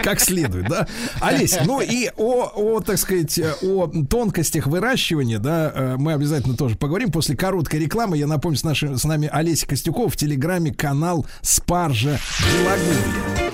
[0.03, 0.89] Как следует, да?
[1.21, 6.77] Олесь, ну и о, о, так сказать, о тонкостях выращивания, да, э, мы обязательно тоже
[6.77, 8.17] поговорим после короткой рекламы.
[8.17, 12.19] Я напомню, с, нашим, с нами Олеся Костюкова в Телеграме канал Спаржа
[12.55, 13.50] Белогорье.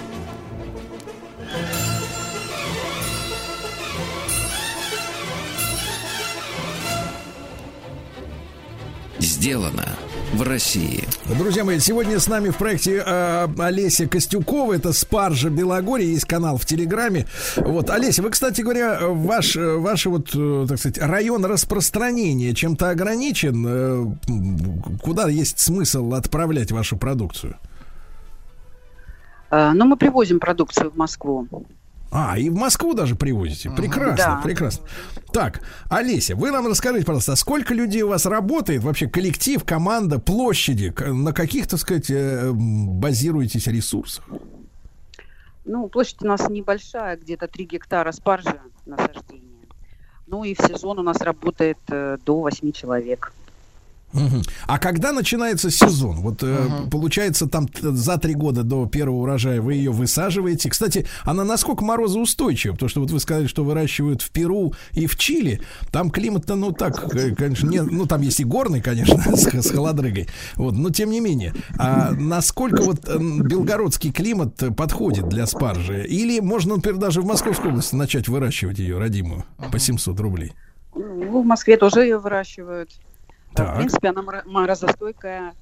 [9.46, 9.84] Сделано
[10.32, 11.04] в России.
[11.38, 16.56] Друзья мои, сегодня с нами в проекте э, Олеся Костюкова, это Спаржа Белогорье, есть канал
[16.56, 17.26] в Телеграме.
[17.54, 22.90] Вот, Олеся, вы, кстати говоря, ваш, э, ваш вот, э, так сказать, район распространения чем-то
[22.90, 23.64] ограничен?
[23.68, 27.56] Э, Куда есть смысл отправлять вашу продукцию?
[29.52, 31.46] Э, Но мы привозим продукцию в Москву.
[32.10, 33.70] А, и в Москву даже привозите.
[33.70, 34.40] Прекрасно, Да.
[34.42, 34.86] прекрасно.
[35.32, 35.60] Так,
[35.90, 38.82] Олеся, вы нам расскажите, пожалуйста, а сколько людей у вас работает?
[38.82, 40.94] Вообще коллектив, команда, площади?
[40.98, 44.24] На каких, так сказать, э, базируетесь ресурсах?
[45.64, 49.42] Ну, площадь у нас небольшая, где-то 3 гектара спаржи насаждения.
[50.28, 53.32] Ну и в сезон у нас работает э, до 8 человек.
[54.66, 56.20] А когда начинается сезон?
[56.20, 56.56] Вот э,
[56.90, 60.70] получается там за три года до первого урожая вы ее высаживаете.
[60.70, 62.72] Кстати, она насколько морозоустойчива?
[62.72, 65.60] Потому что вот вы сказали, что выращивают в Перу и в Чили.
[65.90, 69.70] Там климат-то, ну так, э, конечно, не, ну там есть и горный, конечно, с, с
[69.70, 70.28] холодрыгой.
[70.56, 71.54] Вот, но тем не менее.
[71.78, 76.04] А насколько вот э, белгородский климат подходит для спаржи?
[76.06, 80.52] Или можно, например, даже в Московской области начать выращивать ее родимую по 700 рублей?
[80.94, 82.90] Ну, в Москве тоже ее выращивают.
[83.56, 83.74] Так.
[83.74, 85.54] В принципе, она мор- морозостойкая.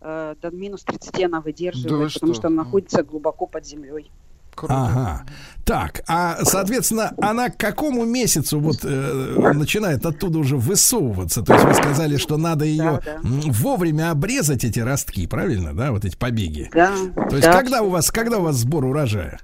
[0.00, 2.40] э, До минус 30 она Да вы выдерживает, потому что?
[2.40, 4.10] что она находится глубоко под землей.
[4.54, 4.74] Круто.
[4.74, 5.26] Ага.
[5.64, 11.42] Так, а соответственно, она к какому месяцу вот э, начинает оттуда уже высовываться?
[11.42, 13.14] То есть вы сказали, что надо ее да.
[13.24, 16.68] м, вовремя обрезать эти ростки, правильно, да, вот эти побеги?
[16.74, 16.92] Да,
[17.30, 17.52] То есть да.
[17.58, 19.38] когда у вас, когда у вас сбор урожая?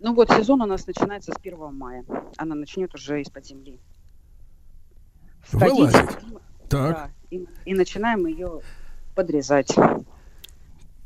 [0.00, 2.04] Ну вот сезон у нас начинается с 1 мая.
[2.38, 3.78] Она начнет уже из-под земли.
[5.42, 5.74] Всходить.
[5.76, 6.10] Вылазить.
[6.70, 6.90] Так.
[6.96, 8.60] Да, и, и начинаем ее
[9.14, 9.74] подрезать.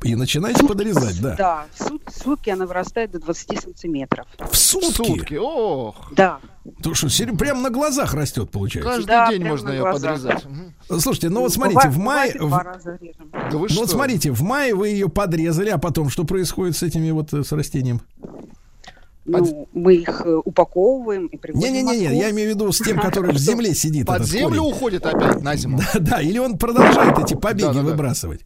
[0.05, 1.34] И начинаете подрезать, да?
[1.36, 4.28] Да, в, сут- в сутки она вырастает до 20 сантиметров.
[4.50, 4.92] В сутки.
[4.92, 5.34] Сутки.
[5.34, 6.12] Ох.
[6.14, 6.38] Да,
[6.84, 8.88] То что, прямо на глазах растет, получается.
[8.92, 10.20] Каждый Да, день можно ее глазах.
[10.20, 10.46] подрезать.
[11.00, 12.34] Слушайте, ну вот смотрите, Бывает- в мае...
[12.38, 13.32] бывает в-.
[13.32, 13.80] Да Ну что?
[13.80, 17.42] вот смотрите, в мае вы ее подрезали, а потом что происходит с этими вот э,
[17.42, 18.00] с растением?
[19.28, 23.32] Ну, мы их э, упаковываем и привозим Не-не-не, я имею в виду с тем, который
[23.32, 24.06] в земле сидит.
[24.06, 24.72] Под землю корень.
[24.72, 25.78] уходит опять на зиму.
[25.78, 28.40] Да, да, или он продолжает эти побеги выбрасывать.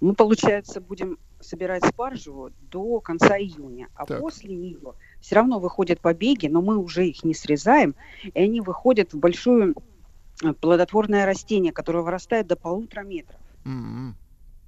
[0.00, 4.20] Мы, получается, будем собирать спаржу до конца июня, а Так.
[4.20, 9.12] после нее все равно выходят побеги, но мы уже их не срезаем, и они выходят
[9.12, 9.74] в большое
[10.42, 13.40] э, плодотворное растение, которое вырастает до полутора метров.
[13.64, 14.16] М-м.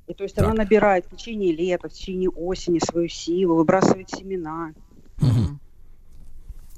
[0.06, 0.44] И то есть Так.
[0.44, 4.72] она набирает в течение лета, в течение осени свою силу, выбрасывает семена.
[5.18, 5.60] Мгм.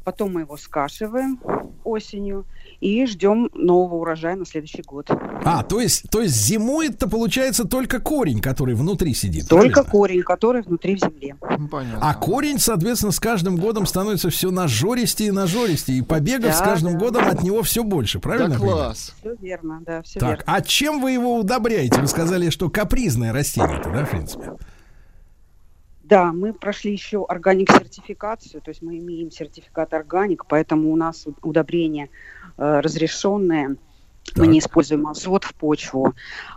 [0.04, 1.38] Потом мы его скашиваем
[1.84, 2.46] осенью
[2.80, 5.10] и ждем нового урожая на следующий год.
[5.44, 9.48] А, то есть, то есть зимует-то получается только корень, который внутри сидит.
[9.48, 9.90] Только правильно?
[9.90, 11.34] корень, который внутри в земле.
[11.58, 11.98] Ну, Понятно.
[12.08, 16.64] А корень, соответственно, с каждым годом становится все нажористее и нажористее, и побегов с Да,
[16.66, 16.98] каждым да.
[16.98, 18.50] годом от него все больше, правильно?
[18.50, 19.14] Да класс.
[19.20, 20.44] Все верно, да, все Так, верно.
[20.46, 22.00] а чем вы его удобряете?
[22.00, 24.52] Вы сказали, что капризное растение-то, да, в принципе?
[26.04, 31.26] Да, мы прошли еще органик сертификацию, то есть мы имеем сертификат органик, поэтому у нас
[31.26, 31.34] у-
[32.58, 33.68] э, разрешенные.
[34.36, 34.46] Мы Так.
[34.48, 36.14] не используем азот в почву,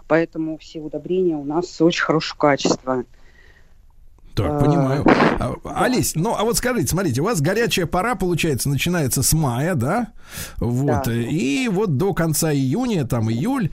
[0.08, 3.06] поэтому все удобрения у нас очень хорошего качества.
[4.34, 5.06] Так, А, понимаю.
[5.40, 9.76] А, Олесь, ну а вот скажите, смотрите, у вас горячая пора, получается, начинается с мая,
[9.76, 10.08] да?
[10.58, 11.04] Вот.
[11.06, 11.14] Да.
[11.14, 13.72] И вот до конца июня, там июль,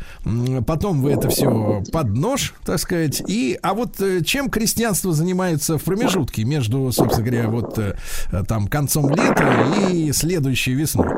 [0.67, 3.23] потом вы это все под нож, так сказать.
[3.29, 7.97] И, а вот э, чем крестьянство занимается в промежутке между, собственно говоря, вот э,
[8.33, 11.09] э, там концом лета и следующей весной?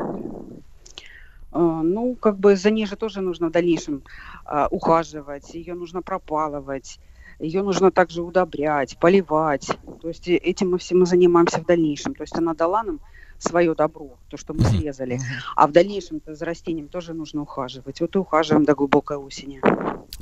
[1.51, 4.03] А, Ну, как бы за ней же тоже нужно в дальнейшем
[4.45, 6.99] а, ухаживать, ее нужно пропалывать,
[7.39, 9.69] ее нужно также удобрять, поливать.
[10.01, 12.13] То есть э, этим мы всем и занимаемся в дальнейшем.
[12.13, 12.99] То есть она дала нам
[13.39, 15.19] свое добро, то, что мы срезали.
[15.55, 17.99] А в дальнейшем за растением тоже нужно ухаживать.
[17.99, 19.61] Вот и ухаживаем до глубокой осени.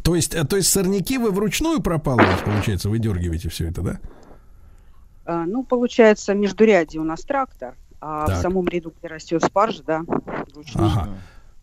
[0.03, 3.99] То есть, э, то есть сорняки вы вручную пропалываете, получается, выдергиваете все это, да?
[5.25, 8.37] А, Ну, получается, между ряди у нас трактор, а Так.
[8.37, 10.01] в самом ряду, где растет спаржа, да,
[10.53, 10.87] вручную.
[10.87, 11.09] Ага.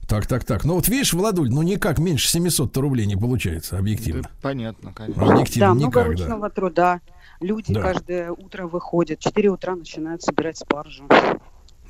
[0.07, 0.65] Так, так, так.
[0.65, 4.23] Ну вот видишь, Владуль, ну никак меньше 700 рублей не получается, объективно.
[4.23, 5.33] Да, понятно, конечно.
[5.33, 6.23] Объективно Да, много никак, да.
[6.23, 7.01] ручного труда.
[7.41, 7.83] Люди Да.
[7.83, 11.05] каждое утро выходят, в 4 утра начинают собирать спаржу.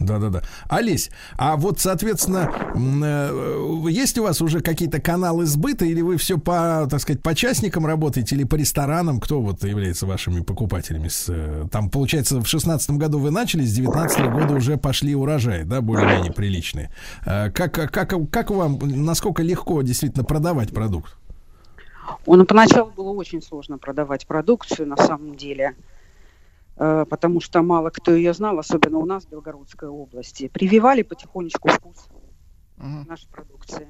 [0.06, 0.42] Да, да, да.
[0.68, 6.38] Олесь, а вот, соответственно, э, есть у вас уже какие-то каналы сбыта, или вы все
[6.38, 9.20] по, так сказать, по частникам работаете, или по ресторанам?
[9.20, 11.10] Кто вот является вашими покупателями?
[11.28, 15.80] Э, там, получается, в шестнадцатом году вы начали, с 19 года уже пошли урожаи, да,
[15.80, 16.90] более-менее приличные.
[17.24, 21.16] Э, Как, как, как вам, насколько легко действительно продавать продукт?
[22.26, 25.74] Он поначалу было очень сложно продавать продукцию на самом деле,
[26.76, 30.48] потому что мало кто ее знал, особенно у нас в Белгородской области.
[30.48, 32.08] Прививали потихонечку вкус
[32.76, 33.88] Мгм, нашей продукции.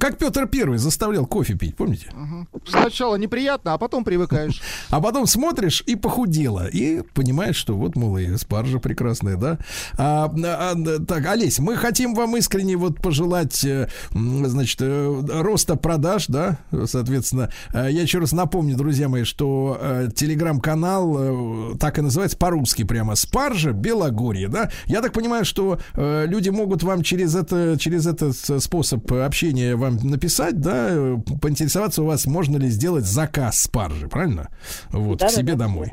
[0.00, 2.06] Как Петр Первый заставлял кофе пить, помните?
[2.14, 2.48] мгм.
[2.66, 4.62] Сначала неприятно, а потом привыкаешь.
[4.90, 6.66] А потом смотришь и похудела.
[6.68, 9.58] И понимаешь, что вот, мол, и спаржа прекрасная, да?
[9.98, 10.74] А, а,
[11.06, 17.50] так, Олесь, мы хотим вам искренне вот пожелать, э, значит, э, роста продаж, да, соответственно.
[17.72, 19.78] Э, Я еще раз напомню, друзья мои, что
[20.14, 24.70] телеграм-канал так и называется по-русски прямо «Спаржа Белогорье», да?
[24.86, 30.60] Я так понимаю, что люди могут вам через это, через этот способ общения вам написать,
[30.60, 34.48] да, э, поинтересоваться у вас, можно ли сделать заказ спаржи, правильно?
[34.90, 35.90] Вот, к Да-да-да, себе домой.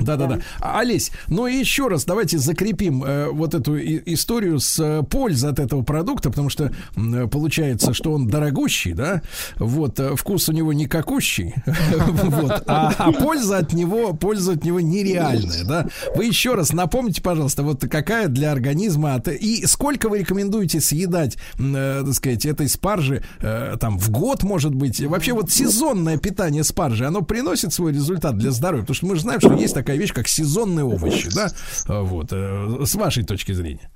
[0.00, 0.16] Верно.
[0.26, 0.42] Да-да-да.
[0.60, 5.02] А, Олесь, ну и еще раз давайте закрепим э, вот эту и- историю с э,
[5.02, 9.22] пользой от этого продукта, потому что э, получается, что он дорогущий, да,
[9.56, 14.80] вот, э, вкус у него никакущий, вот, а, а польза от него, польза от него
[14.80, 15.86] нереальная, да.
[16.14, 22.02] Вы еще раз напомните, пожалуйста, вот какая для организма, и сколько вы рекомендуете съедать, э,
[22.04, 27.06] так сказать, этой спаржи, э, там, в год, может быть, вообще вот сезонное питание спаржи,
[27.06, 30.12] оно приносит свой результат для здоровья, потому что мы же знаем, что есть такая вещь,
[30.12, 31.50] как сезонные овощи, да,
[31.86, 33.90] А, вот, э, с вашей точки зрения.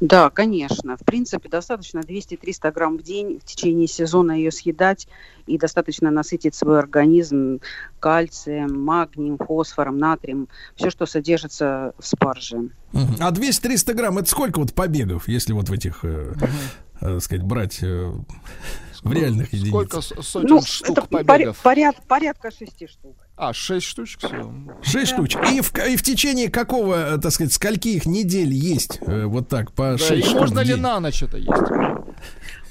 [0.00, 0.96] Да, конечно.
[0.96, 5.08] В принципе, достаточно 200-300 грамм в день в течение сезона ее съедать
[5.46, 7.60] и достаточно насытить свой организм
[7.98, 12.70] кальцием, магнием, фосфором, натрием, все, что содержится в спарже.
[12.92, 16.32] А 200-300 грамм, это сколько вот побегов, если вот в этих, э,
[17.00, 18.12] э, сказать, брать э,
[19.02, 19.56] в реальных Сколько
[19.96, 20.04] единицах?
[20.04, 21.58] с- сотен Ну, штук это побегов?
[21.60, 23.16] поряд- порядка шести штук.
[23.36, 24.52] А, шесть штучек всего.
[24.82, 25.40] Шесть штучек.
[25.50, 29.72] И в, и в течение какого, э, так сказать, скольких недель есть э, вот так
[29.72, 31.50] по Да, шесть и штук можно ли на ночь это есть?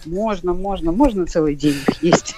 [0.06, 2.36] Можно, можно, можно целый день их есть.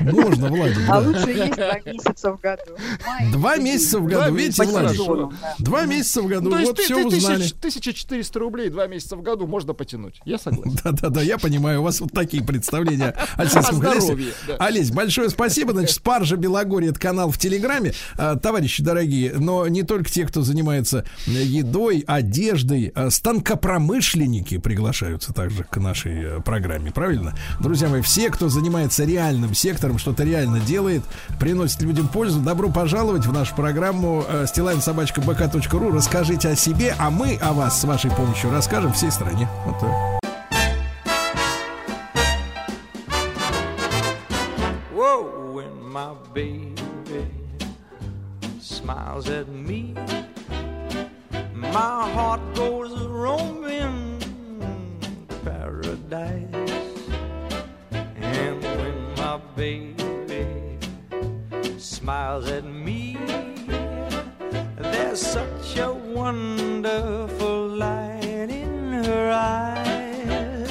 [0.00, 2.62] Можно, Владик, А лучше есть два месяца в году.
[3.32, 5.00] Два месяца в году, видите, Владик?
[5.58, 7.42] Два месяца в году, вот ты- все узнали.
[7.42, 10.20] тысяч- 1400 рублей два месяца в году можно потянуть.
[10.24, 10.78] Я согласен.
[10.84, 14.32] Да-да-да, я понимаю, у вас вот такие представления о сельском хозяйстве.
[14.58, 15.72] Олесь, большое спасибо.
[15.72, 17.92] Значит, Спаржа Белогорье, это канал в Телеграме.
[18.16, 25.64] А, Товарищи дорогие, но не только те, кто занимается едой, одеждой, а станкопромышленники приглашаются также
[25.64, 27.34] к нашей э, программе, правильно?
[27.60, 31.02] Друзья мои, все, кто занимается реальным сектором, что-то реально делает,
[31.40, 35.90] приносит людям пользу, добро пожаловать в нашу программу э, стилавинсобачка.бк.ру.
[35.90, 39.48] Расскажите о себе, а мы о вас с вашей помощью расскажем всей стране.
[39.64, 39.90] Вот так.
[45.90, 46.76] My baby
[48.60, 49.96] smiles at me,
[51.54, 54.18] my heart goes roaming
[55.44, 56.47] paradise.
[59.38, 60.78] My baby
[61.78, 63.16] smiles at me,
[64.76, 70.68] there's such a wonderful light in her eyes.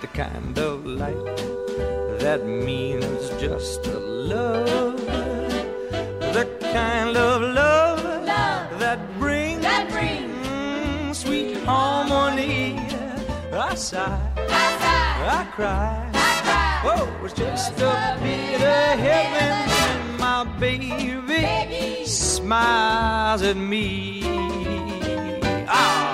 [0.00, 1.36] The kind of light
[2.18, 4.96] that means just a love.
[6.34, 8.02] The kind of love,
[8.80, 12.78] that brings, Mm, sweet harmony.
[13.52, 14.18] I sigh,
[14.48, 16.12] I cry.
[16.84, 24.22] Oh, it's just a bit of heaven when my baby, smiles at me.
[25.68, 26.11] Ah.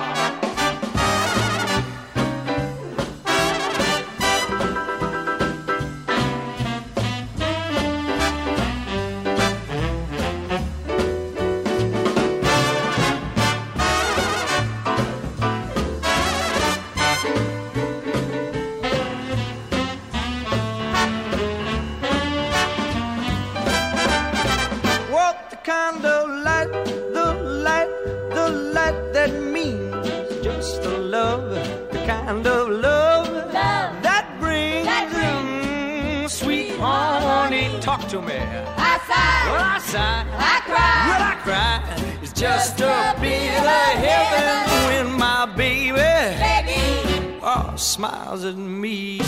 [38.07, 38.37] To me.
[38.37, 39.51] I sigh.
[39.51, 40.25] Well, I sigh.
[40.37, 40.97] I cry.
[41.09, 42.19] Well, I cry.
[42.21, 49.21] It's just a bit of heaven when my baby, baby, oh, smiles at me.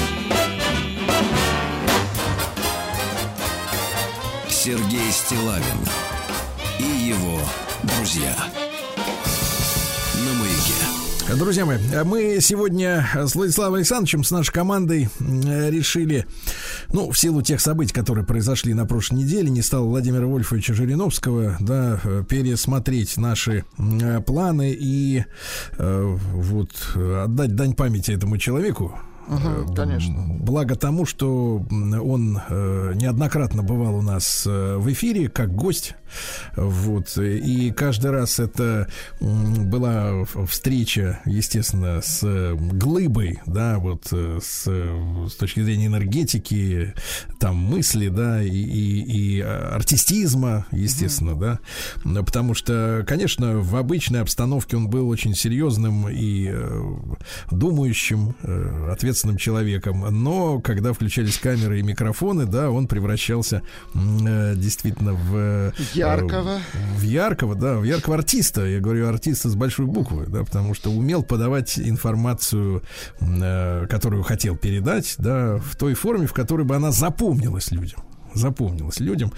[4.48, 5.85] Сергей Стилавин
[6.80, 7.39] и его
[7.84, 8.35] друзья.
[11.38, 16.26] Друзья мои, мы сегодня с Владиславом Александровичем, с нашей командой решили,
[16.91, 21.56] ну, в силу тех событий, которые произошли на прошлой неделе, не стало Владимира Вольфовича Жириновского,
[21.62, 25.24] да, э, пересмотреть наши э, планы и
[25.78, 30.26] э, вот отдать дань памяти этому человеку, Мгм, конечно.
[30.40, 35.95] Благо тому, что он неоднократно бывал у нас в эфире как гость.
[36.55, 37.17] Вот.
[37.17, 38.88] И каждый раз это
[39.19, 46.93] была встреча, естественно, с глыбой, да, вот э, с, э, с точки зрения энергетики,
[47.39, 51.59] там мысли, да, и, и, и артистизма, естественно, да.
[52.03, 56.95] Но Потому что, конечно, в обычной обстановке он был очень серьезным и э,
[57.51, 58.35] думающим,
[58.89, 60.05] ответственным человеком.
[60.23, 63.61] Но когда включались камеры и микрофоны, да, он превращался
[63.93, 65.73] действительно в...
[66.02, 66.60] Яркого.
[66.98, 68.65] в яркого, да, в яркого артиста.
[68.65, 72.84] Я говорю артиста с большой буквы, да, потому что умел подавать информацию,
[73.19, 78.02] э, которую хотел передать, да, в той форме, в которой бы она запомнилась людям
[78.34, 79.34] запомнилась людям.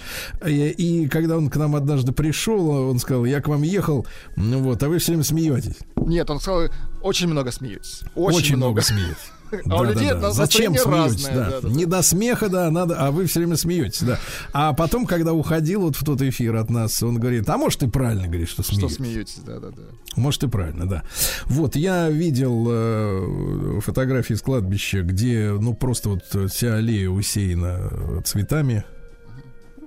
[0.46, 4.60] И, и когда он к нам однажды пришел, он сказал, я к вам ехал, ну
[4.60, 5.78] вот, а вы все время смеетесь.
[5.96, 6.68] Нет, он сказал,
[7.02, 8.02] очень много смеетесь.
[8.14, 9.16] Очень, Очень, много, много.
[9.62, 9.70] Смеетесь.
[9.72, 11.24] А у людей на- Зачем настроение смеетесь?
[11.26, 11.34] Да.
[11.34, 11.68] да, да, да.
[11.68, 14.18] Не до смеха, да, надо, а вы все время смеетесь, да.
[14.52, 17.88] А потом, когда уходил вот в тот эфир от нас, он говорит, а может, ты
[17.88, 18.96] правильно говоришь, что Что смеетесь.
[18.96, 19.82] смеетесь, да-да-да.
[20.16, 21.02] Может, и правильно, да.
[21.46, 27.88] Вот, я видел э, фотографии с кладбища, где, ну, просто вот э, вся аллея усеяна
[27.90, 28.84] э, цветами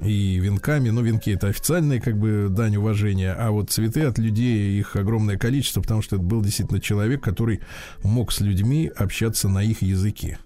[0.02, 0.90] и венками.
[0.90, 5.38] Ну, венки это официальная, как бы, дань уважения, а вот цветы от людей, их огромное
[5.38, 7.62] количество, потому что это был действительно человек, который
[8.04, 10.40] мог с людьми общаться на их языке.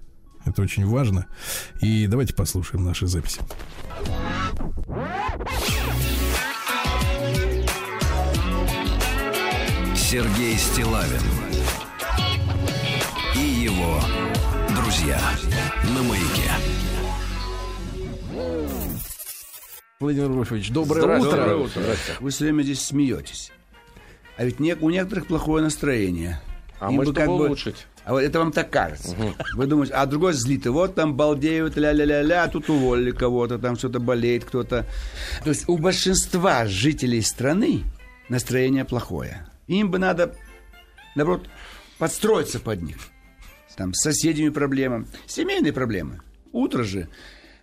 [0.46, 1.28] Это очень важно.
[1.82, 3.42] И давайте послушаем наши записи.
[9.96, 11.22] Сергей Стилавин
[13.36, 14.02] и его
[14.76, 15.22] друзья.
[15.96, 16.52] На маяке.
[20.02, 21.38] Владимир Вольфович, доброе Здравствуйте.
[21.38, 21.68] утро.
[21.82, 22.18] Здравствуйте.
[22.20, 23.52] Вы все время здесь смеетесь.
[24.36, 26.42] А ведь не- у некоторых плохое настроение.
[26.80, 27.86] А Им мы бы как бы- улучшить.
[28.04, 29.16] А вот это вам так кажется.
[29.54, 30.66] Вы думаете, а другой злит.
[30.66, 34.88] И вот там балдеют, ля-ля-ля-ля, а тут уволили кого-то, там что-то болеет кто-то.
[35.44, 37.84] То есть у большинства жителей страны
[38.28, 39.46] настроение плохое.
[39.68, 40.36] Им бы надо,
[41.16, 41.48] наоборот,
[42.00, 42.98] подстроиться под них.
[43.78, 46.22] Там с соседями проблемы, семейные проблемы.
[46.52, 47.08] Утро же.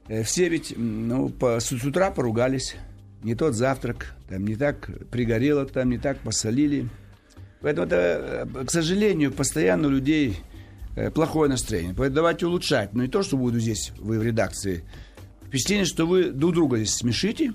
[0.08, 2.76] Э, Все ведь ну, по, с, утра поругались.
[3.22, 6.88] Не тот завтрак, там не так пригорело, там не так посолили.
[7.60, 10.40] Поэтому это, э, к сожалению, постоянно у людей
[10.96, 11.94] э, плохое настроение.
[11.94, 12.94] Поэтому давайте улучшать.
[12.94, 14.84] Но не то, что буду здесь, вы в редакции.
[15.46, 17.54] Впечатление, что вы друг друга здесь смешите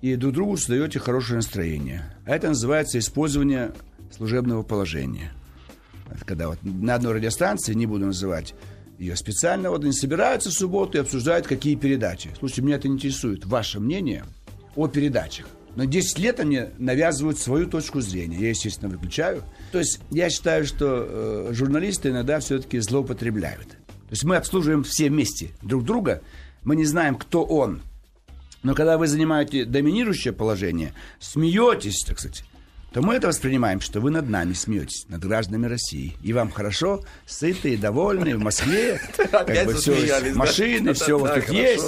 [0.00, 2.14] и друг другу создаете хорошее настроение.
[2.26, 3.72] А это называется использование
[4.10, 5.32] служебного положения.
[6.26, 8.54] Когда вот на одной радиостанции, не буду называть
[9.02, 12.30] ее специально, вот они собираются в субботу и обсуждают, какие передачи.
[12.38, 13.44] Слушайте, меня это интересует.
[13.44, 14.24] Ваше мнение
[14.76, 15.46] о передачах.
[15.74, 18.38] Но 10 лет они навязывают свою точку зрения.
[18.38, 19.42] Я, естественно, выключаю.
[19.72, 23.68] То есть я считаю, что э, журналисты иногда все-таки злоупотребляют.
[23.68, 26.22] То есть мы обслуживаем все вместе друг друга.
[26.62, 27.82] Мы не знаем, кто он.
[28.62, 32.44] Но когда вы занимаете доминирующее положение, смеетесь, так сказать,
[32.92, 36.16] то мы это воспринимаем, что вы над нами смеетесь, над гражданами России.
[36.22, 39.00] И вам хорошо, сытые, довольные в Москве.
[39.16, 40.34] Как Опять бы да?
[40.34, 41.52] машины, все вот хорошо.
[41.52, 41.86] есть.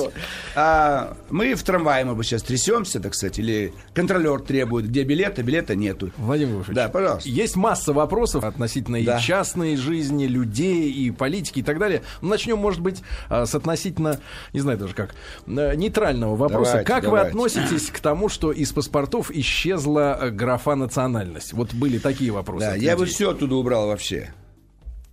[0.55, 5.43] А мы в трамвае, мы бы сейчас трясемся, так сказать, или контролер требует, где билеты,
[5.43, 6.10] билета нету.
[6.16, 7.28] Владимир Вольфович, Да, пожалуйста.
[7.28, 12.02] Есть масса вопросов относительно и частной жизни людей, и политики, и так далее.
[12.22, 14.20] Ну, начнем, может быть, а, с относительно,
[14.52, 15.14] не знаю даже как,
[15.47, 16.82] э, нейтрального вопроса.
[16.85, 21.52] Как вы относитесь к тому, что из паспортов исчезла графа национальность?
[21.52, 22.66] Вот были такие вопросы.
[22.66, 24.32] Да, я бы все оттуда убрал вообще.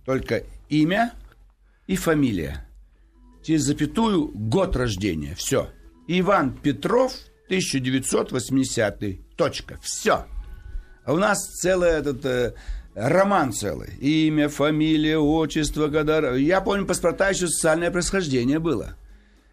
[0.04, 1.12] Только имя
[1.86, 2.66] и фамилия.
[3.42, 5.34] Через запятую год рождения.
[5.34, 5.68] Все.
[6.06, 7.12] Иван Петров,
[7.46, 9.36] 1980.
[9.36, 9.78] Точка.
[9.82, 10.26] Все.
[11.04, 12.54] А у нас целый этот э,
[12.94, 13.96] роман целый.
[13.98, 16.34] Имя, фамилия, отчество, года.
[16.34, 18.96] Я помню, паспорта еще социальное происхождение было.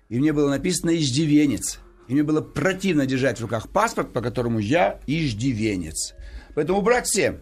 [0.09, 1.79] И мне было написано «иждивенец».
[2.07, 6.15] И мне было противно держать в руках паспорт, по которому я иждивенец.
[6.59, 7.39] Поэтому убрать все,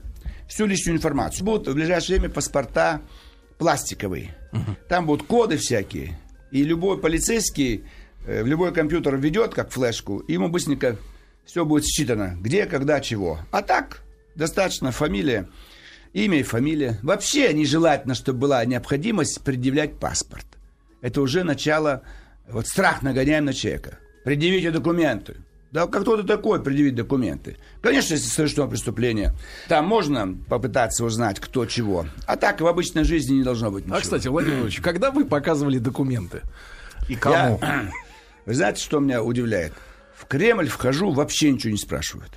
[0.47, 1.43] всю лишнюю информацию.
[1.43, 3.01] Будут в ближайшее время паспорта
[3.57, 4.35] пластиковые.
[4.87, 6.19] Там будут коды всякие.
[6.51, 7.83] И любой полицейский
[8.27, 10.97] э, в любой компьютер введет, как флешку, и ему быстренько
[11.45, 13.39] все будет считано, где, когда, чего.
[13.49, 14.03] А так,
[14.35, 15.49] достаточно фамилия,
[16.13, 16.99] имя и фамилия.
[17.01, 20.45] Вообще нежелательно, чтобы была необходимость предъявлять паспорт.
[21.01, 22.03] Это уже начало,
[22.47, 23.97] вот страх нагоняем на человека.
[24.23, 25.37] Предъявите документы.
[25.71, 27.57] Да как кто ты такой, предъявить документы?
[27.81, 29.33] Конечно, если совершено преступление,
[29.67, 32.05] там можно попытаться узнать, кто чего.
[32.25, 33.97] А так в обычной жизни не должно быть ничего.
[33.97, 36.41] А, кстати, Владимир Владимирович, когда вы показывали документы?
[37.09, 37.59] И кому?
[37.61, 37.91] Я-
[38.45, 39.73] Вы знаете, что меня удивляет?
[40.15, 42.31] В Кремль вхожу, вообще ничего не спрашивают.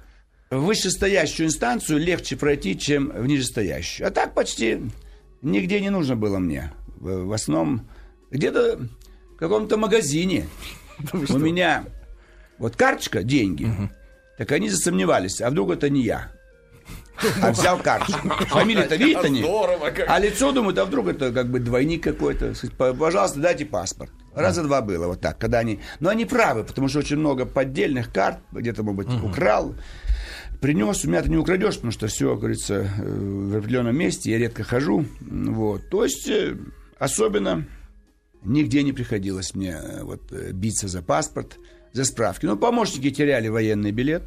[0.51, 4.09] В вышестоящую инстанцию легче пройти, чем в нижестоящую.
[4.09, 4.83] А так почти
[5.41, 6.73] нигде не нужно было мне.
[6.97, 7.89] В основном
[8.33, 8.81] где-то
[9.35, 10.49] в каком-то магазине
[11.13, 11.85] у меня
[12.61, 13.69] вот карточка, деньги.
[14.39, 16.31] Так они засомневались, а вдруг это не я.
[17.43, 18.29] А взял карточку.
[18.47, 19.41] Фамилия-то видят они.
[19.41, 20.09] Здорово как.
[20.09, 22.55] А лицо думают, а вдруг это как бы двойник какой-то.
[22.55, 24.11] Сказать, «П- Пожалуйста, дайте паспорт.
[24.35, 25.81] Раза два было вот так, когда они...
[25.99, 29.75] Но они правы, потому что очень много поддельных карт, где-то, может быть, украл,
[30.63, 31.05] принес.
[31.05, 34.31] У меня ты не украдешь, потому что все, как говорится, э, в определенном месте.
[34.31, 35.05] Я редко хожу.
[35.21, 35.91] Вот.
[35.91, 36.57] То есть, э,
[36.99, 37.67] особенно
[38.43, 41.59] нигде не приходилось мне э, вот, биться за паспорт,
[41.93, 42.47] за справки.
[42.47, 44.23] Ну, помощники теряли военный билет.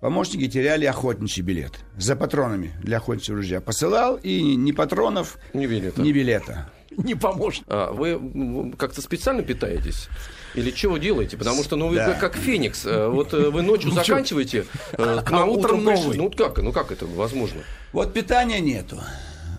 [0.00, 3.60] Помощники теряли охотничий билет за патронами для охотничьего ружья.
[3.60, 6.02] Посылал, и ни патронов, Не билета.
[6.02, 6.70] ни билета.
[6.96, 7.64] Не поможет.
[7.66, 10.08] А вы м, как-то специально питаетесь?
[10.54, 11.36] Или что вы делаете?
[11.36, 12.12] Потому что, ну, вы Да.
[12.12, 12.86] как- как феникс.
[12.86, 16.16] Э, Вот э, вы ночью Ну, заканчиваете, э, к А утром новый.
[16.16, 16.58] Ну, как?
[16.58, 17.60] Ну, как это возможно?
[17.92, 19.00] Вот питания нету.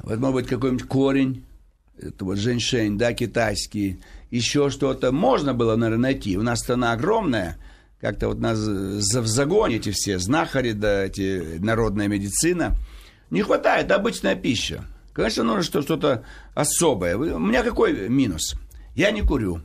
[0.04, 1.46] Вот, может быть, какой-нибудь корень,
[2.00, 4.00] это вот женьшень, да, китайский,
[4.32, 5.12] еще что-то.
[5.12, 6.38] Можно было, наверное, найти.
[6.38, 7.58] У нас страна огромная,
[8.02, 12.76] как-то вот нас в загоне эти все знахари, да, эти народная медицина.
[13.30, 14.84] Не хватает обычная пища.
[15.14, 16.24] Конечно, нужно что- что-то
[16.54, 17.18] особое.
[17.18, 18.56] У меня какой минус?
[18.96, 19.62] Я не курю.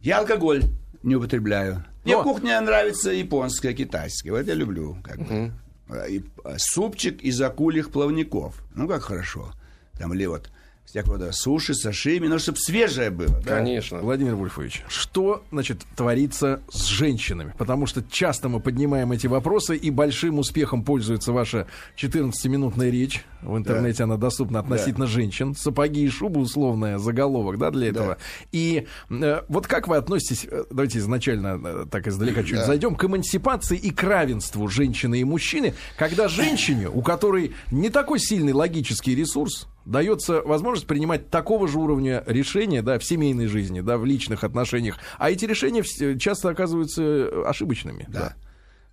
[0.00, 0.62] Я алкоголь
[1.02, 1.84] не употребляю.
[2.04, 2.22] Мне О.
[2.22, 4.30] кухня нравится японская, китайская.
[4.32, 4.96] Вот я люблю.
[5.02, 5.52] Как бы.
[5.88, 8.62] А, и, а, супчик из акульих плавников.
[8.74, 9.52] Ну, как хорошо.
[9.98, 10.50] Там или вот
[10.90, 13.40] всякого рода суши, сашими, ну, чтобы свежее было.
[13.44, 13.56] да.
[13.56, 13.98] Конечно.
[13.98, 17.54] Владимир Вольфович, что, значит, творится с женщинами?
[17.56, 23.24] Потому что часто мы поднимаем эти вопросы, и большим успехом пользуется ваша 14-минутная речь.
[23.42, 25.54] В интернете она доступна относительно женщин.
[25.54, 28.18] Сапоги и шубы, условная заголовок, да, для этого.
[28.52, 33.04] И э, вот как вы относитесь, э, давайте изначально э, так издалека чуть зайдем, к
[33.04, 39.14] эмансипации и к равенству женщины и мужчины, когда женщине, у которой не такой сильный логический
[39.14, 44.44] ресурс, дается возможность принимать такого же уровня решения, да, в семейной жизни, да, в личных
[44.44, 45.82] отношениях, а эти решения
[46.18, 48.06] часто оказываются э, ошибочными.
[48.08, 48.34] Да.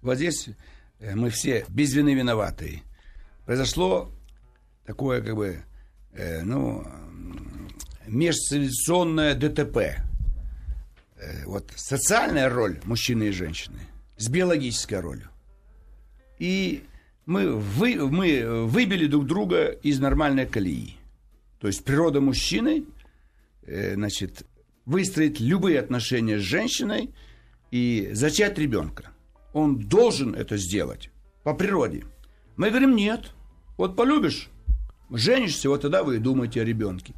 [0.02, 0.50] Вот здесь
[1.00, 2.84] мы все без вины виноватые.
[3.46, 4.10] Произошло
[4.88, 5.60] такое, как бы,
[6.14, 6.84] э, ну,
[8.08, 9.78] межцивилизационное ДТП.
[11.18, 13.80] Э, вот социальная роль мужчины и женщины
[14.16, 15.30] с биологической ролью.
[16.40, 16.84] И
[17.26, 20.96] мы, вы, мы выбили друг друга из нормальной колеи.
[21.60, 22.86] То есть природа мужчины,
[23.64, 24.46] э, значит,
[24.86, 27.14] выстроить любые отношения с женщиной
[27.72, 29.12] и зачать ребенка.
[29.52, 31.10] Он должен это сделать
[31.44, 32.06] по природе.
[32.56, 33.32] Мы говорим, нет.
[33.78, 34.50] Вот полюбишь,
[35.10, 37.14] женишься, вот тогда вы и думаете о ребенке.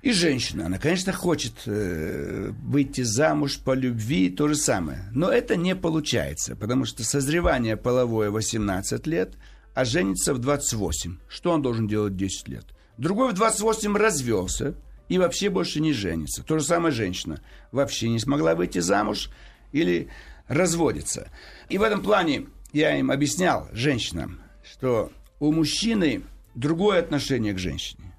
[0.00, 5.04] И женщина, она, конечно, хочет э, выйти замуж по любви, то же самое.
[5.12, 9.34] Но это не получается, потому что созревание половое 18 лет,
[9.74, 11.18] а женится в 28.
[11.28, 12.66] Что он должен делать в 10 лет?
[12.96, 14.74] Другой в 28 развелся
[15.08, 16.44] и вообще больше не женится.
[16.44, 17.40] То же самое женщина.
[17.72, 19.30] Вообще не смогла выйти замуж
[19.72, 20.08] или
[20.46, 21.28] разводится.
[21.68, 25.10] И в этом плане я им объяснял, женщинам, что
[25.40, 26.22] у мужчины
[26.58, 28.14] другое отношение к женщине.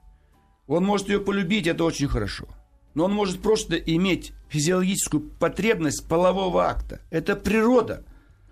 [0.68, 2.48] Он может ее полюбить, это очень хорошо.
[2.94, 7.02] Но он может просто иметь физиологическую потребность полового акта.
[7.12, 8.04] Это природа.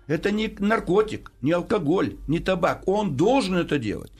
[0.06, 2.82] Это не наркотик, не алкоголь, не табак.
[2.86, 4.12] Он должен это делать.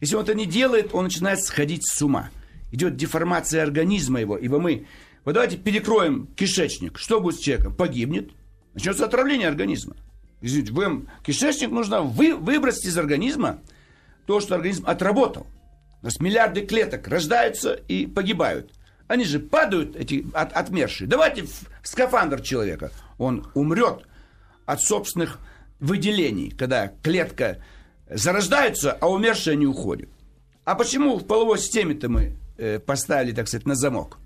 [0.00, 2.30] Если он это не делает, он начинает сходить с ума.
[2.72, 4.36] Идет деформация организма его.
[4.36, 4.86] Ибо мы...
[5.24, 6.98] Вот давайте перекроем кишечник.
[6.98, 7.74] Что будет с человеком?
[7.74, 8.30] Погибнет.
[8.74, 9.96] Начнется отравление организма.
[10.40, 13.60] Извините, вы, кишечник нужно вы, выбросить из организма
[14.28, 15.46] то, что организм отработал.
[16.02, 18.74] У нас миллиарды клеток рождаются и погибают.
[19.06, 21.08] Они же падают, эти от, отмершие.
[21.08, 22.90] Давайте в, скафандр человека.
[23.16, 24.04] Он умрет
[24.66, 25.38] от собственных
[25.80, 27.62] выделений, когда клетка
[28.10, 30.10] зарождается, а умершая не уходит.
[30.64, 34.18] А почему в половой системе-то мы э, поставили, так сказать, на замок?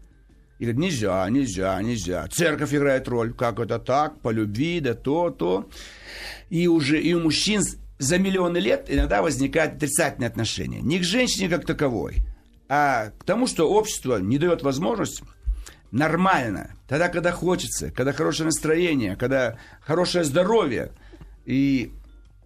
[0.58, 2.26] И говорят, нельзя, нельзя, нельзя.
[2.26, 3.32] Церковь играет роль.
[3.32, 4.20] Как это так?
[4.20, 5.70] По любви, да то, то.
[6.50, 7.62] И уже и у мужчин
[8.02, 10.80] за миллионы лет иногда возникает отрицательное отношение.
[10.80, 12.18] Не к женщине как таковой,
[12.68, 15.22] а к тому, что общество не дает возможность
[15.90, 16.74] нормально.
[16.88, 20.92] Тогда, когда хочется, когда хорошее настроение, когда хорошее здоровье.
[21.44, 21.92] И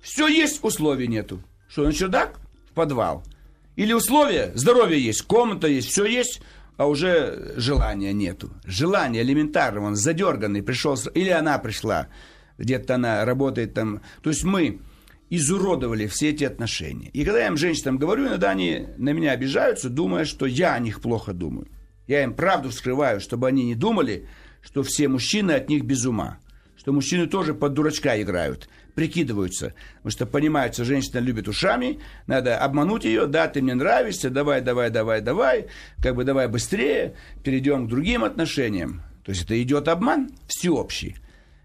[0.01, 1.41] все есть, условий нету.
[1.69, 2.39] Что, на чердак?
[2.71, 3.25] В подвал.
[3.77, 6.41] Или условия, здоровье есть, комната есть, все есть,
[6.77, 8.51] а уже желания нету.
[8.65, 12.09] Желание элементарно, он задерганный, пришел, или она пришла,
[12.59, 14.01] где-то она работает там.
[14.23, 14.81] То есть мы
[15.31, 17.11] изуродовали все эти отношения.
[17.13, 20.79] И когда я им женщинам говорю, иногда они на меня обижаются, думая, что я о
[20.79, 21.69] них плохо думаю.
[22.07, 24.29] Я им правду вскрываю, чтобы они не думали,
[24.63, 26.39] что все мужчины от них без ума.
[26.77, 29.75] Что мужчины тоже под дурачка играют, прикидываются.
[29.97, 31.99] Потому что понимают, что женщина любит ушами,
[32.29, 35.67] надо обмануть ее, да, ты мне нравишься, давай, давай, давай, давай,
[36.01, 39.03] как бы давай быстрее, перейдем к другим отношениям.
[39.25, 41.17] То есть это идет обман всеобщий.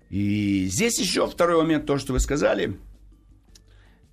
[0.10, 2.78] И здесь еще второй момент, то, что вы сказали.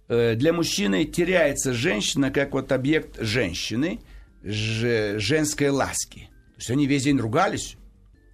[0.09, 4.01] Э, Для мужчины теряется женщина как вот объект женщины,
[4.43, 6.31] женской ласки.
[6.55, 7.77] То есть они весь день ругались,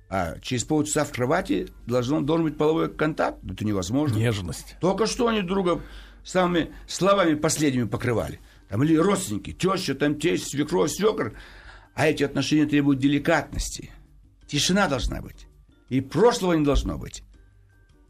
[0.08, 3.38] а через полчаса в кровати должен, должен быть половой контакт.
[3.50, 4.16] Это невозможно.
[4.16, 4.76] Нежность.
[4.80, 5.82] Только что они друга
[6.22, 8.40] самыми словами последними покрывали.
[8.68, 11.36] Там или родственники, теща, там тесть, свекровь, свекр.
[11.94, 13.90] А эти отношения требуют деликатности.
[14.46, 15.46] Тишина должна быть.
[15.88, 17.22] И прошлого не должно быть.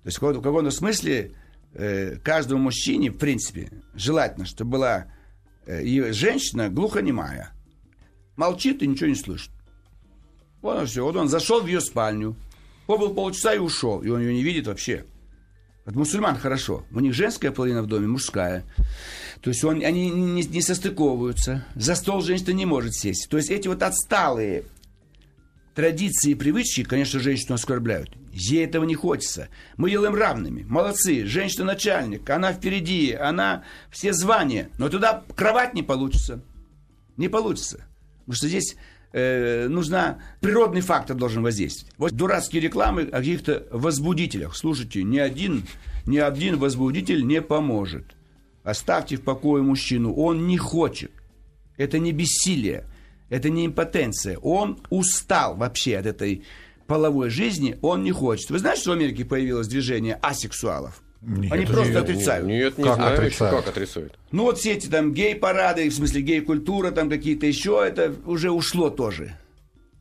[0.02, 1.34] То есть в каком-то смысле
[1.74, 5.06] э, каждому мужчине, в принципе, желательно, чтобы была
[5.66, 7.50] э, женщина глухонемая.
[8.36, 9.50] Молчит и ничего не слышит.
[10.62, 11.04] Вот и все.
[11.04, 12.36] Вот он зашел в ее спальню,
[12.86, 14.00] побыл полчаса и ушел.
[14.00, 15.04] И он ее не видит вообще.
[15.84, 16.84] Вот мусульман хорошо.
[16.90, 18.64] У них женская половина в доме, мужская.
[19.42, 21.66] То есть он, они не, не состыковываются.
[21.74, 23.28] За стол женщина не может сесть.
[23.28, 24.64] То есть эти вот отсталые
[25.74, 28.16] традиции и привычки, конечно, женщину оскорбляют.
[28.32, 29.48] Ей этого не хочется.
[29.76, 30.62] Мы делаем равными.
[30.64, 31.24] Молодцы.
[31.26, 32.28] Женщина начальник.
[32.30, 33.12] Она впереди.
[33.12, 34.70] Она все звания.
[34.78, 36.42] Но туда кровать не получится.
[37.16, 37.86] Не получится.
[38.20, 38.76] Потому что здесь
[39.12, 41.94] э, нужна природный фактор должен воздействовать.
[41.96, 44.56] Вот дурацкие рекламы о каких-то возбудителях.
[44.56, 45.64] Слушайте, ни один,
[46.06, 48.16] ни один возбудитель не поможет.
[48.64, 50.12] Оставьте в покое мужчину.
[50.14, 51.12] Он не хочет.
[51.76, 52.86] Это не бессилие.
[53.30, 54.38] Это не импотенция.
[54.38, 56.44] Он устал вообще от этой
[56.86, 57.78] половой жизни.
[57.82, 58.50] Он не хочет.
[58.50, 61.02] Вы знаете, что в Америке появилось движение асексуалов?
[61.22, 62.02] Нет, Они просто нет.
[62.02, 62.46] отрицают.
[62.46, 63.56] Нет, не Как знаю еще, отрицают?
[63.64, 64.18] как отрицают.
[64.30, 68.90] Ну вот все эти там гей-парады, в смысле гей-культура, там какие-то еще, это уже ушло
[68.90, 69.34] тоже.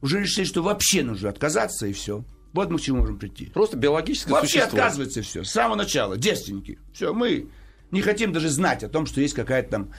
[0.02, 2.26] Уже решили, что вообще нужно отказаться и все.
[2.52, 3.46] Вот мы к чему можем прийти.
[3.46, 4.78] Просто биологическое Вообще существо.
[4.80, 5.44] отказывается все.
[5.46, 6.18] С самого начала.
[6.18, 6.78] Девственники.
[6.94, 7.48] Все, мы
[7.90, 9.92] не хотим даже знать о том, что есть какая-то там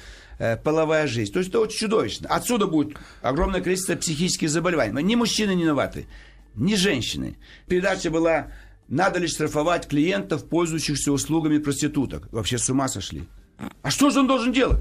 [0.62, 1.32] половая жизнь.
[1.32, 2.28] То есть это очень чудовищно.
[2.28, 5.02] Отсюда будет огромное количество психических заболеваний.
[5.02, 6.06] Ни мужчины не виноваты,
[6.55, 7.36] ни женщины.
[7.69, 8.48] Передача была
[8.89, 13.24] «Надо ли штрафовать клиентов, пользующихся услугами проституток?» Вообще с ума сошли.
[13.82, 14.81] А что же он должен делать?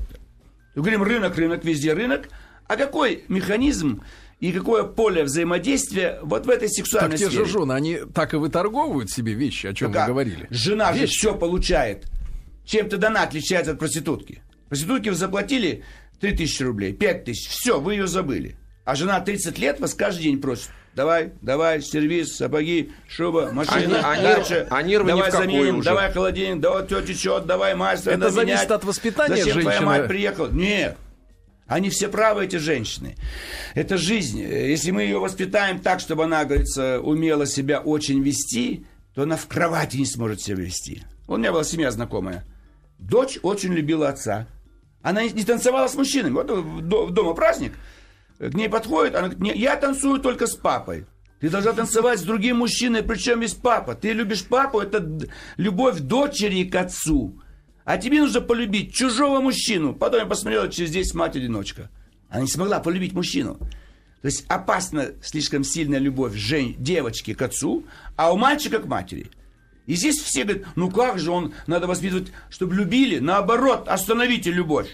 [0.75, 2.30] Мы говорим, рынок, рынок, везде рынок.
[2.67, 4.01] А какой механизм
[4.39, 7.45] и какое поле взаимодействия вот в этой сексуальной Так те сфере?
[7.45, 10.07] же жены, они так и выторговывают себе вещи, о чем Ну мы как?
[10.09, 10.47] говорили.
[10.49, 11.13] Жена же Вещи.
[11.17, 12.07] все получает.
[12.65, 14.41] Чем то дана отличается от проститутки?
[14.74, 15.84] Проститутке вы заплатили
[16.20, 18.56] 3000 рублей, 5000, все, вы ее забыли.
[18.86, 20.70] А жена 30 лет вас каждый день просит.
[20.95, 25.86] Давай, давай, сервис, сапоги, шуба, машина, А нер- а а нервы давай заменим, уже.
[25.90, 28.72] давай холодильник, давай тетя течет, давай мастер, Это надо зависит менять.
[28.72, 29.86] от воспитания Зачем твоя женщины.
[29.86, 30.50] мать приехала?
[30.50, 30.98] Нет.
[31.68, 33.16] Они все правы, эти женщины.
[33.76, 34.40] Это жизнь.
[34.40, 39.45] Если мы ее воспитаем так, чтобы она, говорится, умела себя очень вести, то она в
[39.48, 41.04] кровати не сможет себя вести.
[41.28, 42.44] У меня была семья знакомая.
[43.00, 44.48] Дочь очень любила отца.
[45.03, 46.34] Она не- танцевала с мужчинами.
[46.34, 46.47] Вот
[46.88, 47.73] до- дома праздник.
[48.39, 51.05] К ней подходит, она говорит, «Не, я танцую только с папой.
[51.39, 53.95] Ты должна танцевать с другим мужчиной, причем есть папа.
[53.95, 55.05] Ты любишь папу, это
[55.57, 57.41] любовь дочери к отцу.
[57.84, 59.93] А тебе нужно полюбить чужого мужчину.
[59.93, 61.89] Потом я посмотрела, через 10 мать-одиночка.
[62.30, 63.57] Она не смогла полюбить мужчину.
[64.21, 66.75] То есть опасна слишком сильная любовь жен...
[66.77, 67.85] девочки к отцу,
[68.15, 69.30] а у мальчика к матери.
[69.85, 73.19] И здесь все говорят, ну как же он, надо воспитывать, чтобы любили.
[73.19, 74.88] Наоборот, остановите любовь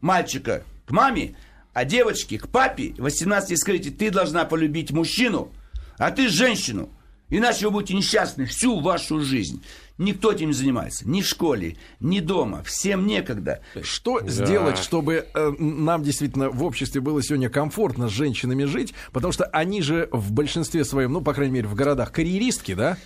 [0.00, 1.36] мальчика к маме,
[1.72, 2.94] а девочки к папе.
[2.98, 5.50] 18 скажите, ты должна полюбить мужчину,
[5.96, 6.90] а ты женщину.
[7.30, 9.62] Иначе вы будете несчастны всю вашу жизнь.
[9.96, 11.08] Никто этим не занимается.
[11.08, 12.62] Ни в школе, ни дома.
[12.62, 13.62] Всем некогда.
[13.82, 18.92] Что сделать, чтобы э, нам действительно в обществе было сегодня комфортно с женщинами жить?
[19.12, 22.98] Потому что они же в большинстве своем, ну, по крайней мере, в городах, карьеристки, да?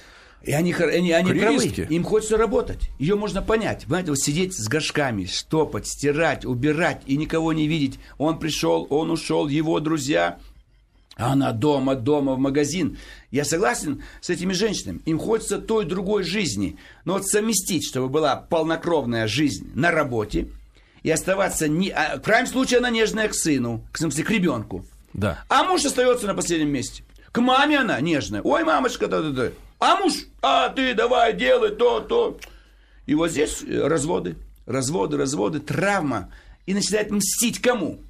[0.47, 1.67] И они, они, они правы.
[1.67, 2.91] Им хочется работать.
[3.01, 3.83] Ее можно понять.
[3.87, 7.99] Знаете, вот сидеть с горшками, штопать, стирать, убирать и никого не видеть.
[8.17, 10.39] Он пришел, он ушел, его друзья.
[11.17, 12.97] А она дома, дома, в магазин.
[13.33, 15.01] Я согласен с этими женщинами.
[15.05, 16.77] Им хочется той другой жизни.
[17.05, 20.49] Но вот совместить, чтобы была полнокровная жизнь на работе
[21.03, 21.67] и оставаться...
[21.67, 21.91] Не...
[21.91, 24.85] а в крайнем случае она нежная к сыну, к, смысле, к ребенку.
[25.13, 25.43] Да.
[25.49, 27.03] А муж остается на последнем месте.
[27.33, 28.43] К маме она нежная.
[28.43, 29.51] Ой, мамочка, да, да, да.
[29.79, 32.39] А муж, а ты давай делай то, то.
[33.07, 34.37] И вот здесь разводы,
[34.67, 36.33] разводы, разводы, травма.
[36.67, 38.01] И начинает мстить кому?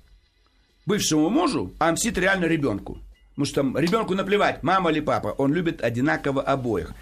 [0.86, 2.98] Бывшему мужу, а мстит реально ребенку.
[3.30, 6.94] Потому что там ребенку наплевать, мама или папа, он любит одинаково обоих.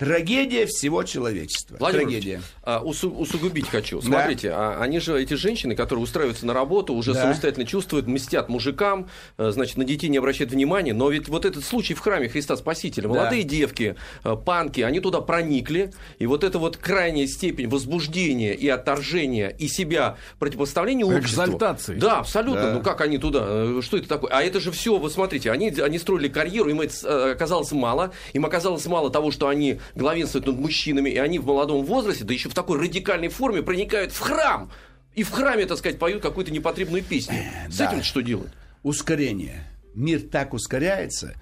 [0.00, 1.76] Трагедия всего человечества.
[1.78, 2.42] Владимир Трагедия.
[2.62, 4.00] А, усу- усугубить хочу.
[4.00, 4.06] Да.
[4.06, 7.20] Смотрите, а они же, эти женщины, которые устраиваются на работу, уже Да.
[7.20, 10.94] самостоятельно чувствуют, мстят мужикам, э, значит, на детей не обращают внимания.
[10.94, 13.08] Но ведь вот этот случай в храме Христа Спасителя, Да.
[13.10, 13.94] молодые девки,
[14.24, 19.68] э, панки, они туда проникли, и вот эта вот крайняя степень возбуждения и отторжения, и
[19.68, 21.44] себя противопоставления обществу.
[21.44, 21.96] Экзальтации.
[21.96, 22.62] Да, абсолютно.
[22.62, 22.72] Да.
[22.72, 23.44] Ну как они туда?
[23.46, 24.30] э, Что это такое?
[24.32, 28.12] А это же все, вы смотрите, они, они строили карьеру, им это оказалось мало.
[28.32, 32.32] Им оказалось мало того, что они главенствуют над мужчинами, и они в молодом возрасте, да
[32.32, 34.70] еще в такой радикальной форме, проникают в храм.
[35.14, 37.34] И в храме, так сказать, поют какую-то непотребную песню.
[37.68, 37.92] С да.
[37.92, 38.52] этим что делать?
[38.82, 39.66] Ускорение.
[39.94, 41.34] Мир так ускоряется,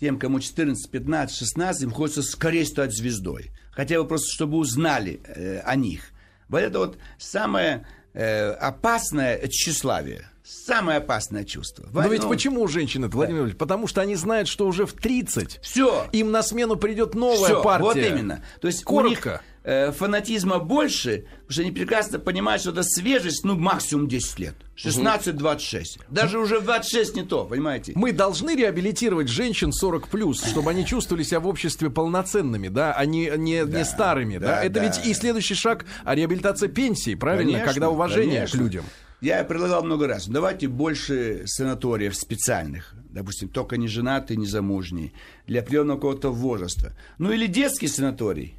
[0.00, 3.50] тем, кому 14, 15, 16, им хочется скорее стать звездой.
[3.70, 6.10] Хотя бы просто, чтобы узнали э, о них.
[6.48, 10.28] Вот это вот самое э, опасное тщеславие.
[10.44, 11.88] Самое опасное чувство.
[11.92, 13.58] Но ведь почему у женщин это, Владимир Владимирович?
[13.58, 16.06] Потому что они знают, что уже в 30 Все.
[16.12, 17.84] им на смену придет новая Всё, партия.
[17.84, 18.44] Вот именно.
[18.60, 19.42] То есть у них Коротко.
[19.62, 24.54] э, фанатизма больше, потому что они прекрасно понимают, что это свежесть, ну, максимум 10 лет.
[24.76, 26.00] 16-26.
[26.08, 27.92] Даже уже в 26 не то, понимаете?
[27.94, 33.04] Мы должны реабилитировать женщин 40 плюс, чтобы они чувствовали себя в обществе полноценными, да, а
[33.04, 34.38] не, не, не старыми.
[34.38, 34.84] Да, да, Это да.
[34.84, 37.52] ведь и следующий шаг а реабилитация пенсии, правильно?
[37.52, 38.58] Конечно, Когда уважение конечно.
[38.58, 38.84] к людям.
[39.22, 40.26] Я предлагал много раз.
[40.26, 42.92] Давайте больше санаториев специальных.
[43.08, 45.12] Допустим, только не женатые, не замужние.
[45.46, 46.96] Для определенного какого-то возраста.
[47.18, 48.56] Ну или детский санаторий,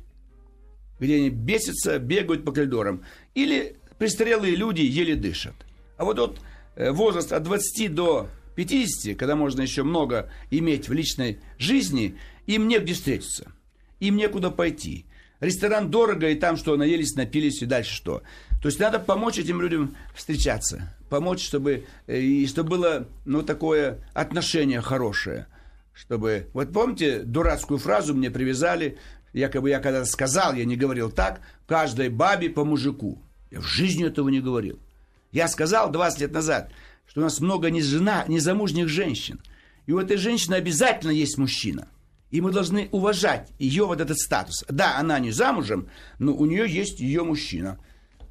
[1.01, 3.03] где они бесятся, бегают по коридорам.
[3.35, 5.53] Или престарелые люди еле дышат.
[5.97, 6.39] А вот тот
[6.77, 12.15] э, возраст от 20 до 50, когда можно еще много иметь в личной жизни,
[12.47, 13.51] им негде встретиться.
[13.99, 15.07] Им некуда пойти.
[15.41, 18.23] Ресторан дорого, и там что, наелись, напились, и дальше что?
[18.63, 20.95] То есть надо помочь этим людям встречаться.
[21.09, 25.47] Помочь, чтобы, э, и чтобы было ну, такое отношение хорошее.
[25.93, 26.47] Чтобы...
[26.53, 28.97] Вот помните, дурацкую фразу мне привязали,
[29.33, 33.21] якобы я когда сказал, я не говорил так, каждой бабе по мужику.
[33.51, 34.79] Я в жизни этого не говорил.
[35.33, 36.71] Я сказал 20 лет назад,
[37.05, 39.41] что у нас много нежена, незамужних женщин.
[39.87, 41.89] И у этой женщины обязательно есть мужчина.
[42.31, 44.63] И мы должны уважать ее вот этот статус.
[44.69, 47.77] Да, она не замужем, но у нее есть ее мужчина.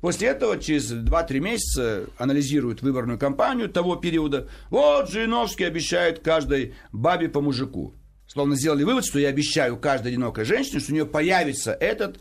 [0.03, 4.49] После этого через 2-3 месяца анализируют выборную кампанию того периода.
[4.69, 7.95] Вот Жириновский обещает каждой бабе по мужику.
[8.27, 12.19] Словно сделали вывод, что я обещаю каждой одинокой женщине, что у нее появится этот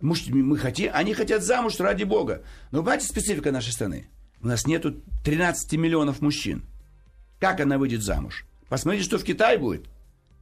[0.00, 0.28] муж.
[0.28, 2.44] Мы хотим, они хотят замуж ради бога.
[2.70, 4.08] Но понимаете специфика нашей страны?
[4.40, 4.94] У нас нету
[5.24, 6.62] 13 миллионов мужчин.
[7.40, 8.46] Как она выйдет замуж?
[8.68, 9.88] Посмотрите, что в Китае будет.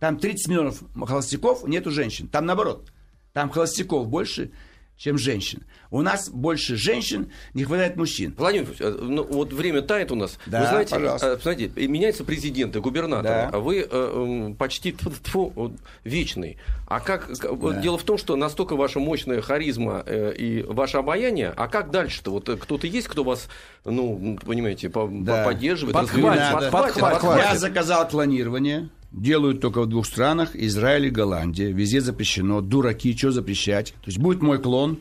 [0.00, 2.28] Там 30 миллионов холостяков, нету женщин.
[2.28, 2.92] Там наоборот.
[3.32, 4.50] Там холостяков больше,
[4.96, 5.62] чем женщин.
[5.90, 8.34] У нас больше женщин, не хватает мужчин.
[8.38, 10.38] Владимир, э, ну, вот время тает у нас.
[10.46, 11.36] Да, вы знаете, пожалуйста.
[11.38, 13.50] знаете, и меняются президенты, губернаторы, Да.
[13.52, 15.72] а вы э, м, почти тьфу-тьфу, вот,
[16.04, 16.58] вечный.
[16.86, 17.80] А как Да.
[17.80, 22.30] дело в том, что настолько ваша мощная харизма э, и ваше обаяние, а как дальше-то?
[22.30, 23.48] Вот э, кто-то есть, кто вас,
[23.84, 25.44] ну, понимаете, по- Да.
[25.44, 26.22] по- поддерживает, Подхватит.
[26.52, 27.00] Подхватит, Подхватит.
[27.20, 27.44] подхватит.
[27.52, 28.88] Я заказал клонирование.
[29.16, 31.70] Делают только в двух странах, Израиль и Голландия.
[31.70, 32.60] Везде запрещено.
[32.60, 33.92] Дураки, что запрещать?
[33.92, 34.98] То есть будет мой клон,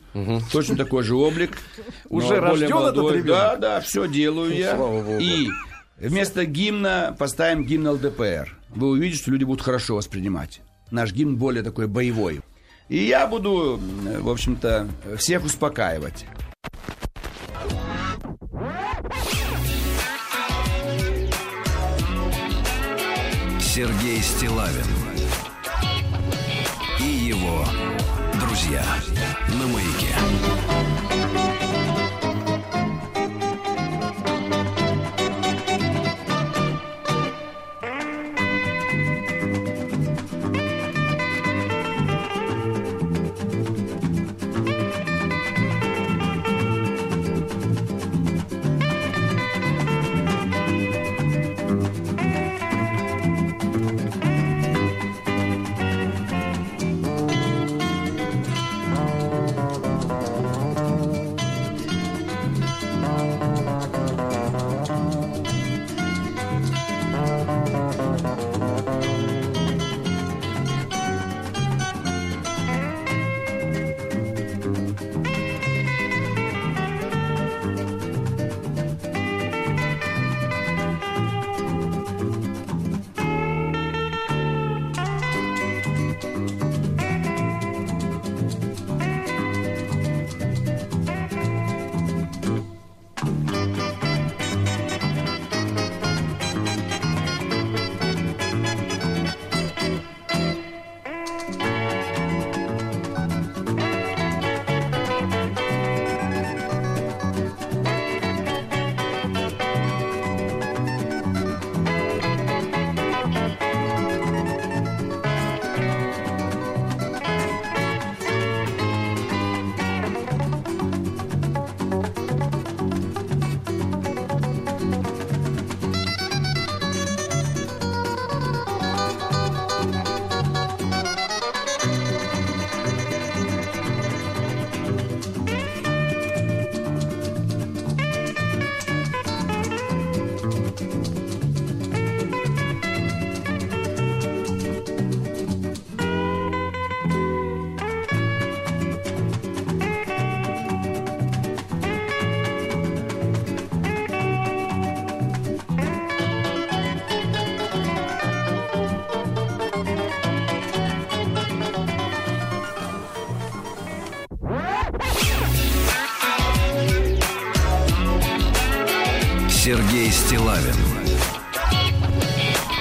[0.51, 1.57] точно такой же облик.
[2.09, 3.17] Уже рожден этот молодой.
[3.17, 3.27] ребенок?
[3.27, 4.75] Да, да, все делаю я.
[4.75, 5.17] богу.
[5.19, 5.47] И
[5.97, 8.55] вместо гимна поставим гимн ЛДПР.
[8.69, 10.61] Вы увидите, что люди будут хорошо воспринимать.
[10.91, 12.41] Наш гимн более такой боевой.
[12.89, 13.79] И я буду,
[14.19, 16.25] в общем-то, всех успокаивать.
[23.73, 25.02] Сергей Стилавин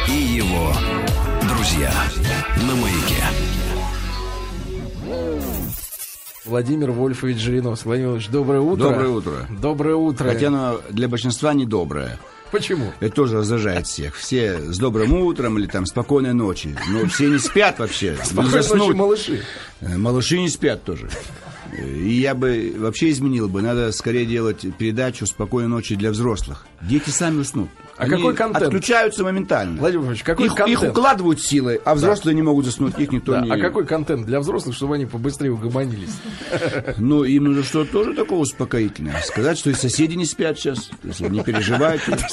[0.08, 0.72] и его
[1.48, 1.92] друзья
[2.66, 3.24] на маяке.
[6.44, 7.86] Владимир Вольфович Жириновский.
[7.86, 8.82] Владимир Вольфович, доброе утро.
[8.84, 9.48] Доброе утро.
[9.60, 10.24] Доброе утро.
[10.28, 12.18] Хотя оно для большинства недоброе.
[12.50, 12.92] Почему?
[13.00, 14.14] Это тоже раздражает всех.
[14.14, 16.76] Все с добрым утром или там спокойной ночи.
[16.90, 18.18] Но все не спят вообще.
[18.18, 19.42] Не Спокойной ночи, малыши.
[19.80, 21.08] Э, Малыши не спят тоже.
[21.78, 23.62] И я бы вообще изменил бы.
[23.62, 26.66] Надо скорее делать передачу «Спокойной ночи» для взрослых.
[26.82, 27.70] Дети сами уснут.
[27.96, 28.64] А Они какой контент?
[28.64, 29.78] Отключаются моментально.
[29.78, 30.82] Владимир Вольфович, какой их, контент?
[30.82, 32.98] их укладывают силой, а взрослые не могут заснуть.
[32.98, 33.50] Их никто Да, не...
[33.50, 36.16] А какой контент для взрослых, чтобы они побыстрее угомонились?
[36.98, 39.20] Ну, им нужно что-то тоже такое успокоительное.
[39.22, 40.90] Сказать, что и соседи не спят сейчас.
[41.02, 41.40] То есть не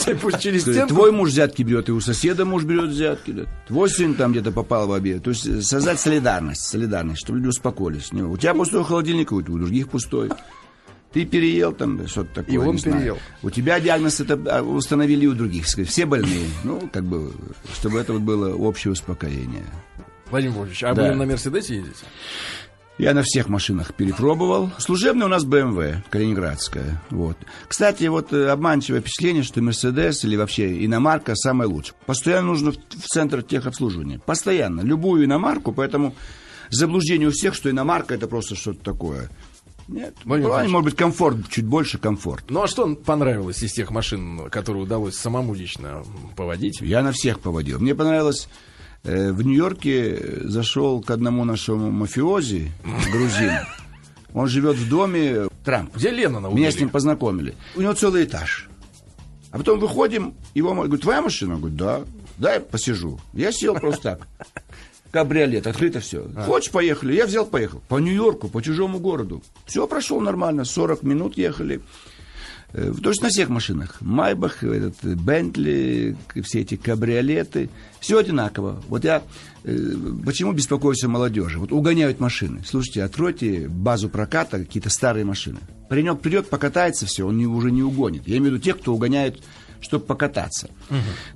[0.59, 0.87] стенку.
[0.93, 3.31] Твой муж взятки берет, и у соседа муж берет взятки.
[3.31, 3.43] да.
[3.67, 5.23] Твой сын там где-то попал в обед.
[5.23, 8.11] То есть э, создать солидарность, солидарность, чтобы люди успокоились.
[8.11, 10.29] У тебя пустой холодильник, у других пустой.
[11.11, 12.53] Ты переел там что-то такое.
[12.53, 12.97] И он не знаю.
[12.99, 13.17] переел.
[13.41, 15.65] У тебя диагноз это а, установили у других.
[15.65, 16.45] Все больные.
[16.63, 17.31] Ну, как бы,
[17.73, 19.65] чтобы это вот было общее успокоение.
[20.29, 21.09] Владимир Вольфович, а Да.
[21.09, 22.05] вы на Мерседесе едете?
[22.99, 24.71] Я на всех машинах перепробовал.
[24.77, 27.01] Служебная у нас BMW, Калининградская.
[27.09, 27.37] Вот.
[27.67, 31.95] Кстати, вот э, обманчивое впечатление, что Мерседес или вообще иномарка самая лучшая.
[32.05, 34.19] Постоянно нужно в, в центр техобслуживания.
[34.19, 34.81] Постоянно.
[34.81, 36.13] Любую иномарку, поэтому
[36.69, 39.29] заблуждение у всех, что иномарка это просто что-то такое.
[39.89, 40.15] Нет.
[40.23, 42.45] Владимир Ну, может быть, комфорт, чуть больше комфорт.
[42.49, 46.03] Ну, а что понравилось из тех машин, которые удалось самому лично
[46.35, 46.79] поводить?
[46.81, 47.79] Я на всех поводил.
[47.79, 48.47] Мне понравилось,
[49.03, 52.71] э, в Нью-Йорке э, зашел к одному нашему мафиози,
[53.11, 53.51] грузин.
[54.35, 55.95] Он живет в доме Трамп.
[55.95, 56.69] Где Леннона Меня убили?
[56.69, 57.55] с ним познакомили.
[57.75, 58.69] У него целый этаж.
[59.51, 61.55] А потом выходим, его говорит, твоя машина?
[61.55, 62.01] Он говорит, да.
[62.37, 63.19] Дай посижу.
[63.33, 64.27] Я сел просто так.
[65.11, 66.27] Кабриолет, открыто все.
[66.45, 67.13] Хочешь, поехали?
[67.13, 67.81] Я взял, поехал.
[67.87, 69.41] По Нью-Йорку, по чужому городу.
[69.65, 71.81] Все прошел нормально, 40 минут ехали.
[72.73, 73.97] Э, То есть на всех машинах.
[74.01, 77.69] Майбах, этот, Бентли, все эти кабриолеты.
[77.99, 78.81] Все одинаково.
[78.87, 79.23] Вот я
[79.63, 79.77] э,
[80.25, 81.57] почему беспокоюсь о молодежи?
[81.57, 82.61] Вот угоняют машины.
[82.65, 85.59] Слушайте, откройте базу проката, какие-то старые машины.
[85.89, 88.27] Паренек придет, покатается, все, он уже не угонит.
[88.27, 89.41] Я имею в виду тех, кто угоняет,
[89.81, 90.69] чтобы покататься.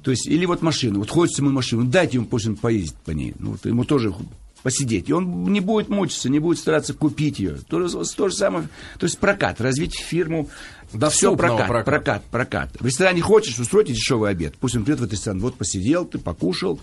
[0.01, 3.11] То есть, или вот машину, вот хочется ему машину, дайте ему, пусть он поездит по
[3.11, 3.33] ней.
[3.39, 4.13] Ну, вот ему тоже
[4.63, 5.09] посидеть.
[5.09, 7.57] И он не будет мучиться, не будет стараться купить ее.
[7.67, 10.49] То, то же самое, то есть прокат, развить фирму.
[10.89, 11.91] Все Доступного прокат, проката.
[11.91, 12.71] прокат, прокат.
[12.79, 14.55] В ресторане хочешь, устройте дешевый обед.
[14.59, 16.79] Пусть он придет в этот ресторан, вот посидел, ты покушал,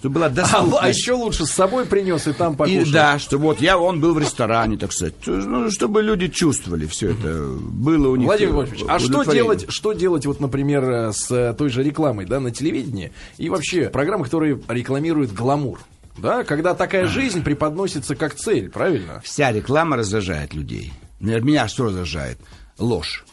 [0.00, 0.78] чтобы была А, доступность.
[0.80, 2.92] а еще лучше с собой принес и там И, покушал.
[2.92, 5.14] да, что вот я, он был в ресторане, так сказать.
[5.26, 7.44] Ну, чтобы люди чувствовали все это.
[7.60, 8.26] Было у них...
[8.26, 11.82] Владимир э, Вольфович, а что делать, что делать, вот, например, э, с э, той же
[11.82, 15.78] рекламой, да, на телевидении и вообще программы, которые рекламируют гламур,
[16.16, 19.20] да, когда такая жизнь преподносится как цель, правильно?
[19.22, 20.92] Вся реклама раздражает людей.
[21.20, 22.38] Меня что раздражает?
[22.78, 23.24] Ложь.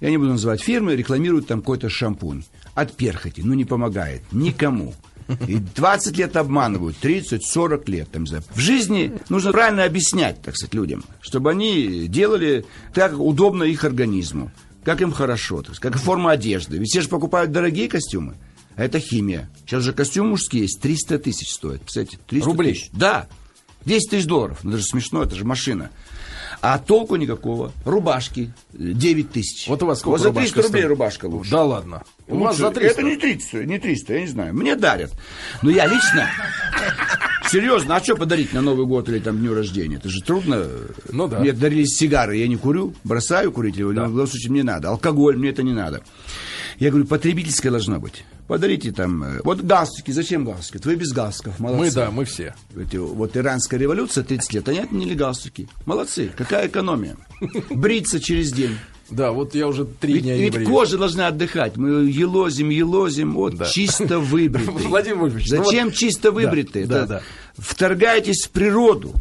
[0.00, 2.44] Я не буду называть фирмы, рекламируют там какой-то шампунь.
[2.74, 3.40] От перхоти.
[3.42, 4.22] Ну, не помогает.
[4.32, 4.94] Никому.
[5.46, 8.10] И 20 лет обманывают, 30, 40 лет.
[8.10, 13.64] Там, в жизни нужно правильно объяснять, так сказать, людям, чтобы они делали так, как удобно
[13.64, 14.50] их организму,
[14.84, 16.76] как им хорошо, так сказать, как форма одежды.
[16.78, 18.34] Ведь все же покупают дорогие костюмы,
[18.76, 19.48] а это химия.
[19.64, 21.82] Сейчас же костюм мужский есть, 300 тысяч стоит.
[21.86, 22.74] Кстати, 300 Рублей?
[22.74, 22.90] тысяч.
[22.92, 23.26] Да.
[23.86, 24.60] 10 тысяч долларов.
[24.62, 25.90] Ну, это же смешно, это же машина.
[26.62, 27.72] А толку никакого.
[27.84, 28.52] Рубашки.
[28.72, 29.68] э, 9 тысяч.
[29.68, 30.88] Вот у вас сколько Вот за рубашка 300 рублей стоит?
[30.90, 31.50] рубашка лучше.
[31.50, 32.02] Да ладно.
[32.26, 32.74] У вас Лучше.
[32.74, 33.00] за 300?
[33.00, 34.54] Это не 300, не 300, я не знаю.
[34.54, 35.12] Мне дарят.
[35.62, 36.28] Но я лично...
[37.50, 39.96] Серьезно, а что подарить на Новый год или там дню рождения?
[39.96, 40.66] Это же трудно.
[41.12, 41.40] Ну да.
[41.40, 44.88] Мне дарили сигары, я не курю, бросаю курить, или в любом случае мне надо.
[44.88, 46.02] Алкоголь, мне это не надо.
[46.78, 48.24] Я говорю, потребительское должно быть.
[48.48, 49.22] Подарите там...
[49.22, 50.84] э, Вот галстуки, зачем галстуки?
[50.86, 51.84] Вы без галстуков, молодцы.
[51.84, 52.54] Мы, да, мы все.
[52.76, 55.68] Эти, вот иранская революция 30 лет, они отменили галстуки.
[55.86, 57.16] Молодцы, какая экономия.
[57.70, 58.76] Бриться через день.
[59.14, 61.76] Да, вот я уже три Ведь, дня ведь кожа должна отдыхать.
[61.76, 63.64] Мы елозим, елозим, вот Да.
[63.66, 64.74] чисто выбритый.
[64.88, 66.84] Владимир Вольфович, ну Зачем вот- чисто выбритый?
[66.86, 67.22] да, да.
[67.56, 69.12] Вторгаетесь в природу.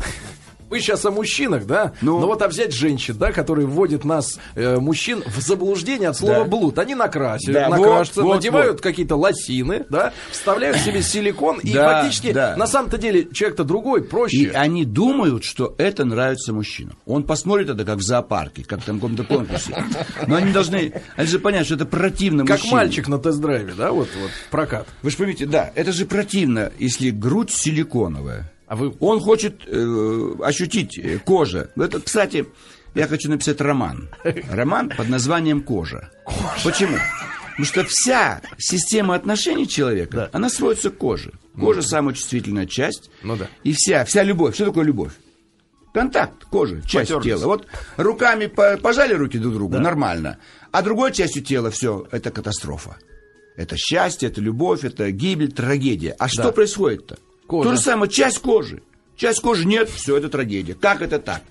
[0.74, 1.94] Вы сейчас о мужчинах, да?
[2.02, 2.20] Ну.
[2.20, 6.40] Но вот а взять женщин, да, которые вводят нас, э, мужчин, в заблуждение от слова
[6.40, 6.46] Да.
[6.46, 6.80] блуд.
[6.80, 8.82] Они накрасили, Да, накрашиваются, вот, вот, надевают вот.
[8.82, 12.56] какие-то лосины, да, вставляют себе силикон, и Да, фактически да.
[12.58, 14.36] на самом-то деле человек-то другой, проще.
[14.38, 16.98] И они думают, что это нравится мужчинам.
[17.06, 19.76] Он посмотрит это как в зоопарке, как там в каком-то конкурсе.
[20.26, 22.74] Но они должны, они же понять, что это противно как мужчине.
[22.74, 24.88] мальчик на тест-драйве, да, вот, вот, прокат.
[25.04, 28.50] Вы же поймите, да, это же противно, если грудь силиконовая.
[28.74, 28.92] А вы...
[29.02, 31.70] Он хочет э, ощутить э, кожа.
[31.76, 32.48] Это, кстати,
[32.96, 34.10] я хочу написать роман.
[34.50, 36.10] Роман под названием «Кожа».
[36.64, 36.98] Почему?
[37.52, 40.30] Потому что вся система отношений человека, Да.
[40.34, 41.34] она сводится к коже.
[41.60, 43.12] Кожа самая чувствительная часть.
[43.22, 43.48] Ну да.
[43.64, 44.56] И вся, вся любовь.
[44.56, 45.12] Что такое любовь?
[45.94, 47.40] Контакт кожи, часть Потерлись.
[47.42, 47.46] тела.
[47.46, 47.68] Вот
[47.98, 50.40] руками по- пожали руки друг другу, нормально.
[50.72, 52.98] А другой частью тела все, это катастрофа.
[53.56, 56.16] Это счастье, это любовь, это гибель, трагедия.
[56.18, 56.52] А что Да.
[56.54, 57.20] происходит-то?
[57.48, 57.70] Кожа.
[57.70, 58.82] То же самое, часть кожи.
[59.16, 60.74] Часть кожи нет, все, это трагедия.
[60.74, 61.42] Как это так?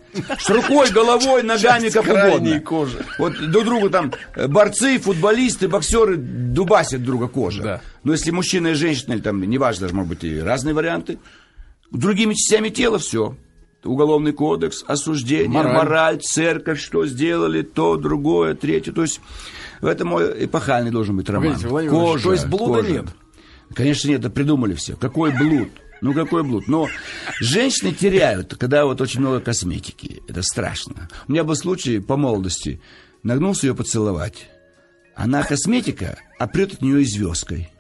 [0.41, 2.61] С рукой, головой, ногами, Часть как угодно.
[2.61, 3.05] кожи.
[3.19, 7.63] Вот друг другу там э, борцы, футболисты, боксеры дубасят друга кожа.
[7.63, 7.81] Да.
[8.03, 11.19] Но если мужчина и женщина, или там, неважно, даже, может быть, и разные варианты,
[11.93, 13.37] другими частями тела все.
[13.85, 15.75] Уголовный кодекс, осуждение, Мораль.
[15.75, 16.21] мораль.
[16.21, 18.93] церковь, что сделали, то, другое, третье.
[18.93, 19.21] То есть
[19.81, 21.49] в этом мой эпохальный должен быть роман.
[21.55, 23.07] Владимир Владимирович, то есть блуда нет?
[23.75, 24.97] Конечно, нет, это придумали все.
[24.97, 25.69] Какой блуд?
[26.01, 26.67] Ну, какой блуд?
[26.69, 26.89] Но
[27.41, 30.23] женщины теряют, когда вот очень много косметики.
[30.29, 31.09] Это страшно.
[31.29, 32.81] У меня был случай по молодости.
[33.23, 34.49] Нагнулся ее поцеловать.
[35.15, 37.71] Она косметика, а прет от нее и звездкой.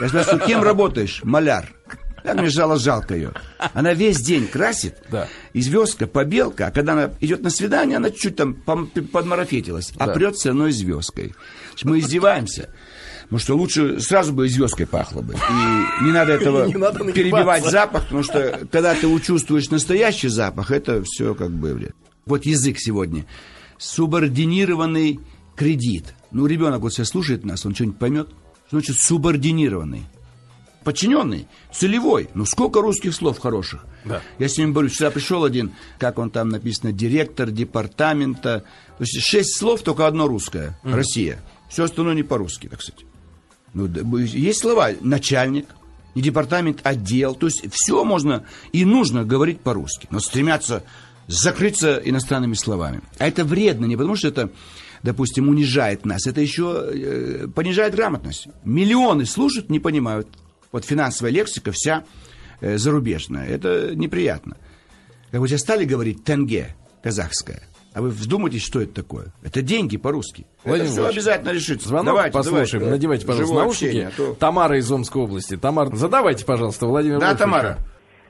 [0.00, 1.20] Я спрашиваю, кем работаешь?
[1.22, 1.72] Маляр.
[2.24, 3.32] Так мне жало жалко ее.
[3.74, 5.28] Она весь день красит, Да.
[5.52, 10.12] и звездка, побелка, а когда она идет на свидание, она чуть там подмарафетилась, а Да.
[10.14, 11.34] прет все равно и звездкой.
[11.84, 12.70] Мы издеваемся.
[13.28, 15.34] Потому что лучше сразу бы звездкой пахло бы.
[15.34, 20.70] И не надо этого Не надо перебивать запах, потому что когда ты учувствуешь настоящий запах,
[20.70, 21.74] это все как бы...
[21.74, 21.92] блин.
[22.24, 23.26] Вот язык сегодня.
[23.76, 25.20] Субординированный
[25.56, 26.14] кредит.
[26.30, 28.28] Ну, ребенок вот сейчас слушает нас, он что-нибудь поймет?
[28.68, 30.04] Что значит субординированный?
[30.84, 32.30] Подчиненный, целевой.
[32.32, 33.84] Ну, сколько русских слов хороших.
[34.06, 34.22] Да.
[34.38, 34.94] Я с ним борюсь.
[34.94, 38.64] Сюда пришел один, как он там написано, директор департамента.
[38.96, 40.78] То есть шесть слов, только одно русское.
[40.82, 41.42] Россия.
[41.68, 43.04] Все остальное не по-русски, так сказать.
[43.86, 45.66] Ну, есть слова начальник,
[46.14, 47.34] не департамент, отдел.
[47.34, 50.08] То есть все можно и нужно говорить по-русски.
[50.10, 50.82] Но стремятся
[51.28, 53.02] закрыться иностранными словами.
[53.18, 54.50] А это вредно не потому, что это,
[55.02, 56.26] допустим, унижает нас.
[56.26, 58.48] Это еще э, понижает грамотность.
[58.64, 60.28] Миллионы слушают, не понимают.
[60.72, 62.04] Вот финансовая лексика вся
[62.60, 63.46] э, зарубежная.
[63.46, 64.56] Это неприятно.
[65.30, 67.62] Как вы сейчас стали говорить тенге, казахская.
[67.94, 69.26] А вы вдумайтесь, что это такое?
[69.42, 70.46] Это деньги по-русски.
[70.64, 71.88] Владимир это все обязательно решится.
[71.88, 72.84] Звонок Давайте, послушаем.
[72.84, 72.90] давайте.
[72.90, 73.84] Надевайте, пожалуйста, наушники.
[73.86, 75.56] общение, а то- Тамара из Омской области.
[75.56, 77.38] Тамара, задавайте, пожалуйста, Владимир Да, Вольфовичу.
[77.44, 77.78] Тамара.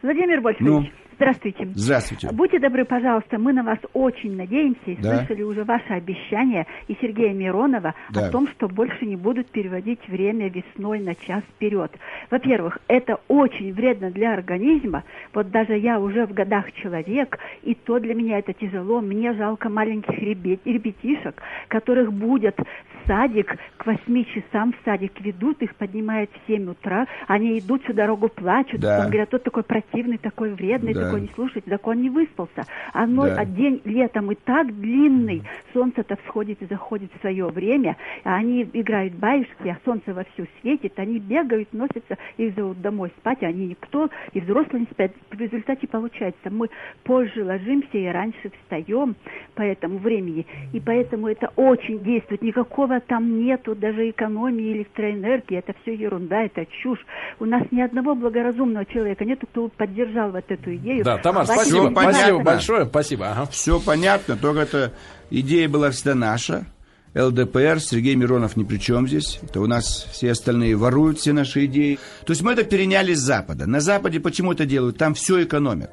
[0.03, 0.85] Владимир Вольфович, Ну?
[1.19, 1.69] Здравствуйте.
[1.75, 2.29] Здравствуйте.
[2.33, 5.19] Будьте добры, пожалуйста, мы на вас очень надеемся и Да.
[5.19, 8.27] слышали уже ваше обещание и Сергея Миронова Да.
[8.27, 11.91] о том, что больше не будут переводить время весной на час вперед.
[12.31, 15.05] Во-первых, это очень вредно для организма.
[15.35, 19.01] Вот даже я уже в годах человек, и то для меня это тяжело.
[19.01, 23.57] Мне жалко маленьких ребят, ребятишек, которых будет в садик,
[23.89, 28.81] 8 часам в садик ведут, их поднимают в 7 утра, они идут всю дорогу, плачут,
[28.81, 28.97] Да.
[28.99, 31.07] потом говорят, тот такой противный, такой вредный, Да.
[31.07, 32.65] такой не слушает, закон не выспался.
[32.93, 33.37] А, но- Да.
[33.39, 35.43] а день летом и так длинный,
[35.73, 40.99] солнце-то всходит и заходит в свое время, а они играют баюшки, а солнце вовсю светит,
[40.99, 45.13] они бегают, носятся, их зовут домой спать, а они никто, и взрослые не спят.
[45.31, 46.69] В результате получается, мы
[47.05, 49.17] позже ложимся и раньше встаем
[49.55, 52.43] по этому времени, и поэтому это очень действует.
[52.43, 57.01] Никакого там нету даже экономии электроэнергии, это все ерунда, это чушь.
[57.41, 61.05] У нас ни одного благоразумного человека нету, кто поддержал вот эту идею.
[61.05, 62.13] Да, Тамар, спасибо, понятно.
[62.13, 63.31] спасибо большое, спасибо.
[63.31, 63.47] Ага.
[63.47, 64.93] Все понятно, только эта
[65.31, 66.67] идея была всегда наша.
[67.15, 69.41] ЛДПР, Сергей Миронов ни при чем здесь.
[69.43, 71.99] Это у нас все остальные воруют все наши идеи.
[72.25, 73.67] То есть мы это переняли с Запада.
[73.67, 74.99] На Западе почему это делают?
[74.99, 75.91] Там все экономят.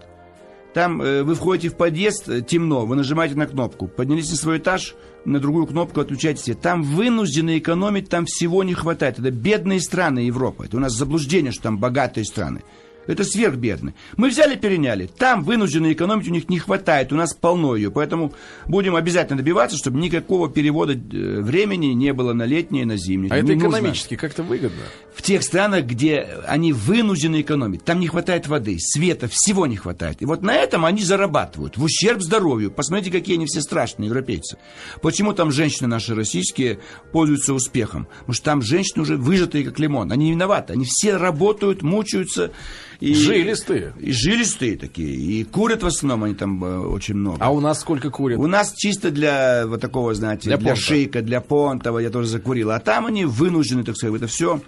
[0.75, 4.57] Там э, вы входите в подъезд, э, темно, вы нажимаете на кнопку, поднялись на свой
[4.57, 4.93] этаж,
[5.23, 6.53] на другую кнопку отключаете.
[6.53, 9.17] Там вынуждены экономить, там всего не хватает.
[9.17, 10.65] Это бедные страны Европы.
[10.65, 12.61] Это у нас заблуждение, что там богатые страны.
[13.07, 13.95] Это сверхбедные.
[14.17, 15.07] Мы взяли, переняли.
[15.07, 17.91] Там вынуждены экономить, у них не хватает, у нас полно ее.
[17.91, 18.33] Поэтому
[18.67, 23.31] будем обязательно добиваться, чтобы никакого перевода э, времени не было на летнее и на зимнее.
[23.31, 23.77] А это Не нужно.
[23.77, 24.81] экономически как-то выгодно.
[25.13, 30.21] В тех странах, где они вынуждены экономить, там не хватает воды, света, всего не хватает.
[30.21, 32.71] И вот на этом они зарабатывают, в ущерб здоровью.
[32.71, 34.57] Посмотрите, какие они все страшные, европейцы.
[35.01, 36.79] Почему там женщины наши российские
[37.11, 38.07] пользуются успехом?
[38.19, 40.11] Потому что там женщины уже выжатые, как лимон.
[40.11, 40.73] Они не виноваты.
[40.73, 42.51] Они все работают, мучаются.
[42.99, 43.93] И, Жилистые.
[43.99, 45.13] И жилистые такие.
[45.15, 47.37] И курят в основном они там э, очень много.
[47.39, 48.39] А у нас сколько курят?
[48.39, 50.81] У нас чисто для вот такого, знаете, Для для, понта.
[50.81, 52.71] шейка, для понтова, я тоже закурил.
[52.71, 54.61] А там они вынуждены, так сказать, это все.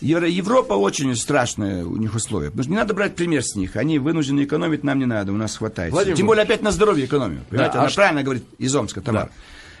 [0.00, 2.50] Европа очень страшные у них условия.
[2.50, 3.74] Потому что не надо брать пример с них.
[3.76, 5.92] Они вынуждены экономить, нам не надо, у нас хватает.
[5.92, 7.40] Владимир Тем более опять на здоровье экономию.
[7.50, 9.30] Понимаете, а она ш- правильно говорит из Омска, Тамара.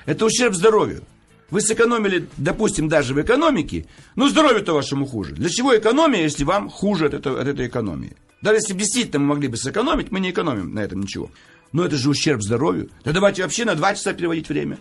[0.06, 1.02] Это ущерб здоровью.
[1.50, 5.34] Вы сэкономили, допустим, даже в экономике, но здоровью-то вашему хуже.
[5.34, 8.16] Для чего экономия, если вам хуже от, этого, от этой экономии?
[8.42, 11.30] Даже если бы действительно мы могли бы сэкономить, мы не экономим на этом ничего.
[11.72, 12.90] Но это же ущерб здоровью.
[13.04, 14.78] Да давайте вообще на 2 часа переводить время.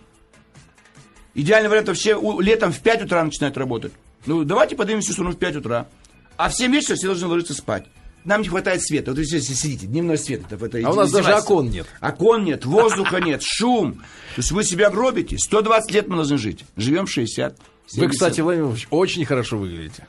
[1.33, 3.93] Идеальный вариант вообще у- летом в 5 утра начинает работать.
[4.25, 5.87] Ну, давайте поднимемся всю страну в 5 утра.
[6.35, 7.85] А в 7 вечера все должны ложиться спать
[8.27, 9.11] нам не хватает света.
[9.11, 10.41] Вот вы здесь сидите, дневной свет.
[10.51, 11.87] Это, это, а у нас даже окон нет.
[12.01, 13.93] Окон нет, воздуха нет, шум.
[14.35, 15.37] То есть вы себя гробите.
[15.37, 16.65] 120 лет мы должны жить.
[16.75, 17.57] Живем 60.
[17.87, 17.97] 70.
[17.97, 20.07] Вы, кстати, Владимир очень хорошо выглядите.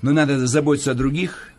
[0.00, 1.50] Но надо заботиться о других.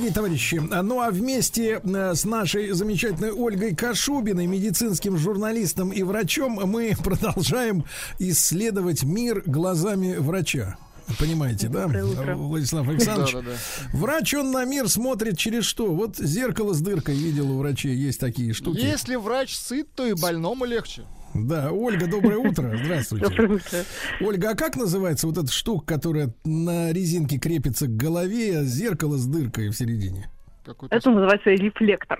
[0.00, 6.54] Дорогие товарищи, ну а вместе э, с нашей замечательной Ольгой Кашубиной, медицинским журналистом и врачом,
[6.64, 7.84] мы продолжаем
[8.18, 10.78] исследовать мир глазами врача.
[11.18, 13.32] Понимаете, да, Владислав Александрович?
[13.32, 13.98] Да, да, да.
[13.98, 15.94] Врач, он на мир смотрит через что?
[15.94, 18.78] Вот зеркало с дыркой видел у врачей, есть такие штуки.
[18.78, 21.02] Если врач сыт, то и больному легче.
[21.34, 22.76] Да, Ольга, доброе утро.
[22.82, 23.28] Здравствуйте.
[23.28, 23.78] Доброе утро.
[24.20, 29.16] Ольга, а как называется вот эта штука, которая на резинке крепится к голове, а зеркало
[29.16, 30.30] с дыркой в середине?
[30.90, 32.18] Это называется рефлектор.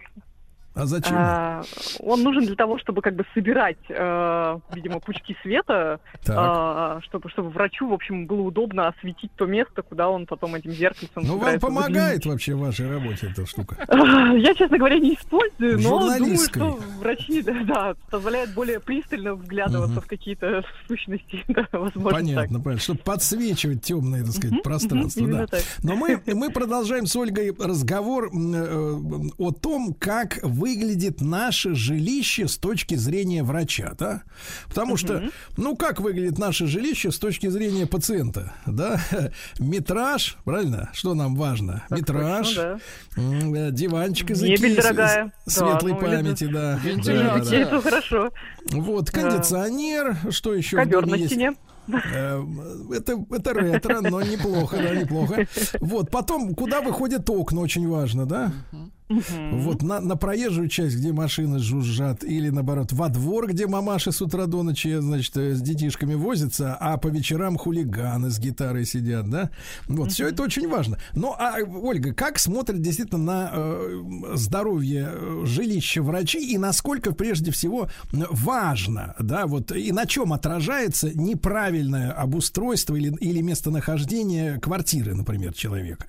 [0.72, 1.16] А зачем?
[1.16, 1.62] А,
[1.98, 6.36] он нужен для того, чтобы как бы собирать, э, видимо, пучки света, Так.
[6.38, 10.70] а, чтобы, чтобы врачу, в общем, было удобно осветить то место, куда он потом этим
[10.70, 13.76] зеркальцем Ну, вам помогает вообще в вашей работе эта штука?
[13.88, 20.00] Я, честно говоря, не использую, но думаю, что врачи, да, да, позволяют более пристально вглядываться
[20.00, 22.78] в какие-то сущности, да, возможно, Понятно, понятно.
[22.78, 25.22] Чтобы подсвечивать темное, так сказать, Мгм, пространство.
[25.22, 25.46] мгм, да.
[25.46, 25.62] так.
[25.82, 32.58] Но мы, мы продолжаем с Ольгой разговор э, о том, как выглядит наше жилище с
[32.58, 34.22] точки зрения врача, да?
[34.68, 39.00] Потому что, ну, как выглядит наше жилище с точки зрения пациента, да?
[39.58, 40.90] Метраж, правильно?
[40.92, 41.82] Что нам важно?
[41.90, 42.80] Метраж, точно,
[43.16, 45.32] м, э, диванчик из Мебель Икеи дорогая.
[45.46, 46.78] с- Да, светлой ну, памяти, да.
[46.84, 46.90] да.
[47.02, 47.56] Да, да, да.
[47.56, 48.30] это хорошо.
[48.70, 49.12] Вот, Да.
[49.12, 50.76] кондиционер, что еще?
[50.76, 51.32] Ковер на есть?
[51.32, 51.54] стене.
[51.88, 52.40] Э,
[52.94, 55.46] Это, это ретро, но неплохо, да, неплохо.
[55.80, 58.52] Вот, потом, куда выходят окна, очень важно, да?
[59.10, 64.22] Вот на, на проезжую часть, где машины жужжат, или наоборот, во двор, где мамаши с
[64.22, 69.28] утра до ночи, значит, э, с детишками возятся, а по вечерам хулиганы с гитарой сидят,
[69.28, 69.50] да?
[69.88, 70.98] Вот, все это очень важно.
[71.14, 74.02] Ну, а, Ольга, как смотрят действительно на э,
[74.34, 81.10] здоровье э, жилища врачи и насколько, прежде всего, важно, да, вот, и на чем отражается
[81.12, 86.06] неправильное обустройство или, или местонахождение квартиры, например, человека?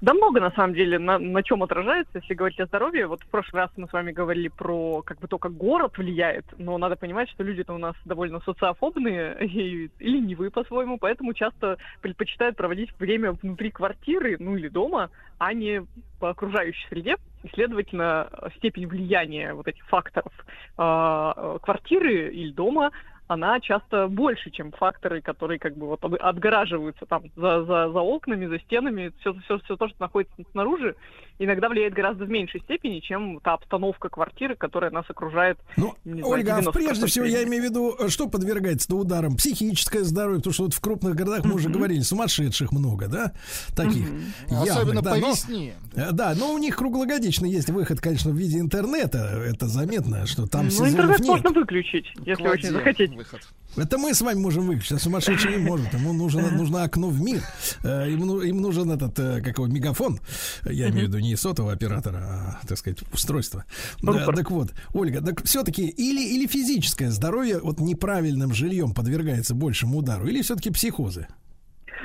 [0.00, 3.06] Да много, на самом деле, на, на чем отражается, если говорить о здоровье.
[3.06, 6.46] Вот в прошлый раз мы с вами говорили про как бы то, как город влияет,
[6.56, 11.76] но надо понимать, что люди-то у нас довольно социофобные и, и ленивые по-своему, поэтому часто
[12.00, 15.86] предпочитают проводить время внутри квартиры, ну или дома, а не
[16.18, 17.16] по окружающей среде.
[17.42, 20.32] И, следовательно, степень влияния вот этих факторов
[20.78, 22.90] а, квартиры или дома
[23.26, 28.00] она часто больше, чем факторы, которые как бы вот от- отгораживаются там за, за, за
[28.00, 30.94] окнами, за стенами, все, все, все то, что находится снаружи,
[31.38, 35.58] иногда влияет гораздо в меньшей степени, чем та обстановка квартиры, которая нас окружает.
[35.76, 39.36] Ну, знаю, Ольга, а 90% прежде всего я имею в виду, э, что подвергается ударам?
[39.36, 43.32] Психическое здоровье, потому что вот в крупных городах мы уже говорили, сумасшедших много, да,
[43.74, 44.08] таких.
[44.48, 45.74] явных, Особенно да, по но- весне.
[45.94, 49.42] Э, Да, но у них круглогодично есть выход, конечно, в виде интернета.
[49.44, 51.28] Это заметно, что там Ну, интернет нет.
[51.28, 53.14] можно выключить, если Кладе очень захотеть.
[53.14, 53.40] Выход.
[53.76, 55.92] Это мы с вами можем выключить, а сумасшедший не может.
[55.94, 57.42] Ему нужно, нужно окно в мир.
[57.82, 60.20] Э, Им, ну- им нужен этот, э, как его, мегафон.
[60.64, 63.64] Я имею в виду не сотового оператора, а, так сказать, устройство.
[64.02, 64.36] Да, Рупор.
[64.36, 70.26] так вот, Ольга, так все-таки или, или физическое здоровье вот неправильным жильем подвергается большему удару,
[70.26, 71.26] или все-таки психозы?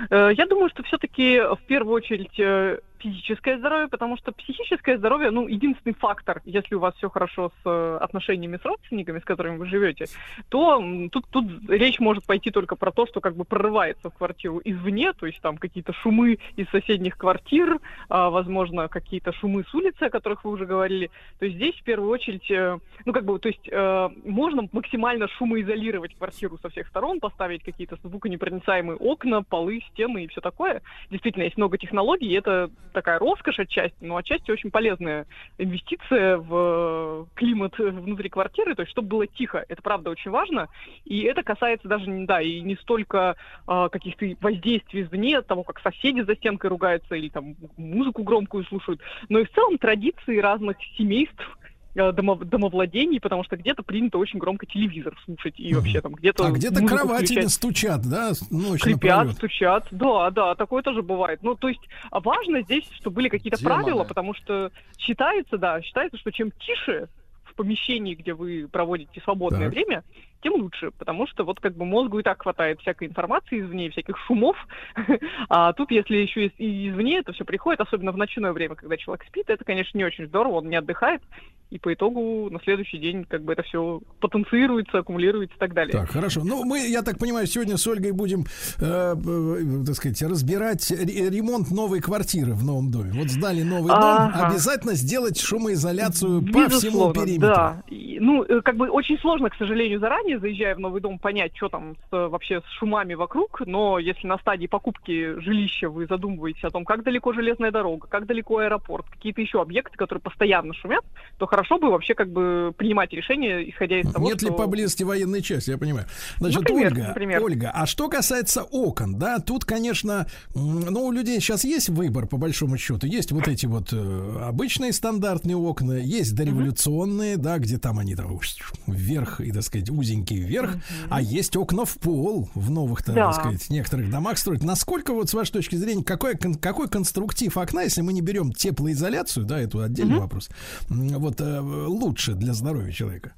[0.09, 5.31] Э, Я думаю, что все-таки в первую очередь э, физическое здоровье, потому что психическое здоровье,
[5.31, 9.57] ну, единственный фактор, если у вас все хорошо с э, отношениями с родственниками, с которыми
[9.57, 10.05] вы живете,
[10.49, 14.61] то тут, тут речь может пойти только про то, что как бы прорывается в квартиру
[14.63, 20.03] извне, то есть там какие-то шумы из соседних квартир, а, возможно, какие-то шумы с улицы,
[20.03, 21.09] о которых вы уже говорили.
[21.39, 25.27] То есть здесь в первую очередь, э, ну, как бы, то есть э, можно максимально
[25.27, 30.81] шумоизолировать квартиру со всех сторон, поставить какие-то звуконепроницаемые окна, полы, стены и все такое.
[31.09, 35.25] Действительно, есть много технологий, и это такая роскошь отчасти, но отчасти очень полезная
[35.57, 40.67] инвестиция в э, климат внутри квартиры, то есть чтобы было тихо, это правда очень важно,
[41.05, 43.35] и это касается даже, да, и не столько
[43.67, 49.01] а, каких-то воздействий извне, того, как соседи за стенкой ругаются или там музыку громкую слушают,
[49.29, 51.58] но и в целом традиции разных семейств,
[51.95, 56.47] э, домо- домовладений, потому что где-то принято очень громко телевизор слушать и вообще там где-то
[56.47, 57.51] А где-то кровати включать.
[57.51, 59.35] стучат, да, напролет.
[59.35, 59.87] стучат.
[59.91, 61.39] Да, да, такое тоже бывает.
[61.43, 66.17] Ну, то есть а важно здесь, чтобы были какие-то правила, потому что считается, да, считается,
[66.17, 67.07] что чем тише
[67.43, 69.73] в помещении, где вы проводите свободное Так.
[69.73, 70.03] время,
[70.41, 74.17] тем лучше, потому что вот как бы мозгу и так хватает всякой информации извне, всяких
[74.25, 74.55] шумов,
[75.49, 79.25] а тут, если еще и извне это все приходит, особенно в ночное время, когда человек
[79.27, 81.21] спит, это, конечно, не очень здорово, он не отдыхает,
[81.69, 85.93] и по итогу на следующий день как бы это все потенцируется, аккумулируется и так далее.
[85.93, 86.41] Так, хорошо.
[86.43, 88.45] Ну, мы, я так понимаю, сегодня с Ольгой будем,
[88.79, 93.11] э, э, так сказать, разбирать ре- ремонт новой квартиры в новом доме.
[93.13, 94.47] Вот сдали новый дом, Ага.
[94.47, 97.47] обязательно сделать шумоизоляцию по всему Безусловно, периметру.
[97.49, 97.83] Да.
[97.87, 101.55] И, ну, э, как бы очень сложно, к сожалению, заранее, заезжая в новый дом, понять,
[101.55, 103.61] что там с, вообще с шумами вокруг.
[103.65, 108.25] Но если на стадии покупки жилища вы задумываетесь о том, как далеко железная дорога, как
[108.25, 111.03] далеко аэропорт, какие-то еще объекты, которые постоянно шумят,
[111.37, 114.57] то хорошо бы вообще как бы принимать решение, исходя из того, Нет ли что...
[114.57, 116.05] поблизости военной части, я понимаю.
[116.37, 117.43] Значит, Например, Ольга, например.
[117.43, 122.37] Ольга, а что касается окон, да, тут, конечно, ну, у людей сейчас есть выбор, по
[122.37, 123.07] большому счету.
[123.07, 128.39] Есть вот эти вот э, обычные стандартные окна, есть дореволюционные, да, где там они там
[128.87, 129.89] вверх, и, так сказать,
[130.19, 130.77] узенький вверх,
[131.09, 133.33] а есть окна в пол в новых, так Да.
[133.33, 134.63] сказать, некоторых домах строят.
[134.63, 139.45] Насколько вот, с вашей точки зрения, какой, какой конструктив окна, если мы не берем теплоизоляцию,
[139.45, 140.49] да, это отдельный вопрос,
[140.89, 143.31] м, вот э, лучше для здоровья человека?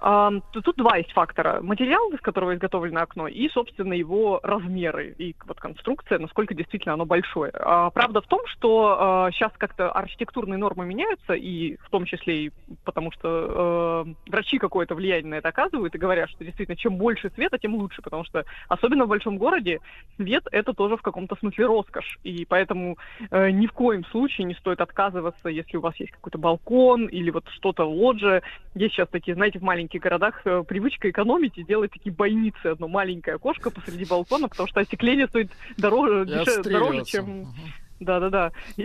[0.00, 1.60] А, Тут два есть фактора.
[1.62, 7.04] Материал, из которого изготовлено окно, и, собственно, его размеры, и вот конструкция, насколько действительно оно
[7.04, 7.52] большое.
[7.54, 12.52] А, Правда в том, что сейчас как-то архитектурные нормы меняются, и в том числе и
[12.84, 17.30] потому, что э, врачи какое-то влияние на это оказывают и говорят, что действительно чем больше
[17.30, 19.80] света, тем лучше, потому что особенно в большом городе
[20.16, 22.98] свет это тоже в каком-то смысле роскошь, и поэтому
[23.30, 27.30] э, ни в коем случае не стоит отказываться, если у вас есть какой-то балкон или
[27.30, 28.42] вот что-то лоджия.
[28.74, 32.88] Есть сейчас такие, знаете, в маленьких городах э, привычка экономить и делать такие бойницы, одно
[32.88, 37.48] маленькое окошко посреди балкона, потому что остекление стоит дороже, дешевле- дороже, чем...
[38.00, 38.52] Да-да-да,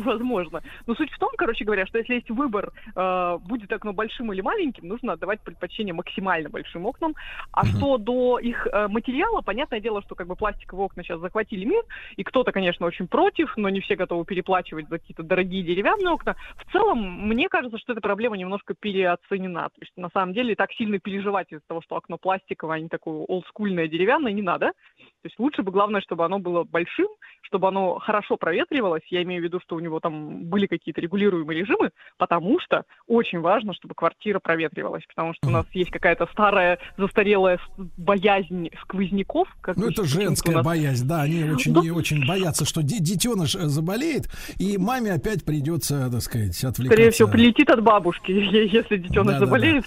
[0.00, 0.62] возможно.
[0.86, 4.40] Но суть в том, короче говоря, что если есть выбор, э, будет окно большим или
[4.40, 7.14] маленьким, нужно отдавать предпочтение максимально большим окнам.
[7.52, 11.66] А что до их э, материала, понятное дело, что как бы пластиковые окна сейчас захватили
[11.66, 11.82] мир,
[12.16, 16.34] и кто-то, конечно, очень против, но не все готовы переплачивать за какие-то дорогие деревянные окна.
[16.56, 19.68] В целом, мне кажется, что эта проблема немножко переоценена.
[19.68, 22.88] То есть, на самом деле, так сильно переживать из-за того, что окно пластиковое, а не
[22.88, 24.68] такое олдскульное деревянное, не надо.
[24.68, 27.08] То есть лучше бы, главное, чтобы оно было большим,
[27.42, 29.02] чтобы оно хорошо проветривалось.
[29.10, 33.40] Я имею в виду, что у него там были какие-то регулируемые режимы, потому что очень
[33.40, 37.58] важно, чтобы квартира проветривалась, потому что у нас есть какая-то старая, застарелая
[37.96, 39.48] боязнь сквозняков.
[39.60, 41.80] Как Ну, это женская нас- боязнь, да, они очень, Да.
[41.92, 44.28] очень боятся, что де- детеныш э, заболеет,
[44.60, 46.84] и маме опять придется, так сказать, отвлекаться.
[46.94, 49.46] Скорее всего, прилетит от бабушки, если детеныш Да-да-да.
[49.46, 49.84] заболеет.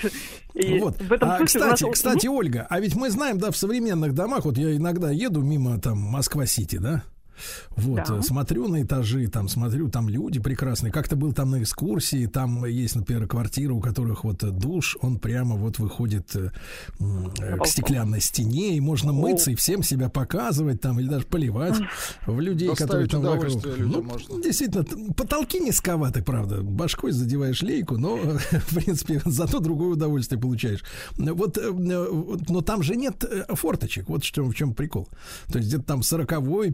[0.53, 0.97] И Вот.
[0.97, 4.13] в этом а, у нас- кстати, кстати, Ольга, а ведь мы знаем, да, в современных
[4.13, 7.03] домах, вот я иногда еду мимо там Москва-Сити, да,
[7.75, 8.21] вот, Да.
[8.21, 10.91] смотрю на этажи, там смотрю, там люди прекрасные.
[10.91, 15.55] Как-то был там на экскурсии, там есть, например, квартира, у которых вот душ, он прямо
[15.55, 16.51] вот выходит э,
[16.99, 21.75] э, к стеклянной стене, и можно мыться и всем себя показывать там, или даже поливать
[22.25, 23.77] в людей, которые Доставить там вокруг.
[23.77, 24.41] Ну, можно.
[24.41, 26.61] Действительно, потолки низковаты, правда.
[26.61, 28.17] Башкой задеваешь лейку, но,
[28.51, 30.83] в принципе, зато другое удовольствие получаешь.
[31.17, 34.09] Вот, э, но там же нет форточек.
[34.09, 35.07] Вот в чем, в чем прикол.
[35.47, 36.71] То есть где-то там 40-й,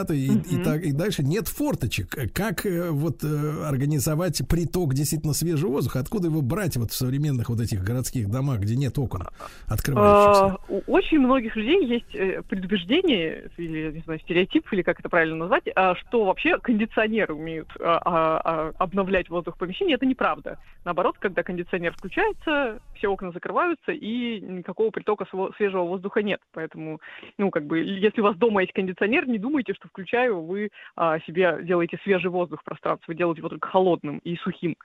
[0.00, 2.32] 50-й и, и так, и дальше нет форточек.
[2.32, 6.00] Как э, вот э, организовать приток действительно свежего воздуха?
[6.00, 9.28] Откуда его брать вот в современных вот этих городских домах, где нет окон
[9.66, 10.44] открывающихся?
[10.44, 15.08] А, У очень многих людей есть э, предубеждение, или, не знаю, стереотип, или как это
[15.08, 19.94] правильно назвать, а, что вообще кондиционеры умеют а, обновлять воздух в помещении.
[19.94, 20.58] Это неправда.
[20.84, 26.40] Наоборот, когда кондиционер включается, все окна закрываются, и никакого притока свежего воздуха нет.
[26.52, 27.00] Поэтому,
[27.38, 31.18] ну, как бы, если у вас дома есть кондиционер, не думайте, что включаю, вы а,
[31.20, 34.76] себе делаете свежий воздух в пространстве, вы делаете его только холодным и сухим.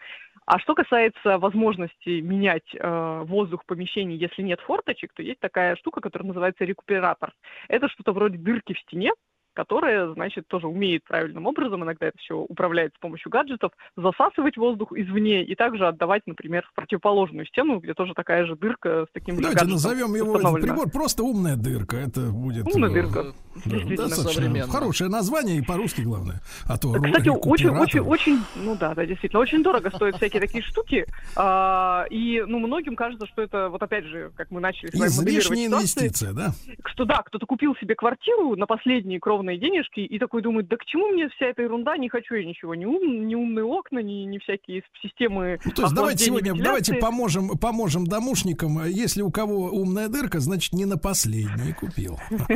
[0.46, 5.76] А что касается возможности менять э, воздух в помещении, если нет форточек, то есть такая
[5.76, 7.34] штука, которая называется рекуператор.
[7.68, 9.12] Это что-то вроде дырки в стене,
[9.56, 14.92] которая, значит, тоже умеет правильным образом, иногда это все управляет с помощью гаджетов, засасывать воздух
[14.92, 19.36] извне и также отдавать, например, в противоположную стену, где тоже такая же дырка с таким
[19.36, 21.98] же Давайте гаджетом назовем его этот прибор просто умная дырка.
[21.98, 23.26] Это будет Умная э, дырка.
[23.66, 26.42] да, достаточно хорошее название и по-русски главное.
[26.68, 30.42] А то ру- Кстати, очень, очень, очень, ну да, да, действительно, очень дорого стоят всякие
[30.42, 31.06] такие штуки,
[31.36, 35.10] а, и, ну, многим кажется, что это, вот опять же, как мы начали с вами
[35.10, 36.52] Излишняя инвестиция, да?
[36.86, 40.86] что да, кто-то купил себе квартиру на последние кровные денежки и такой думает, да к
[40.86, 44.26] чему мне вся эта ерунда, не хочу я ничего, ни, ум, ни умные окна, ни,
[44.26, 48.84] ни всякие системы Ну, то есть давайте сегодня давайте поможем, поможем домушникам.
[48.86, 52.18] Если у кого умная дырка, значит не на последней купил.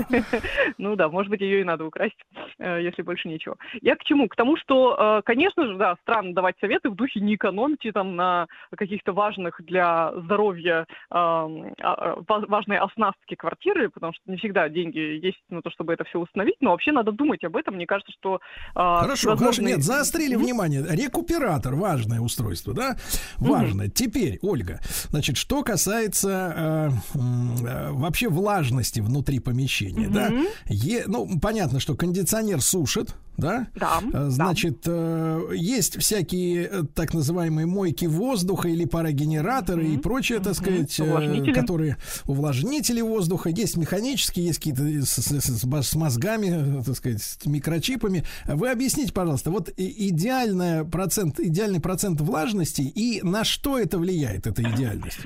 [0.78, 2.16] Ну да, может быть, ее и надо украсть,
[2.58, 3.58] э, если больше нечего.
[3.82, 4.28] Я к чему?
[4.28, 8.16] К тому, что, э, конечно же, да, странно давать советы в духе не экономьте там
[8.16, 14.70] на каких-то важных для здоровья э, а, ва- важной оснастки квартиры, потому что не всегда
[14.70, 17.76] деньги есть на то, чтобы это все установить, но вообще надо думать об этом.
[17.76, 18.36] Мне кажется, что...
[18.36, 18.40] э,
[18.76, 20.86] Хорошо, всевозможные- нет, заострили внимание.
[20.90, 22.96] Рекуператор важное устройство, да?
[23.38, 23.90] Важно.
[23.90, 24.80] Теперь, Ольга,
[25.10, 30.30] значит, что касается э, э, вообще влажности внутри помещения, да?
[30.30, 30.46] Мгм.
[30.70, 33.68] Е- ну, понятно, что кондиционер сушит, да?
[33.76, 34.30] Да, Э, да.
[34.30, 41.00] Значит, э, есть всякие э, так называемые мойки воздуха или парогенераторы и прочее, так сказать,
[41.00, 41.54] Увлажнители.
[41.54, 43.50] которые увлажнители воздуха.
[43.50, 48.24] Есть механические, есть какие-то с, с- с- мозгами, так сказать, с микрочипами.
[48.46, 54.48] Вы объясните, пожалуйста, вот и- идеальная процент, идеальный процент влажности и на что это влияет,
[54.48, 55.20] эта идеальность?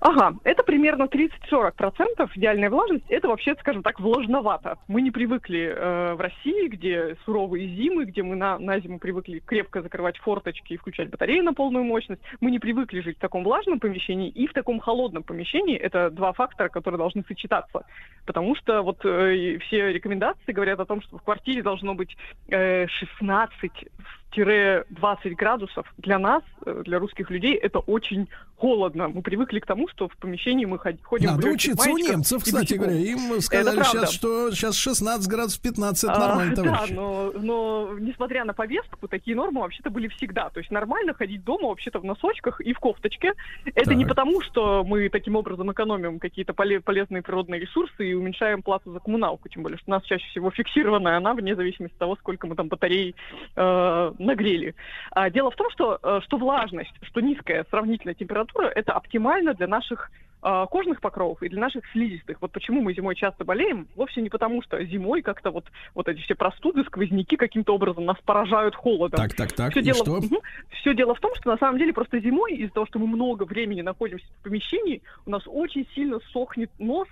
[0.00, 3.04] Ага, это примерно 30-40% идеальная влажность.
[3.10, 4.78] Это вообще, скажем так, влажновато.
[4.88, 9.40] Мы не привыкли э, в России, где суровые зимы, где мы на, на зиму привыкли
[9.40, 12.22] крепко закрывать форточки и включать батареи на полную мощность.
[12.40, 15.76] Мы не привыкли жить в таком влажном помещении и в таком холодном помещении.
[15.76, 17.84] Это два фактора, которые должны сочетаться.
[18.24, 22.16] Потому что вот э, все рекомендации говорят о том, что в квартире должно быть
[22.48, 22.86] э,
[24.36, 25.86] 16-20 градусов.
[25.98, 29.08] Для нас, э, для русских людей, это очень холодно.
[29.08, 31.96] Мы привыкли к тому, что в помещении мы ход- ходим в Надо легких учиться у
[31.96, 32.94] немцев, кстати говоря.
[32.94, 36.92] Им сказали сейчас, что сейчас 16 градусов 15, это А, нормально, Да, товарищи.
[36.92, 40.50] но, но несмотря на повестку, такие нормы вообще-то были всегда.
[40.50, 43.32] То есть нормально ходить дома вообще-то в носочках и в кофточке.
[43.74, 44.10] Это не Так.
[44.14, 49.00] потому, что мы таким образом экономим какие-то поле- полезные природные ресурсы и уменьшаем плату за
[49.00, 49.48] коммуналку.
[49.48, 52.56] Тем более, что у нас чаще всего фиксированная она, вне зависимости от того, сколько мы
[52.56, 53.14] там батарей
[53.56, 54.74] э, нагрели.
[55.10, 59.66] А, дело в том, что, э, что влажность, что низкая сравнительная температура, это оптимально для
[59.66, 60.10] наших
[60.42, 62.40] э, кожных покровов и для наших слизистых.
[62.40, 66.20] Вот почему мы зимой часто болеем, вовсе не потому, что зимой как-то вот, вот эти
[66.20, 69.18] все простуды, сквозняки каким-то образом нас поражают холодом.
[69.18, 70.20] Так, так, так, Все и дело, что?
[70.80, 73.44] Все дело в том, что на самом деле просто зимой, из-за того, что мы много
[73.44, 77.08] времени находимся в помещении, у нас очень сильно сохнет нос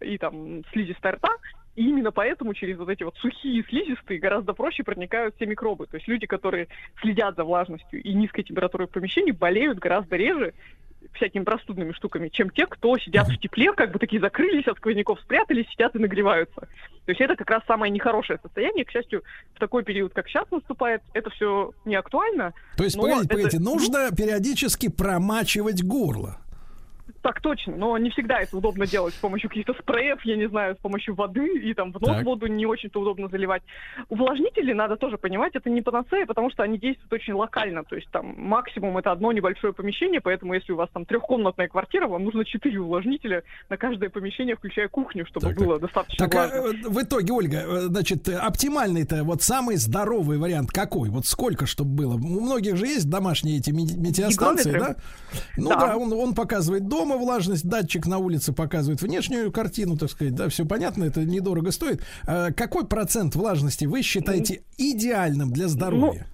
[0.00, 1.30] и там слизистая рта,
[1.76, 5.86] и именно поэтому через вот эти вот сухие слизистые гораздо проще проникают все микробы.
[5.86, 6.68] То есть люди, которые
[7.00, 10.54] следят за влажностью и низкой температурой в помещении, болеют гораздо реже
[11.12, 15.20] всякими простудными штуками, чем те, кто сидят в тепле, как бы такие закрылись от сквозняков,
[15.20, 16.60] спрятались, сидят и нагреваются.
[16.60, 18.84] То есть это как раз самое нехорошее состояние.
[18.84, 19.22] К счастью,
[19.54, 22.52] в такой период, как сейчас наступает, это все не актуально.
[22.76, 26.38] То есть, погодите, это- погодите, нужно периодически промачивать горло.
[27.26, 30.76] Так точно, но не всегда это удобно делать с помощью каких-то спреев, я не знаю,
[30.76, 32.24] с помощью воды, и там в нос Так.
[32.24, 33.62] воду не очень-то удобно заливать.
[34.10, 38.08] Увлажнители, надо тоже понимать, это не панацея, потому что они действуют очень локально, то есть
[38.12, 42.44] там максимум это одно небольшое помещение, поэтому если у вас там трехкомнатная квартира, вам нужно
[42.44, 46.78] четыре увлажнителя на каждое помещение, включая кухню, чтобы было достаточно Так, а, влажно.
[46.78, 51.08] э, в итоге, Ольга, э, значит, э, оптимальный-то вот самый здоровый вариант какой?
[51.08, 52.14] Вот сколько, чтобы было?
[52.14, 54.78] У многих же есть домашние эти ме- метеостанции, да?
[54.78, 55.02] Гигрометры?
[55.56, 55.76] Ну Да.
[55.88, 60.48] да, он, он показывает дома влажность, датчик на улице показывает внешнюю картину, так сказать, да,
[60.48, 62.02] все понятно, это недорого стоит.
[62.26, 66.26] А какой процент влажности вы считаете идеальным для здоровья?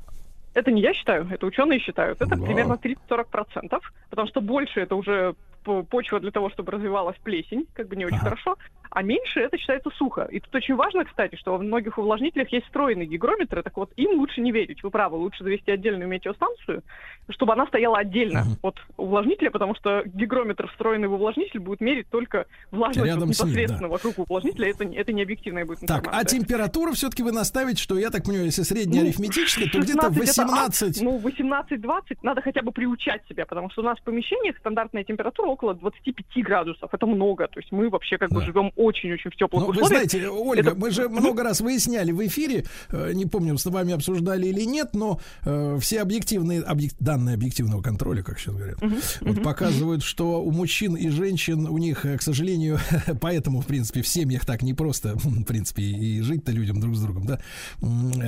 [0.55, 2.21] Это не я считаю, это ученые считают.
[2.21, 2.45] Это Вау.
[2.45, 3.81] примерно 30-40%,
[4.11, 8.17] потому что больше это уже почва для того, чтобы развивалась плесень, как бы не очень
[8.17, 8.25] Ага.
[8.31, 8.57] хорошо,
[8.91, 10.29] а меньше это считается сухо.
[10.31, 14.19] И тут очень важно, кстати, что во многих увлажнителях есть встроенные гигрометры, так вот им
[14.19, 14.83] лучше не верить.
[14.83, 16.83] Вы правы, лучше завести отдельную метеостанцию,
[17.31, 22.47] чтобы она стояла отдельно от увлажнителя, потому что гигрометр, встроенный в увлажнитель, будет мерить только
[22.71, 24.69] влажность Рядом вот с ним, непосредственно вокруг увлажнителя.
[24.69, 26.21] Это, не- это не объективная будет Так, информация.
[26.21, 30.03] а температура все-таки вы наставите, что я так понимаю, если средняя Ну, арифметическая, то где-то
[30.13, 30.97] 16 это 18.
[30.99, 31.03] ад.
[31.03, 35.49] Ну, 18-20 надо хотя бы приучать себя, потому что у нас в помещениях стандартная температура
[35.53, 36.89] около 25 градусов.
[36.93, 37.47] Это много.
[37.49, 40.11] То есть мы вообще как бы живем очень-очень в теплых Ну, вы условиях.
[40.11, 43.93] знаете, Ольга, Это- мы же много раз выясняли в эфире, э, не помню, с вами
[43.95, 48.79] обсуждали или нет, но э, все объективные объек- данные объективного контроля, как сейчас говорят,
[49.21, 52.79] вот показывают, что у мужчин и женщин у них, э, к сожалению,
[53.21, 57.27] поэтому, в принципе, в семьях так непросто, в принципе, и жить-то людям друг с другом,
[57.27, 57.39] да,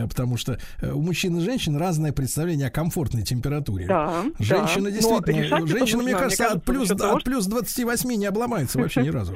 [0.08, 3.86] потому что у мужчин и женщин разное представление о комфортной температуре.
[3.86, 4.96] Да, Женщины да.
[5.00, 8.10] Но действительно, женщины, мне кажется, мне от кажется, плюс, за счет того, от плюс 28
[8.14, 9.34] не обломается вообще ни разу.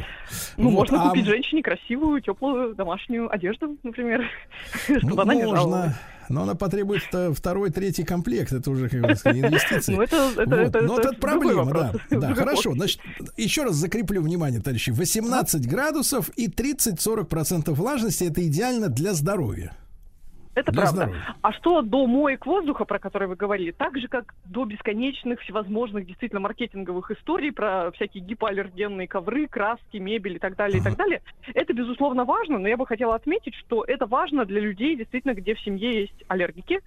[0.56, 4.22] Ну, Вот, можно а купить женщине красивую, теплую домашнюю одежду, например,
[4.98, 5.64] чтобы она не жаловалась.
[5.64, 5.98] Ну, Можно,
[6.30, 8.52] но она потребует э, второй, третий комплект.
[8.52, 9.94] Это уже, как бы сказать, инвестиции.
[9.94, 10.68] Ну, это- это- Вот.
[10.68, 11.92] это- Но это это проблема, да.
[11.92, 12.02] вопрос.
[12.10, 12.72] Да, хорошо.
[12.74, 13.00] Значит,
[13.36, 14.90] еще раз закреплю внимание, товарищи.
[14.90, 19.74] 18 градусов и 30-40% влажности это идеально для здоровья.
[20.58, 21.02] Это Для правда.
[21.02, 21.36] здоровья.
[21.40, 26.04] А что до моек воздуха, про которые вы говорили, так же, как до бесконечных всевозможных
[26.04, 31.22] действительно маркетинговых историй про всякие гипоаллергенные ковры, краски, мебель и так далее, и так далее,
[31.54, 35.54] это, безусловно, важно, но я бы хотела отметить, что это важно для людей, действительно, где
[35.54, 36.80] в семье есть аллергики,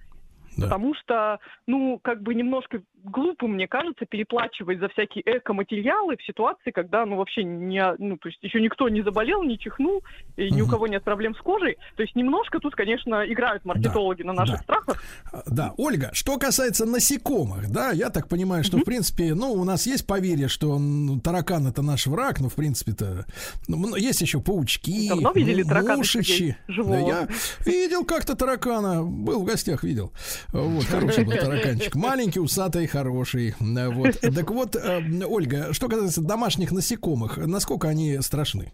[0.56, 6.70] Потому что, ну, как бы немножко глупо, мне кажется, переплачивать за всякие эко-материалы в ситуации,
[6.70, 10.02] когда, ну, вообще не, ну, то есть еще никто не заболел, не чихнул,
[10.36, 11.78] и ни у кого нет проблем с кожей.
[11.96, 15.02] То есть немножко тут, конечно, играют маркетологи на наших страхах.
[15.46, 19.86] Да, Ольга, что касается насекомых, да, я так понимаю, что, в принципе, ну, у нас
[19.86, 23.26] есть поверье, что ну, таракан это наш враг, но, в принципе-то,
[23.68, 26.56] ну, есть еще паучки, Давно видели таракана, мушичи.
[26.68, 27.28] Да, я
[27.64, 30.12] видел как-то таракана, был в гостях, видел.
[30.52, 31.94] Вот, хороший был тараканчик.
[31.94, 33.54] Маленький, усатый, хороший.
[33.58, 34.20] Вот.
[34.20, 38.72] Так вот, э, Ольга, что касается домашних насекомых, насколько они страшны?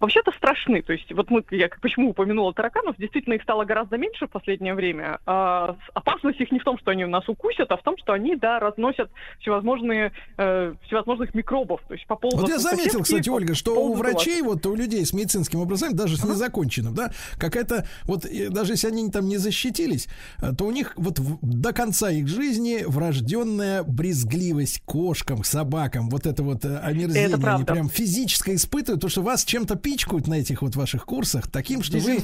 [0.00, 0.82] Вообще-то страшны.
[0.82, 4.74] То есть, вот мы, я почему упомянула тараканов, действительно их стало гораздо меньше в последнее
[4.74, 5.18] время.
[5.26, 8.36] А, опасность их не в том, что они нас укусят, а в том, что они,
[8.36, 11.80] да, разносят всевозможные, э, всевозможных микробов.
[11.88, 14.74] То есть, по поводу Вот я заметил, кстати, Ольга, что у врачей, вот вот у
[14.74, 19.38] людей с медицинским образованием, даже с незаконченным, да, какая-то, вот даже если они там не
[19.38, 20.08] защитились,
[20.40, 26.26] э, то у них вот в- до конца их жизни врожденная брезгливость кошкам, собакам, вот
[26.26, 27.72] это вот э, омерзение, Это они правда.
[27.72, 31.98] прям физически испытывают, то, что вас чем-то пичкают на этих вот ваших курсах, таким, что
[31.98, 32.20] вы...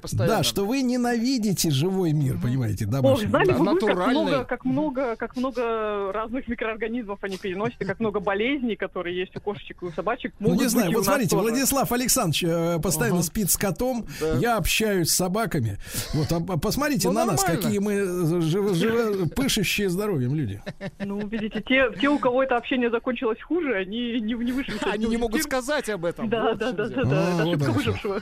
[0.00, 0.36] Постоянно.
[0.38, 3.26] Да, что вы ненавидите живой мир, понимаете, Ох, домашний.
[3.28, 8.00] знали бы вы, как много, как много, как много разных микроорганизмов они переносят, и как
[8.00, 10.32] много болезней, которые есть у кошечек и у собачек.
[10.40, 11.42] Ну, не знаю, вот нас смотрите, тоже.
[11.42, 14.06] Владислав Александрович э, постоянно спит с котом,
[14.40, 15.78] я общаюсь с собаками.
[16.12, 17.62] Вот, а, а посмотрите Ну, на нас, нормально.
[17.62, 20.62] какие мы э, живо, живо- пышущие здоровьем люди.
[20.98, 24.74] Ну, видите, те, те, у кого это общение закончилось хуже, они не, не вышли.
[24.82, 26.28] Они не могут сказать об этом.
[26.28, 26.83] Да, да, да.
[26.88, 28.20] Да, да, А, выжившего.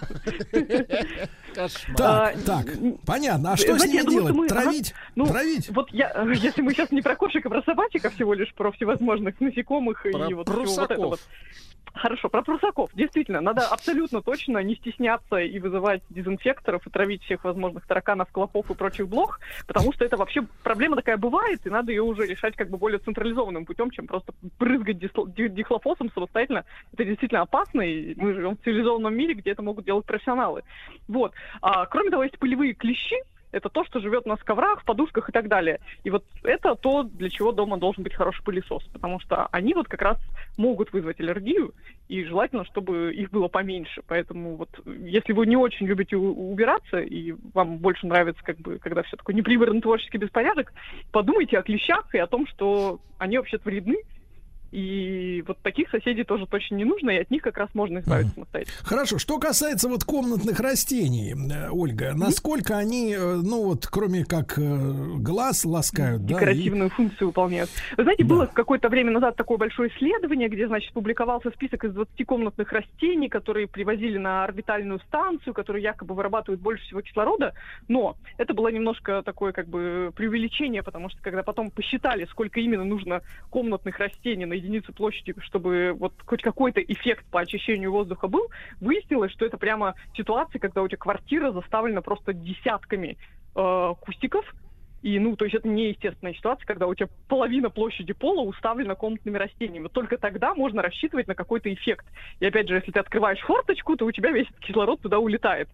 [1.54, 2.66] Так, А, так,
[3.06, 3.52] понятно.
[3.52, 4.48] А что с ними делать?
[4.48, 4.94] Травить?
[5.14, 5.68] Ну, Травить?
[5.70, 8.72] Вот я, если мы сейчас не про кошек, а про собачек, а всего лишь про
[8.72, 11.20] всевозможных насекомых и вот всего вот это вот.
[11.94, 12.90] Хорошо, про прусаков.
[12.94, 18.70] Действительно, надо абсолютно точно не стесняться и вызывать дезинфекторов и травить всех возможных тараканов, клопов
[18.70, 22.56] и прочих блох, потому что это вообще проблема такая бывает, и надо ее уже решать
[22.56, 24.98] как бы более централизованным путем, чем просто брызгать
[25.54, 26.64] дихлофосом самостоятельно.
[26.92, 30.62] Это действительно опасно, и мы живем в цивилизованном мире, где это могут делать профессионалы.
[31.08, 31.34] Вот.
[31.60, 33.16] А, кроме того, есть полевые клещи,
[33.52, 35.78] это то, что живет на коврах, в подушках и так далее.
[36.04, 39.88] И вот это то, для чего дома должен быть хороший пылесос, потому что они вот
[39.88, 40.18] как раз
[40.56, 41.72] могут вызвать аллергию,
[42.08, 44.02] и желательно, чтобы их было поменьше.
[44.06, 49.02] Поэтому вот если вы не очень любите убираться, и вам больше нравится, как бы, когда
[49.02, 50.72] все такой неприбранный творческий беспорядок,
[51.10, 53.96] подумайте о клещах и о том, что они вообще-то вредны,
[54.72, 58.34] и вот таких соседей тоже точно не нужно, и от них как раз можно избавиться
[58.34, 58.76] самостоятельно.
[58.82, 64.58] Хорошо, что касается вот комнатных растений, э, Ольга, насколько они, э, ну вот, кроме как
[64.58, 64.62] э,
[65.18, 67.70] глаз ласкают, да, и- декоративную функцию выполняют.
[67.96, 72.24] Вы знаете, было какое-то время назад такое большое исследование, где, значит, публиковался список из 20
[72.24, 77.52] комнатных растений, которые привозили на орбитальную станцию, которые якобы вырабатывают больше всего кислорода,
[77.88, 82.84] но это было немножко такое как бы преувеличение, потому что когда потом посчитали, сколько именно
[82.84, 83.20] нужно
[83.50, 88.48] комнатных растений на единицу площади, чтобы вот хоть какой-то эффект по очищению воздуха был,
[88.80, 93.16] выяснилось, что это прямо ситуация, когда у тебя квартира заставлена просто десятками
[93.54, 94.44] э, кустиков,
[95.02, 99.36] и, ну, то есть это неестественная ситуация, когда у тебя половина площади пола уставлена комнатными
[99.36, 99.88] растениями.
[99.88, 102.06] Только тогда можно рассчитывать на какой-то эффект.
[102.38, 105.68] И опять же, если ты открываешь форточку, то у тебя весь кислород туда улетает.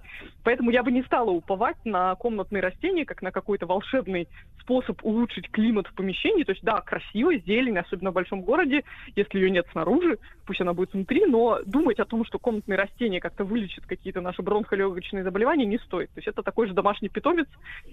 [0.44, 4.28] Поэтому я бы не стала уповать на комнатные растения, как на какой-то волшебный
[4.60, 6.44] способ улучшить климат в помещении.
[6.44, 8.82] То есть, да, красиво, зелень, особенно в большом городе,
[9.14, 13.20] если ее нет снаружи, пусть она будет внутри, но думать о том, что комнатные растения
[13.20, 16.08] как-то вылечат какие-то наши бронхолегочные заболевания, не стоит.
[16.10, 17.46] То есть это такой же домашний питомец,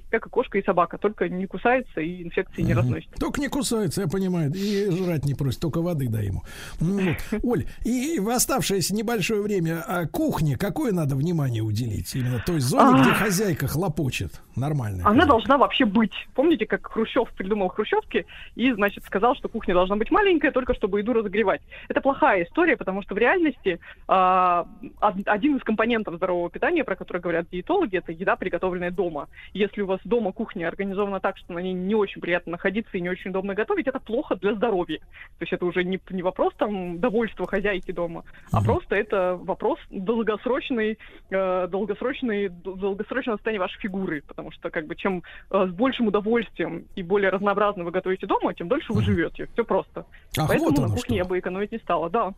[0.10, 3.10] как и кошка и собака, только не кусается и инфекции не разносит.
[3.20, 6.44] Только не кусается, я понимаю, и жрать не просит, только воды дай ему.
[6.80, 7.00] Ну
[7.32, 7.44] вот.
[7.44, 12.14] Оль, и в оставшееся небольшое время а кухне какое надо внимание уделить?
[12.16, 13.02] Именно той зоне, А.
[13.02, 14.42] где хозяйка хлопочет.
[14.56, 15.04] Нормально.
[15.06, 16.14] Она должна вообще быть.
[16.34, 21.00] Помните, как Хрущев придумал хрущевки и, значит, сказал, что кухня должна быть маленькая, только чтобы
[21.00, 21.62] еду разогревать.
[21.90, 24.66] Это плохая история, потому что в реальности а,
[25.02, 29.28] од- один из компонентов здорового питания, про который говорят диетологи, это еда, приготовленная дома.
[29.54, 33.02] Если у вас дома кухня организована так, что на ней не очень приятно находиться и
[33.02, 35.00] не очень удобно готовить, это плохо для здоровья.
[35.00, 39.80] То есть это уже не, не вопрос там довольства хозяйки дома, а просто это вопрос
[39.90, 40.98] долгосрочной,
[41.30, 46.86] э, долгосрочной, долгосрочного состояния вашей фигуры, потому что как бы чем э, с большим удовольствием
[46.96, 49.48] и более разнообразно вы готовите дома, тем дольше вы живете.
[49.54, 50.06] Все просто.
[50.38, 52.34] Ах, Поэтому вот на кухне я бы экономить не стала, да.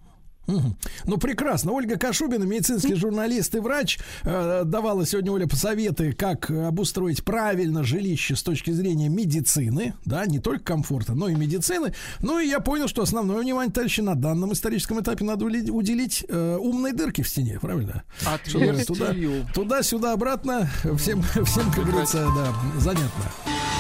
[0.48, 1.74] Ну, прекрасно.
[1.74, 8.36] Ольга Кашубина, медицинский журналист и врач, э, давала сегодня, Оля, посоветы, как обустроить правильно жилище
[8.36, 11.94] с точки зрения медицины, да, не только комфорта, но и медицины.
[12.22, 16.58] Ну, и я понял, что основное внимание, товарищи, на данном историческом этапе надо уделить э,
[16.60, 18.04] умной дырке в стене, правильно?
[18.50, 19.14] Чтобы туда,
[19.54, 23.77] туда-сюда, обратно, всем, всем, как говорится, да, занятно.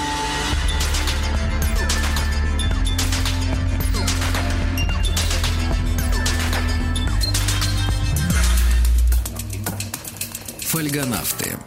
[10.77, 11.57] Фольгонавты.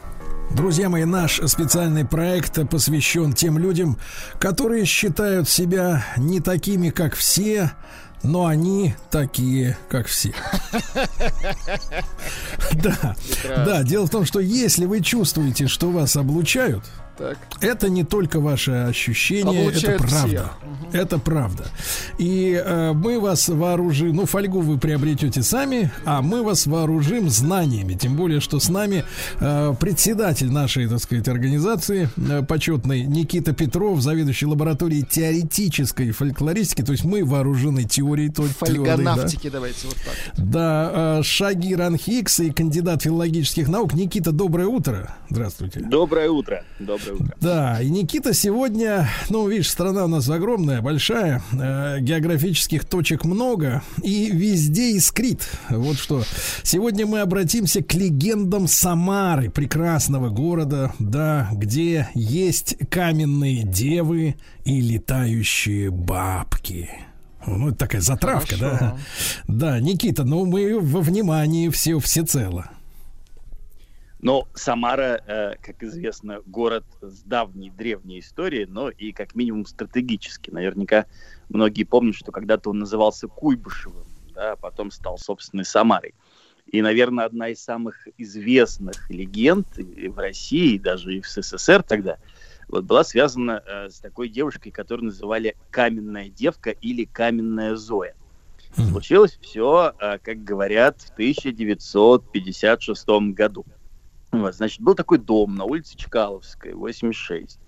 [0.52, 3.98] Друзья мои, наш специальный проект посвящен тем людям,
[4.38, 7.72] которые считают себя не такими, как все,
[8.22, 10.32] но они такие, как все.
[12.72, 13.16] Да,
[13.48, 16.84] да, дело в том, что если вы чувствуете, что вас облучают,
[17.20, 17.36] Так.
[17.60, 20.26] это не только ваше ощущение, это Облучают правда.
[20.26, 20.56] всех.
[20.92, 21.64] Это правда.
[22.16, 27.92] И э, мы вас вооружим, ну, фольгу вы приобретете сами, а мы вас вооружим знаниями.
[27.94, 29.04] Тем более, что с нами
[29.38, 36.82] э, председатель нашей, так сказать, организации э, почетный Никита Петров, заведующий лабораторией теоретической фольклористики.
[36.82, 38.96] То есть мы вооружены теорией той- твердой, да.
[38.96, 40.44] Фольгонавтики, давайте вот так.
[40.46, 43.92] Да, э, Шагир Анхикс и кандидат филологических наук.
[43.94, 45.16] Никита, доброе утро.
[45.28, 45.80] Здравствуйте.
[45.80, 46.64] Доброе утро.
[46.78, 47.09] Доброе утро.
[47.40, 53.82] Да, и Никита сегодня, ну, видишь, страна у нас огромная, большая, э, географических точек много,
[54.02, 55.48] и везде искрит.
[55.68, 56.22] Вот что.
[56.62, 65.90] Сегодня мы обратимся к легендам Самары, прекрасного города, да, где есть каменные девы и летающие
[65.90, 66.90] бабки.
[67.46, 68.76] Ну, это такая затравка, да?
[68.76, 68.98] Хорошо.
[69.48, 72.70] Да, Никита, ну мы во внимании все всецело.
[74.22, 80.50] Но Самара, э, как известно, город с давней древней историей, но и как минимум стратегически.
[80.50, 81.06] Наверняка
[81.48, 86.14] многие помнят, что когда-то он назывался Куйбышевым, да, а потом стал собственной Самарой.
[86.66, 91.82] И, наверное, одна из самых известных легенд и в России, и даже и в СССР
[91.82, 92.18] тогда,
[92.68, 98.14] вот, была связана э, с такой девушкой, которую называли Каменная девка или Каменная Зоя.
[98.76, 103.64] Случилось все, как говорят, в 1956 году.
[104.32, 107.58] Вот, значит, был такой дом на улице Чкаловской, 86.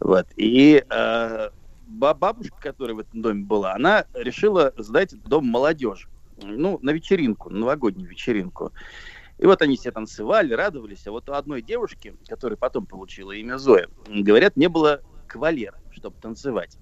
[0.00, 1.50] Вот, и э,
[1.86, 6.08] ба- бабушка, которая в этом доме была, она решила сдать этот дом молодежи.
[6.42, 8.72] Ну, на вечеринку, на новогоднюю вечеринку.
[9.38, 11.06] И вот они все танцевали, радовались.
[11.06, 16.16] А вот у одной девушки, которая потом получила имя Зоя, говорят, не было кавалера, чтобы
[16.20, 16.76] танцевать.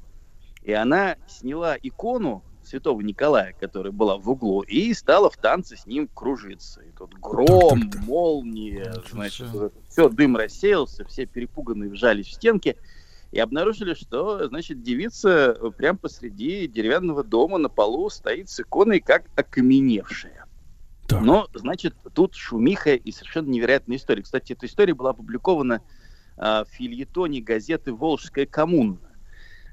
[0.62, 5.86] И она сняла икону святого Николая, которая была в углу, и стала в танце с
[5.86, 6.82] ним кружиться.
[6.82, 9.49] И тут гром, молния, значит,
[9.89, 12.76] все, дым рассеялся, все перепуганные вжались в стенки
[13.31, 19.24] и обнаружили, что, значит, девица прямо посреди деревянного дома на полу стоит с иконой как
[19.36, 20.47] окаменевшая.
[21.10, 24.23] Но, значит, тут шумиха и совершенно невероятная история.
[24.23, 25.82] Кстати, эта история была опубликована
[26.39, 28.99] а, в фильетоне газеты «Волжская коммуна».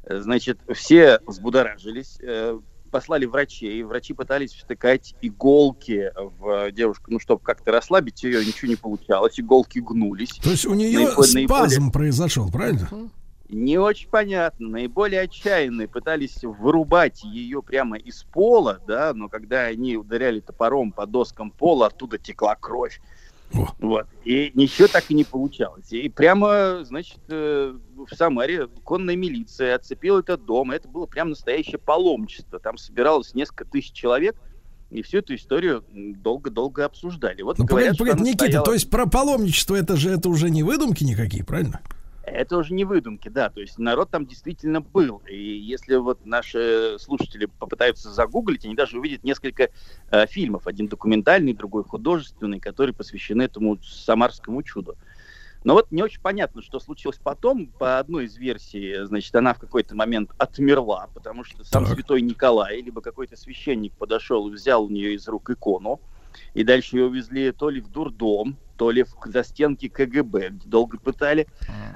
[0.04, 2.60] Э, Значит, все взбудоражились, э,
[2.90, 8.76] послали врачей, врачи пытались втыкать иголки в девушку, ну, чтобы как-то расслабить ее, ничего не
[8.76, 10.40] получалось, иголки гнулись.
[10.44, 12.88] То есть у нее Наиболее- спазм произошел, правильно?
[13.48, 14.68] Не очень понятно.
[14.68, 21.08] Наиболее отчаянные пытались вырубать ее прямо из пола, да, но когда они ударяли топором по
[21.08, 23.02] доскам пола, оттуда текла кровь.
[23.80, 24.06] Вот.
[24.26, 25.92] И ничего так и не получалось.
[25.92, 30.72] И прямо, значит, э, в Самаре конная милиция оцепила этот дом.
[30.72, 32.60] Это было прям настоящее паломничество.
[32.60, 34.36] Там собиралось несколько тысяч человек,
[34.92, 37.42] и всю эту историю долго-долго обсуждали.
[37.42, 40.50] Вот Ну, говорят, погоди, погоди, Никита, стояла- то есть про паломничество это же это уже
[40.50, 41.82] не выдумки никакие, правильно?
[42.32, 43.50] Это уже не выдумки, да.
[43.50, 45.22] То есть народ там действительно был.
[45.30, 49.70] И если вот наши слушатели попытаются загуглить, они даже увидят несколько
[50.12, 50.68] э, фильмов.
[50.68, 54.98] Один документальный, другой художественный, которые посвящены этому самарскому чуду.
[55.64, 57.68] Но вот не очень понятно, что случилось потом.
[57.68, 62.82] По одной из версий, значит, она в какой-то момент отмерла, потому что сам святой Николай,
[62.82, 66.00] либо какой-то священник подошел и взял у нее из рук икону.
[66.54, 70.98] И дальше ее увезли то ли в дурдом, то ли в застенки КГБ, где долго
[70.98, 71.48] пытали.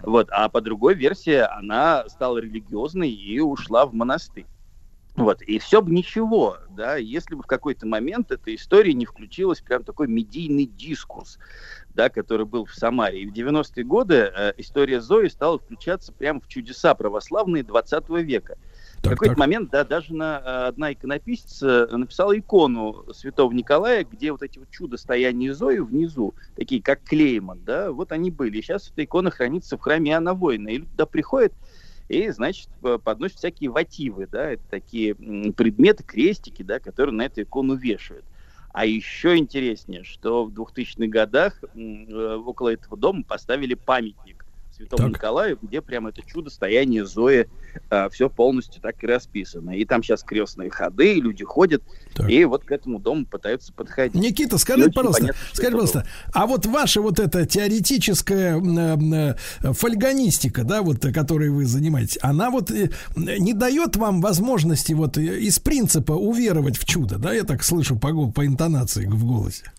[0.04, 0.30] Вот.
[0.32, 4.46] А по другой версии она стала религиозной и ушла в монастырь.
[5.16, 5.42] Вот.
[5.44, 9.84] И все бы ничего, да, если бы в какой-то момент эта история не включилась прям
[9.84, 11.38] такой медийный дискурс,
[11.94, 13.22] да, который был в Самаре.
[13.22, 18.58] И в 90-е годы э, история Зои стала включаться прямо в чудеса православные 20 века.
[19.04, 24.42] В какой-то момент, да, даже на, э, одна иконописца написала икону святого Николая, где вот
[24.42, 28.60] эти вот чудо стояния Зои внизу, такие как клеймон, да, вот они были.
[28.60, 30.70] И сейчас эта икона хранится в храме Иоанна Воина.
[30.70, 31.52] И люди туда приходят
[32.08, 32.70] и, значит,
[33.04, 38.24] подносят всякие вативы, да, это такие предметы, крестики, да, которые на эту икону вешают.
[38.72, 44.43] А еще интереснее, что в 2000-х годах э, около этого дома поставили памятник
[44.84, 47.48] Святому Николаю, где прямо это чудо стояние Зои
[48.12, 49.72] все полностью так и расписано.
[49.72, 51.82] И там сейчас крестные ходы, и люди ходят,
[52.28, 54.16] и вот к этому дому пытаются подходить.
[54.16, 60.64] Никита, очень пожалуйста, понятно, это пожалуйста, а вот ваша вот эта теоретическая э, э, фольгонистика,
[60.64, 65.40] да, вот, э, которой вы занимаетесь, она вот э, не дает вам возможности вот э,
[65.40, 69.72] из принципа уверовать в чудо, да, я так слышу по, по интонации в голосе.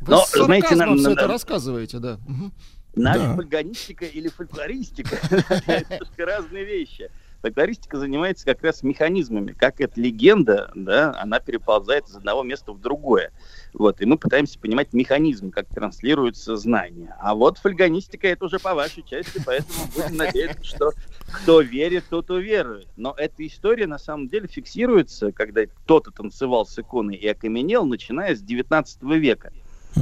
[0.00, 2.18] Вы Но, с знаете, нам- все это рассказываете, да.
[2.26, 2.52] Мгм.
[2.94, 3.34] Наша Да.
[3.36, 5.16] фольгонистика или фольклористика—
[5.66, 7.10] это разные вещи.
[7.40, 12.80] Фольклористика занимается как раз механизмами, как эта легенда, да, она переползает из одного места в
[12.80, 13.30] другое.
[13.74, 17.14] Вот, и мы пытаемся понимать механизм, как транслируются знания.
[17.20, 20.90] А вот фольгонистика это уже по вашей части, поэтому будем надеяться, что
[21.30, 22.88] кто верит, тот уверует.
[22.96, 28.34] Но эта история на самом деле фиксируется, когда кто-то танцевал с иконой и окаменел, начиная
[28.34, 29.52] с 19 века.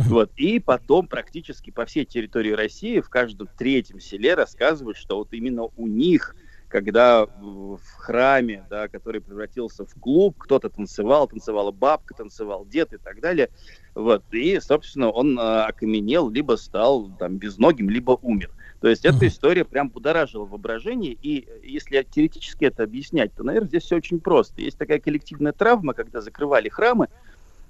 [0.04, 0.30] Вот.
[0.36, 5.64] И потом практически по всей территории России в каждом третьем селе рассказывают, что вот именно
[5.76, 6.36] у них,
[6.68, 12.98] когда в храме, да, который превратился в клуб, кто-то танцевал, танцевала бабка, танцевал дед и
[12.98, 13.50] так далее,
[13.94, 18.50] вот, и, собственно, он э, окаменел, либо стал там безногим, либо умер.
[18.80, 23.84] То есть эта история прям будоражила воображение, и если теоретически это объяснять, то, наверное, здесь
[23.84, 24.60] все очень просто.
[24.60, 27.08] Есть такая коллективная травма, когда закрывали храмы,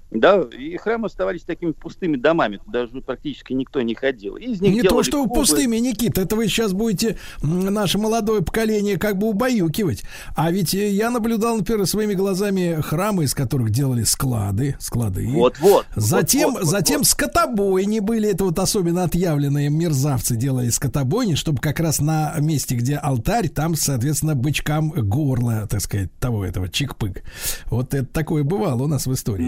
[0.09, 4.37] да, и храмы оставались такими пустыми домами, туда уже практически никто не ходил.
[4.37, 5.41] Из них Не то, что клубы.
[5.41, 10.03] пустыми, Никита, это вы сейчас будете наше молодое поколение как бы убаюкивать.
[10.35, 15.27] А ведь э, я наблюдал, например, своими глазами храмы, из которых делали склады, склады.
[15.29, 15.85] Вот-вот.
[15.95, 21.81] Затем, вот, вот, затем скотобойни были, это вот особенно отъявленные мерзавцы делали скотобойни, чтобы как
[21.81, 27.23] раз на месте, где алтарь, там, соответственно, бычкам горло, так сказать, того этого чик-пык.
[27.65, 29.43] Вот это такое бывало у нас в истории.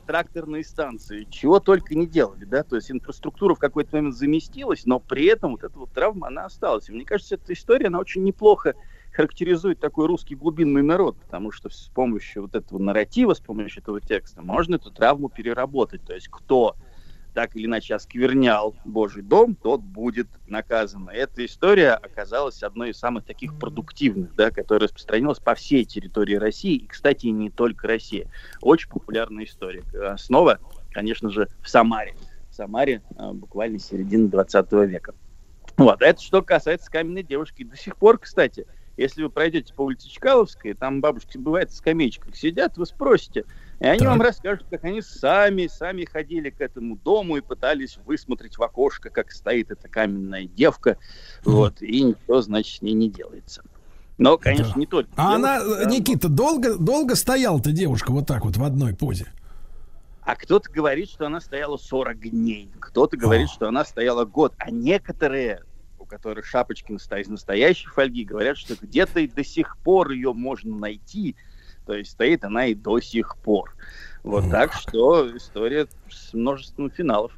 [0.00, 5.00] Моторно-тракторные станции, чего только не делали, да, то есть инфраструктура в какой-то момент заместилась, но
[5.00, 6.88] при этом вот эта вот травма, она осталась.
[6.88, 8.74] И мне кажется, эта история, она очень неплохо
[9.12, 14.00] характеризует такой русский глубинный народ, потому что с помощью вот этого нарратива, с помощью этого
[14.00, 16.04] текста можно эту травму переработать.
[16.04, 16.76] То есть кто
[17.34, 21.08] так или иначе осквернял Божий дом, тот будет наказан.
[21.08, 26.76] Эта история оказалась одной из самых таких продуктивных, да, которая распространилась по всей территории России,
[26.76, 28.28] и, кстати, не только России.
[28.60, 29.82] Очень популярная история.
[30.10, 30.58] Основа,
[30.92, 32.14] конечно же, в Самаре.
[32.50, 35.14] В Самаре а, буквально середины 20 века.
[35.76, 37.64] Вот, это что касается каменной девушки.
[37.64, 38.66] До сих пор, кстати,
[39.00, 43.44] если вы пройдете по улице Чкаловской, там бабушки бывает в скамеечках сидят, вы спросите,
[43.80, 48.58] и они вам расскажут, как они сами, сами ходили к этому дому и пытались высмотреть
[48.58, 50.98] в окошко, как стоит эта каменная девка,
[51.44, 53.62] вот, и ничего, значит, с ней не делается.
[54.18, 55.10] Но, конечно, не только.
[55.16, 59.32] А девушка, она, да, Никита, долго, долго стояла-то девушка вот так вот в одной позе?
[60.20, 64.70] А кто-то говорит, что она стояла 40 дней, кто-то говорит, что она стояла год, а
[64.70, 65.62] некоторые,
[66.10, 71.36] которых шапочки из настоящей фольги, говорят, что где-то и до сих пор ее можно найти,
[71.86, 73.74] то есть стоит она и до сих пор.
[74.22, 77.32] Вот так что история с множеством финалов.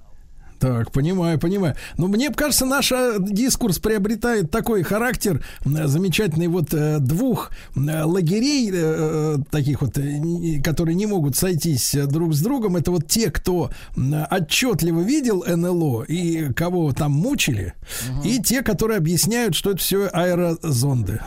[0.63, 1.75] Так, понимаю, понимаю.
[1.99, 8.05] Но мне кажется, наш э, дискурс приобретает такой характер м, замечательный вот э, двух э,
[8.05, 12.77] лагерей, э, э, таких вот, э, которые не могут сойтись э, друг с другом.
[12.77, 13.73] Это вот те, кто
[14.31, 17.75] отчетливо видел НЛО и кого там мучили,
[18.25, 21.21] и те, которые объясняют, что это все аэрозонды.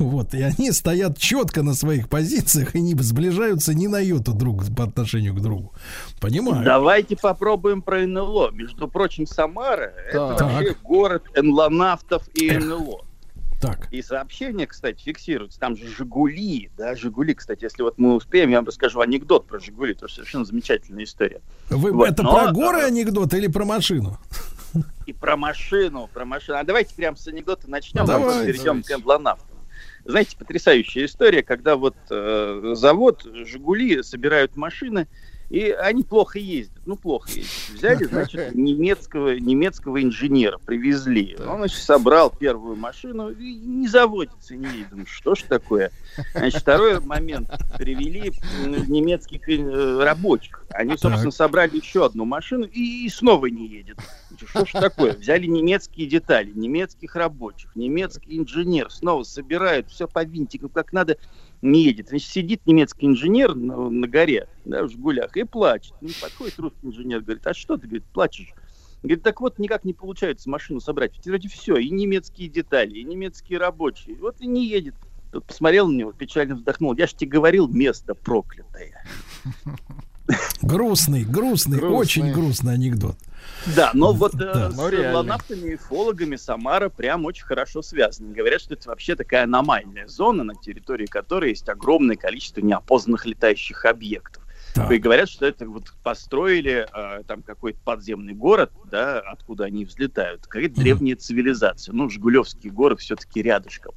[0.00, 4.64] Вот, и они стоят четко на своих позициях и не сближаются ни на йоту друг
[4.74, 5.72] по отношению к другу.
[6.20, 6.64] Понимаю.
[6.64, 8.50] Давайте попробуем про НЛО.
[8.52, 10.52] Между прочим, Самара это Так.
[10.52, 13.04] вообще город НЛОнавтов и НЛО.
[13.60, 13.88] Так.
[13.92, 15.60] И сообщения, кстати, фиксируются.
[15.60, 19.58] Там же Жигули, да, Жигули, кстати, если вот мы успеем, я вам расскажу анекдот про
[19.60, 21.42] Жигули, это совершенно замечательная история.
[21.68, 24.18] Вы, Вот, это но, про горы анекдот или про машину?
[25.04, 26.56] И про машину, про машину.
[26.58, 28.94] А давайте прямо с анекдота начнем, а потом перейдем давайте.
[28.94, 29.49] к эмблонавтам.
[30.10, 35.08] Знаете, потрясающая история, когда вот э, завод Жигули собирают машины,
[35.50, 36.80] и они плохо ездят.
[36.86, 37.74] Ну, плохо ездят.
[37.74, 41.36] Взяли, значит, немецкого, немецкого инженера, привезли.
[41.46, 44.92] Он, значит, собрал первую машину и не заводится, не едет.
[44.92, 45.90] Ну, Что ж такое?
[46.32, 47.50] Значит, второй момент.
[47.76, 48.32] Привели
[48.64, 50.64] немецких э, рабочих.
[50.70, 53.98] Они, собственно, собрали еще одну машину и, и снова не едет.
[54.46, 55.14] Что ж такое?
[55.14, 61.16] Взяли немецкие детали, немецких рабочих, немецкий инженер, снова собирают все по винтикам, как надо,
[61.62, 62.08] не едет.
[62.08, 65.94] Значит, сидит немецкий инженер на, на горе, да, в Жигулях, и плачет.
[66.00, 68.52] Ну, подходит русский инженер, говорит, а что ты, говорит, плачешь?
[69.02, 71.12] Говорит, так вот, никак не получается машину собрать.
[71.24, 74.16] Вроде все, и немецкие детали, и немецкие рабочие.
[74.16, 74.94] Вот и не едет.
[75.32, 76.94] Тут посмотрел на него, печально вздохнул.
[76.94, 79.04] Я же тебе говорил, место проклятое.
[80.62, 81.98] Грустный, грустный, Грустный.
[81.98, 83.16] очень грустный анекдот.
[83.76, 84.70] Да, но вот э, Да.
[84.70, 88.32] с ланавтами и фологами Самара прям очень хорошо связаны.
[88.34, 93.84] Говорят, что это вообще такая аномальная зона, на территории которой есть огромное количество неопознанных летающих
[93.84, 94.42] объектов.
[94.74, 94.90] Так.
[94.92, 100.46] И говорят, что это вот построили э, там какой-то подземный город, да, откуда они взлетают.
[100.46, 100.82] Какая-то Мгм.
[100.82, 101.92] древняя цивилизация.
[101.92, 103.92] Ну, Жигулевские горы все-таки рядышком.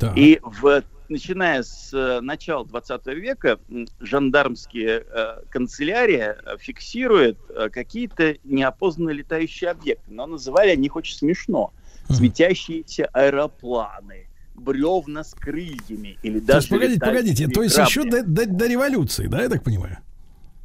[0.00, 0.16] Так.
[0.16, 3.58] И в, начиная с э, начала 20 века
[4.00, 10.04] жандармские э, канцелярия э, фиксирует э, какие-то неопознанные летающие объекты.
[10.10, 11.72] Но называли они их очень смешно.
[12.10, 18.22] Светящиеся аэропланы, бревна с крыльями или То даже есть, погодите, погодите, то есть еще до,
[18.22, 19.98] до- до революции, да, я так понимаю?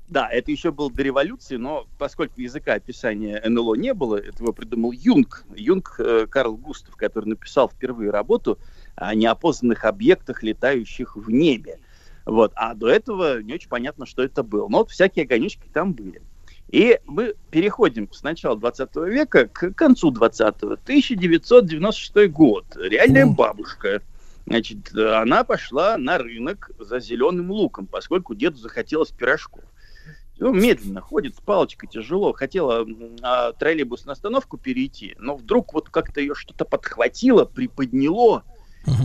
[0.10, 4.54] Да, это еще был до революции, но поскольку языка описания НЛО не было, это его
[4.54, 5.46] придумал Юнг.
[5.56, 8.58] Юнг э, Карл Густав, который написал впервые работу
[8.96, 11.78] о неопознанных объектах, летающих в небе.
[12.26, 12.52] Вот.
[12.56, 14.68] А до этого не очень понятно, что это было.
[14.68, 16.24] Но вот всякие огонечки там были.
[16.70, 20.74] И мы переходим с начала 20 века к концу 20-го.
[20.74, 22.66] 1996 год.
[22.76, 23.36] Реальная Мгм.
[23.36, 24.02] бабушка.
[24.48, 29.64] Значит, э, она пошла на рынок за зеленым луком, поскольку деду захотелось пирожков.
[30.40, 32.32] Ну, медленно ходит с палочкой, тяжело.
[32.32, 32.88] Хотела
[33.22, 38.44] а, троллейбусную остановку перейти, но вдруг вот как-то ее что-то подхватило, приподняло,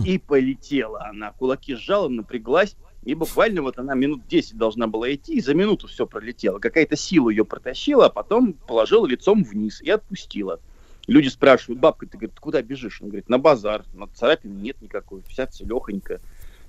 [0.05, 1.31] и полетела она.
[1.33, 5.87] Кулаки сжала, напряглась, и буквально вот она минут 10 должна была идти, и за минуту
[5.87, 6.59] все пролетело.
[6.59, 10.59] Какая-то сила ее протащила, а потом положила лицом вниз и отпустила.
[11.07, 13.01] Люди спрашивают, бабка, ты говорит, куда бежишь?
[13.01, 13.83] Она говорит, на базар.
[13.93, 16.19] На царапины нет никакой, вся целехонька.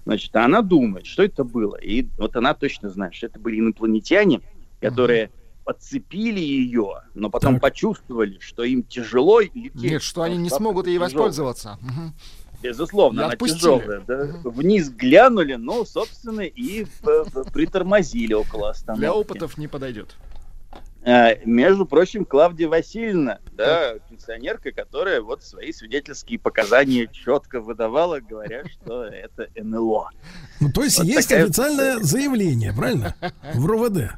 [0.05, 1.77] Значит, а она думает, что это было.
[1.77, 4.43] И вот она точно знает, что это были инопланетяне,
[4.81, 5.31] которые
[5.65, 7.63] подцепили ее, но потом Так.
[7.63, 9.75] почувствовали, что им тяжело лететь.
[9.75, 11.79] Нет, что они не смогут ей воспользоваться.
[12.63, 13.59] Безусловно, И она отпустили.
[13.59, 14.01] тяжелая.
[14.07, 14.31] да.
[14.45, 16.87] Вниз глянули, но, собственно, и
[17.53, 19.01] притормозили около остановки.
[19.01, 20.17] Для опытов не подойдет.
[21.09, 28.65] А, между прочим, Клавдия Васильевна, да, пенсионерка, которая вот свои свидетельские показания четко выдавала, говоря,
[28.69, 30.11] что это НЛО.
[30.61, 33.15] Ну, то есть Вот есть официальное заявление, правильно?
[33.55, 34.13] В РОВД.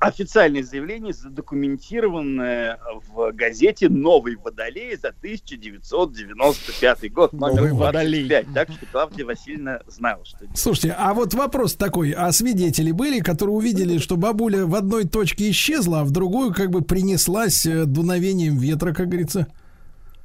[0.00, 2.78] Официальное заявление задокументированное
[3.08, 8.28] в газете «Новый Водолей» за 1995 год, номер «Новый Водолей».
[8.28, 8.54] 25.
[8.54, 10.56] Так что Клавдия Васильевна знала, что делать.
[10.56, 15.50] Слушайте, а вот вопрос такой, а свидетели были, которые увидели, что бабуля в одной точке
[15.50, 19.48] исчезла, а в другую как бы принеслась э, дуновением ветра, как говорится?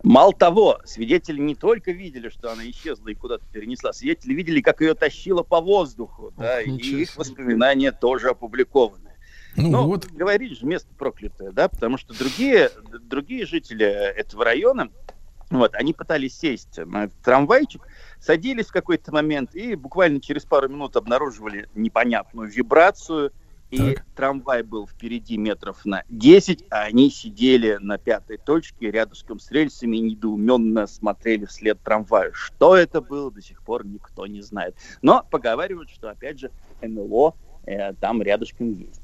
[0.03, 4.81] Мало того, свидетели не только видели, что она исчезла и куда-то перенесла, свидетели видели, как
[4.81, 9.02] ее тащило по воздуху, да, и их воспоминания тоже опубликованы.
[9.55, 10.07] Ну, Ну, вот.
[10.11, 14.89] говоришь же, место проклятое, да, потому что другие, другие жители этого района,
[15.49, 17.87] вот, они пытались сесть на этот трамвайчик,
[18.19, 23.31] садились в какой-то момент и буквально через пару минут обнаруживали непонятную вибрацию,
[23.69, 24.05] и Так.
[24.15, 29.97] трамвай был впереди метров на 10, а они сидели на пятой точке рядышком с рельсами
[29.97, 32.33] и недоуменно смотрели вслед трамваю.
[32.33, 34.75] Что это было, до сих пор никто не знает.
[35.01, 36.51] Но поговаривают, что, опять же,
[36.83, 39.01] НЛО э, там рядышком есть.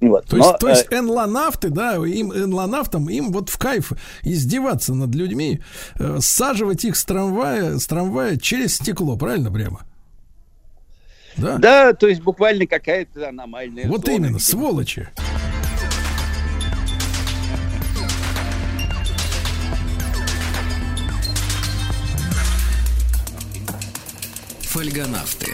[0.00, 0.26] Вот.
[0.26, 4.94] То Но, есть, то есть э, энлонавты, да, им энлонавтам, им вот в кайф издеваться
[4.94, 5.60] над людьми,
[5.98, 9.82] э, саживать их с трамвая, с трамвая через стекло, правильно прямо?
[11.36, 11.58] Да?
[11.58, 15.08] да, то есть буквально какая-то аномальная вот зона, именно, сволочи.
[24.62, 25.46] Фольгонавты.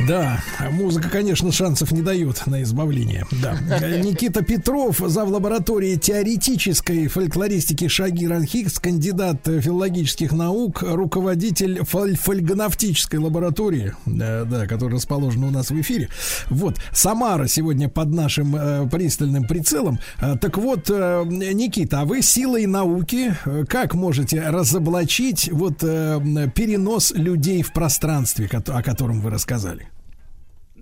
[0.00, 0.40] Да,
[0.72, 3.26] музыка, конечно, шансов не дает на избавление.
[3.42, 3.56] Да.
[3.98, 5.28] Никита Петров, зав.
[5.28, 14.96] лаборатории теоретической фольклористики Шагир Анхикс, кандидат филологических наук, руководитель фоль- фольгонавтической лаборатории, да, да, которая
[14.96, 16.08] расположена у нас в эфире.
[16.50, 19.98] Вот, Самара сегодня под нашим э, пристальным прицелом.
[20.20, 26.20] Э, так вот, э, Никита, а вы силой науки э, как можете разоблачить вот э,
[26.54, 29.88] перенос людей в пространстве, о котором вы рассказали?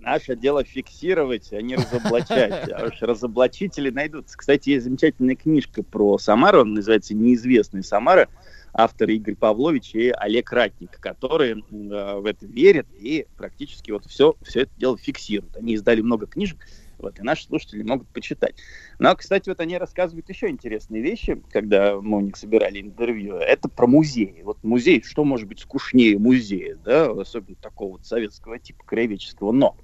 [0.03, 2.69] Наше дело фиксировать, а не разоблачать.
[2.73, 4.37] А уж разоблачители найдутся.
[4.37, 8.27] Кстати, есть замечательная книжка про Самару, она называется «Неизвестная Самара»,
[8.73, 14.35] автор Игорь Павлович и Олег Ратник, которые э, в это верят и практически вот все,
[14.41, 15.55] все это дело фиксируют.
[15.55, 16.57] Они издали много книжек,
[16.97, 18.55] вот, и наши слушатели могут почитать.
[18.97, 23.35] Но, кстати, вот они рассказывают еще интересные вещи, когда мы у них собирали интервью.
[23.35, 24.41] Это про музеи.
[24.43, 29.51] Вот музей, что может быть скучнее музея, да, особенно такого вот советского типа, краеведческого.
[29.51, 29.77] Но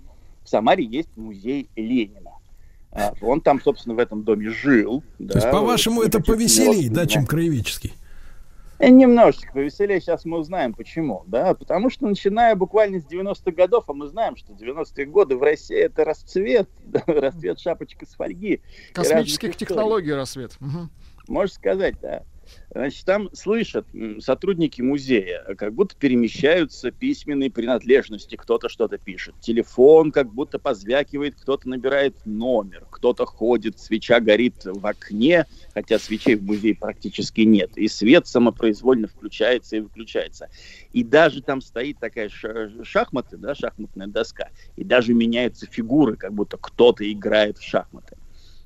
[0.49, 2.31] в Самаре есть музей Ленина.
[2.91, 5.03] А, Он там, собственно, в этом доме жил.
[5.19, 7.93] То есть, по-вашему, это повеселей, да, чем краеведческий?
[8.79, 13.83] Э, Немножечко повеселее, сейчас мы узнаем почему, да, потому что начиная буквально с 90-х годов,
[13.89, 18.61] а мы знаем, что 90-е годы в России это расцвет, да, расцвет шапочек из фольги.
[18.93, 20.55] Космических технологий рассвет.
[20.59, 20.89] Мгм.
[21.27, 22.23] Можно сказать, да.
[22.71, 23.87] Значит, там слышат
[24.19, 29.33] сотрудники музея, как будто перемещаются письменные принадлежности, кто-то что-то пишет.
[29.39, 36.35] Телефон как будто позвякивает, кто-то набирает номер, кто-то ходит, свеча горит в окне, хотя свечей
[36.35, 37.75] в музее практически нет.
[37.75, 40.49] И свет самопроизвольно включается и выключается.
[40.91, 46.33] И даже там стоит такая ша- шахматы, да, шахматная доска, и даже меняются фигуры, как
[46.33, 48.15] будто кто-то играет в шахматы.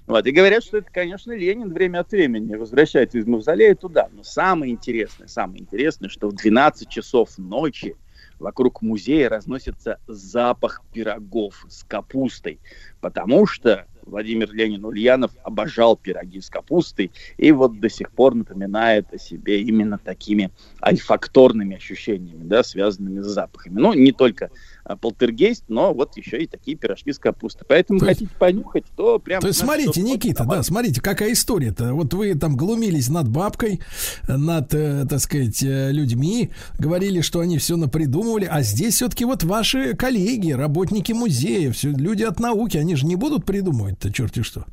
[0.06, 0.26] Вот.
[0.26, 4.10] И говорят, что это, конечно, Ленин время от времени возвращается из мавзолея туда.
[4.12, 7.96] Но самое интересное, самое интересное, что в 12 часов ночи
[8.40, 12.60] вокруг музея разносится запах пирогов с капустой,
[13.00, 19.14] потому что Владимир Ленин Ульянов обожал пироги с капустой и вот до сих пор напоминает
[19.14, 20.52] о себе именно такими
[20.82, 23.80] альфакторными ощущениями, да, связанными с запахами.
[23.80, 24.52] Ну, не только
[25.00, 27.66] полтергейст, но вот еще и такие пирожки с капустой.
[27.68, 29.42] Поэтому То есть- хотите понюхать, то прям...
[29.42, 31.94] То есть, смотрите, Никита, да, смотрите, какая история-то.
[31.94, 33.80] Вот вы там глумились над бабкой,
[34.28, 39.44] над, э, так сказать, э, людьми, говорили, что они все напридумывали, а здесь все-таки вот
[39.44, 44.66] ваши коллеги, работники музея, все люди от науки, они же не будут придумывать-то черти что.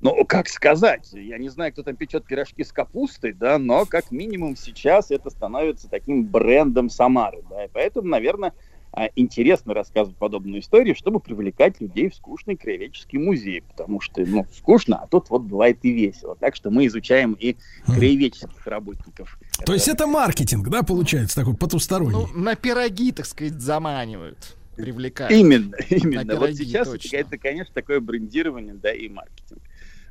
[0.00, 4.12] Ну, как сказать, я не знаю, кто там печет пирожки с капустой, да, но как
[4.12, 8.52] минимум сейчас это становится таким брендом Самары, да, и поэтому, наверное,
[8.92, 14.46] а, интересно рассказывать подобную историю, чтобы привлекать людей в скучный краеведческий музей, потому что, ну,
[14.52, 16.36] скучно, а тут вот бывает и весело.
[16.36, 19.38] Так что мы изучаем и краеведческих работников.
[19.64, 22.12] То есть это маркетинг, да, получается, такой потусторонний.
[22.12, 25.32] Ну, на пироги, так сказать, заманивают, привлекают.
[25.32, 26.36] Именно, именно.
[26.36, 27.16] Вот сейчас точно.
[27.16, 29.60] это, конечно, такое брендирование, да, и маркетинг.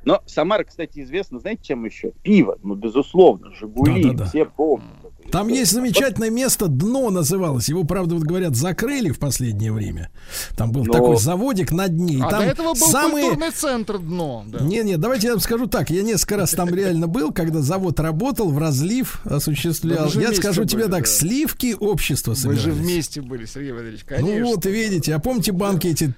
[0.04, 2.12] Но Самара, кстати, известна, знаете, чем еще?
[2.22, 4.26] Пиво, ну, безусловно, Жигули, Да-да-да.
[4.26, 5.07] все помнят.
[5.30, 7.68] Там есть замечательное место, дно называлось.
[7.68, 10.10] Его, правда, вот говорят, закрыли в последнее время.
[10.56, 12.22] Там был Но- такой заводик на дне.
[12.24, 13.24] А там до этого был самые...
[13.26, 14.44] культурный центр дно.
[14.46, 14.60] да.
[14.60, 15.90] Не-не, давайте я вам скажу так.
[15.90, 20.08] Я несколько раз там реально был, когда завод работал, в разлив осуществлял.
[20.14, 22.62] Я скажу тебе так, сливки общества Мы собирались.
[22.62, 24.38] же вместе были, Сергей Валерьевич, конечно.
[24.40, 26.14] Ну вот, видите, а помните банки эти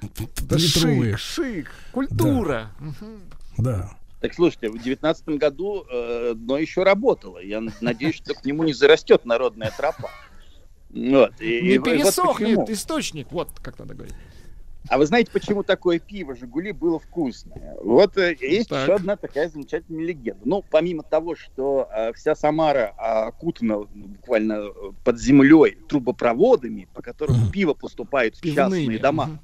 [0.50, 1.16] литровые?
[1.16, 2.70] шик, шик, культура.
[3.58, 3.90] Да.
[4.20, 7.39] Так слушайте, в девятнадцатом году э, дно еще работало.
[7.39, 10.10] Я надеюсь, что к нему не зарастет народная тропа.
[10.90, 11.32] Вот.
[11.40, 12.73] И- Не и вот пересохнет почему.
[12.73, 14.15] источник, вот как надо говорить.
[14.89, 17.76] А вы знаете, почему такое пиво Жигули было вкусное?
[17.82, 18.82] Вот э, есть Так.
[18.82, 20.40] еще одна такая замечательная легенда.
[20.44, 24.70] Ну, помимо того, что э, вся Самара а, окутана буквально э,
[25.05, 29.39] под землей трубопроводами, по которым пиво поступает в частные дома.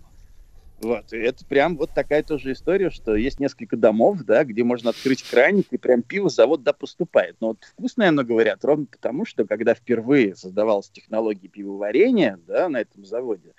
[0.80, 4.90] Вот, и это прям вот такая тоже история, что есть несколько домов, да, где можно
[4.90, 7.36] открыть краник, и прям пиво с завода да, поступает.
[7.40, 12.82] Но вот вкусное оно, говорят, ровно потому, что когда впервые создавалась технология пивоварения, да, на
[12.82, 13.54] этом заводе,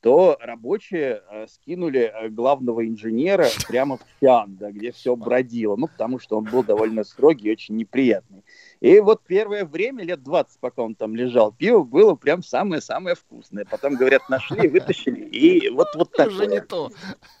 [0.00, 5.88] то рабочие э, скинули э, главного инженера прямо в чан, да, где все бродило, ну,
[5.88, 8.42] потому что он был довольно строгий и очень неприятный.
[8.80, 13.64] И вот первое время, лет 20, пока он там лежал, пиво было прям самое-самое вкусное.
[13.64, 16.28] Потом, говорят, нашли, вытащили, и вот, вот так.
[16.28, 16.90] Уже не то.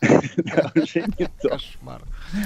[0.74, 1.48] уже не то.
[1.50, 2.02] Кошмар.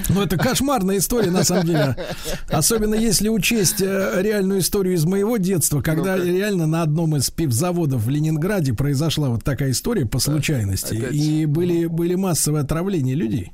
[0.09, 1.95] Ну, это кошмарная история, на самом деле.
[2.49, 8.03] Особенно если учесть э, реальную историю из моего детства, когда реально на одном из пивзаводов
[8.03, 10.95] в Ленинграде произошла вот такая история по случайности.
[10.95, 13.53] И были, были массовые отравления людей.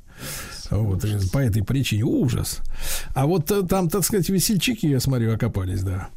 [0.71, 2.61] Вот, и по этой причине ужас.
[3.13, 6.09] А вот э, там, так сказать, весельчаки, я смотрю, окопались, да.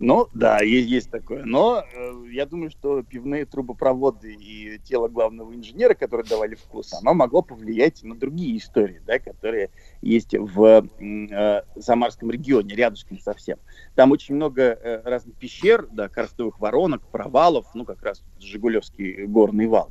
[0.00, 1.44] Ну, да, есть, есть такое.
[1.44, 7.12] Но э, я думаю, что пивные трубопроводы и тело главного инженера, которые давали вкус, оно
[7.12, 9.68] могло повлиять на другие истории, да, которые
[10.02, 13.58] есть в э, Самарском регионе, рядышком совсем.
[13.94, 19.66] Там очень много э, разных пещер, да, карстовых воронок, провалов, ну, как раз Жигулевский горный
[19.66, 19.90] вал.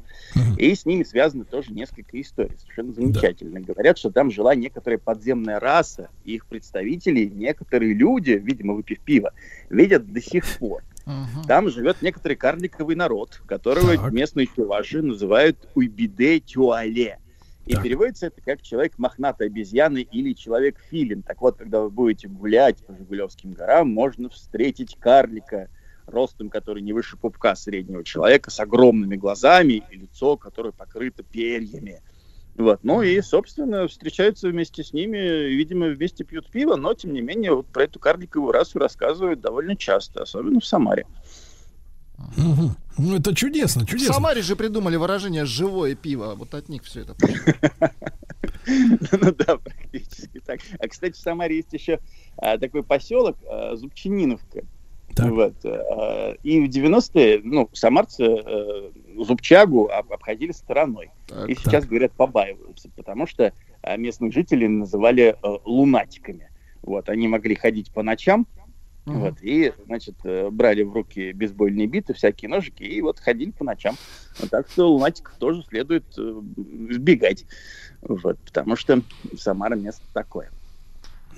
[0.57, 3.59] И с ними связаны тоже несколько историй, совершенно замечательно.
[3.59, 9.31] Говорят, что там жила некоторая подземная раса, и их представители, некоторые люди, видимо, выпив пиво,
[9.69, 10.83] видят до сих пор.
[11.47, 14.11] Там живет некоторый карликовый народ, которого Так.
[14.11, 17.17] местные чуваши называют уйбиде тюале.
[17.69, 17.83] И Так.
[17.83, 21.21] переводится это как человек мохнатой обезьяны или человек филин.
[21.21, 25.69] Так вот, когда вы будете гулять по Жигулевским горам, можно встретить карлика,
[26.07, 32.01] ростом который не выше пупка среднего человека, с огромными глазами и лицо, которое покрыто перьями.
[32.55, 32.79] Вот.
[32.81, 37.53] Ну и, собственно, встречаются вместе с ними, видимо, вместе пьют пиво, но, тем не менее,
[37.53, 41.05] вот про эту карликовую расу рассказывают довольно часто, особенно в Самаре.
[42.37, 42.75] Мгм.
[42.97, 44.13] Ну, это чудесно, В чудесно.
[44.15, 46.35] Самаре же придумали выражение «живое пиво».
[46.35, 47.15] Вот от них все это.
[48.67, 50.59] Ну да, практически так.
[50.79, 51.99] А, кстати, в Самаре есть еще
[52.37, 54.61] а, такой поселок а, Зубчининовка.
[55.17, 55.55] Вот.
[55.65, 61.09] а, И в 90-е, ну, самарцы э, Зубчагу об- обходили стороной.
[61.47, 66.49] И сейчас, говорят, побаиваются, потому что а, местных жителей называли э, лунатиками.
[66.83, 67.09] Вот.
[67.09, 68.45] Они могли ходить по ночам,
[69.09, 69.21] Мгм.
[69.21, 73.63] вот, и, значит, э, брали в руки бейсбольные биты, всякие ножики, и вот ходили по
[73.63, 73.95] ночам.
[74.39, 76.21] Вот так что лунатиков тоже следует э,
[76.89, 77.45] избегать.
[78.01, 79.01] Вот, потому что
[79.35, 80.51] Самара место такое.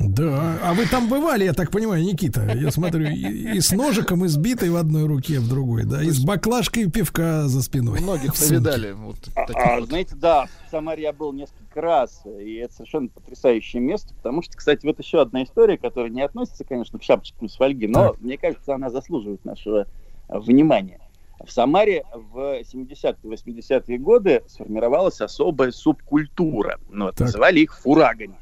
[0.08, 2.42] Да, а вы там бывали, я так понимаю, Никита?
[2.56, 6.24] Я смотрю, и, и с ножиком избитой в одной руке, в другой, да, и с
[6.24, 8.02] баклажкой пивка за спиной.
[8.02, 8.92] Многих повидали.
[8.92, 9.90] Вот А, а, вот.
[9.90, 14.58] знаете, да, в Самаре я был несколько раз, и это совершенно потрясающее место, потому что,
[14.58, 18.38] кстати, вот еще одна история, которая не относится, конечно, к шапочкам с фольги, но, мне
[18.38, 19.86] кажется, она заслуживает нашего
[20.28, 21.00] а, внимания.
[21.46, 26.80] В Самаре в 70-е, 80-е годы сформировалась особая субкультура.
[26.90, 27.28] Ну, вот, Так.
[27.28, 28.36] называли их фурагами.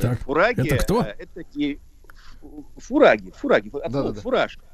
[0.00, 1.02] Так, Фураги это кто?
[1.02, 1.78] э, это такие
[2.40, 4.20] фу- фураги, фураги, от слова Да-да-да.
[4.20, 4.64] фуражка.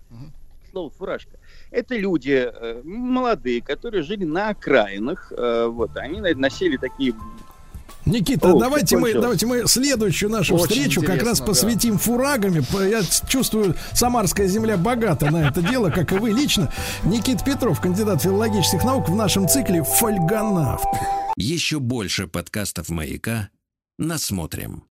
[0.71, 1.39] Слово фуражка.
[1.71, 5.33] Это люди э, молодые, которые жили на окраинах.
[5.37, 7.15] э, вот, они носили такие
[8.05, 9.23] Никита, О, давайте мы, закончилось.
[9.23, 11.53] давайте мы следующую нашу Очень встречу как раз интересно, да.
[11.53, 12.89] посвятим фурагами.
[12.89, 16.73] Я чувствую, Самарская земля богата на это дело, как и вы лично.
[17.05, 20.87] Никит Петров, кандидат филологических наук в нашем цикле «Фольгонавт».
[21.37, 23.51] Еще больше подкастов «Маяка»
[23.99, 24.85] насмотрим.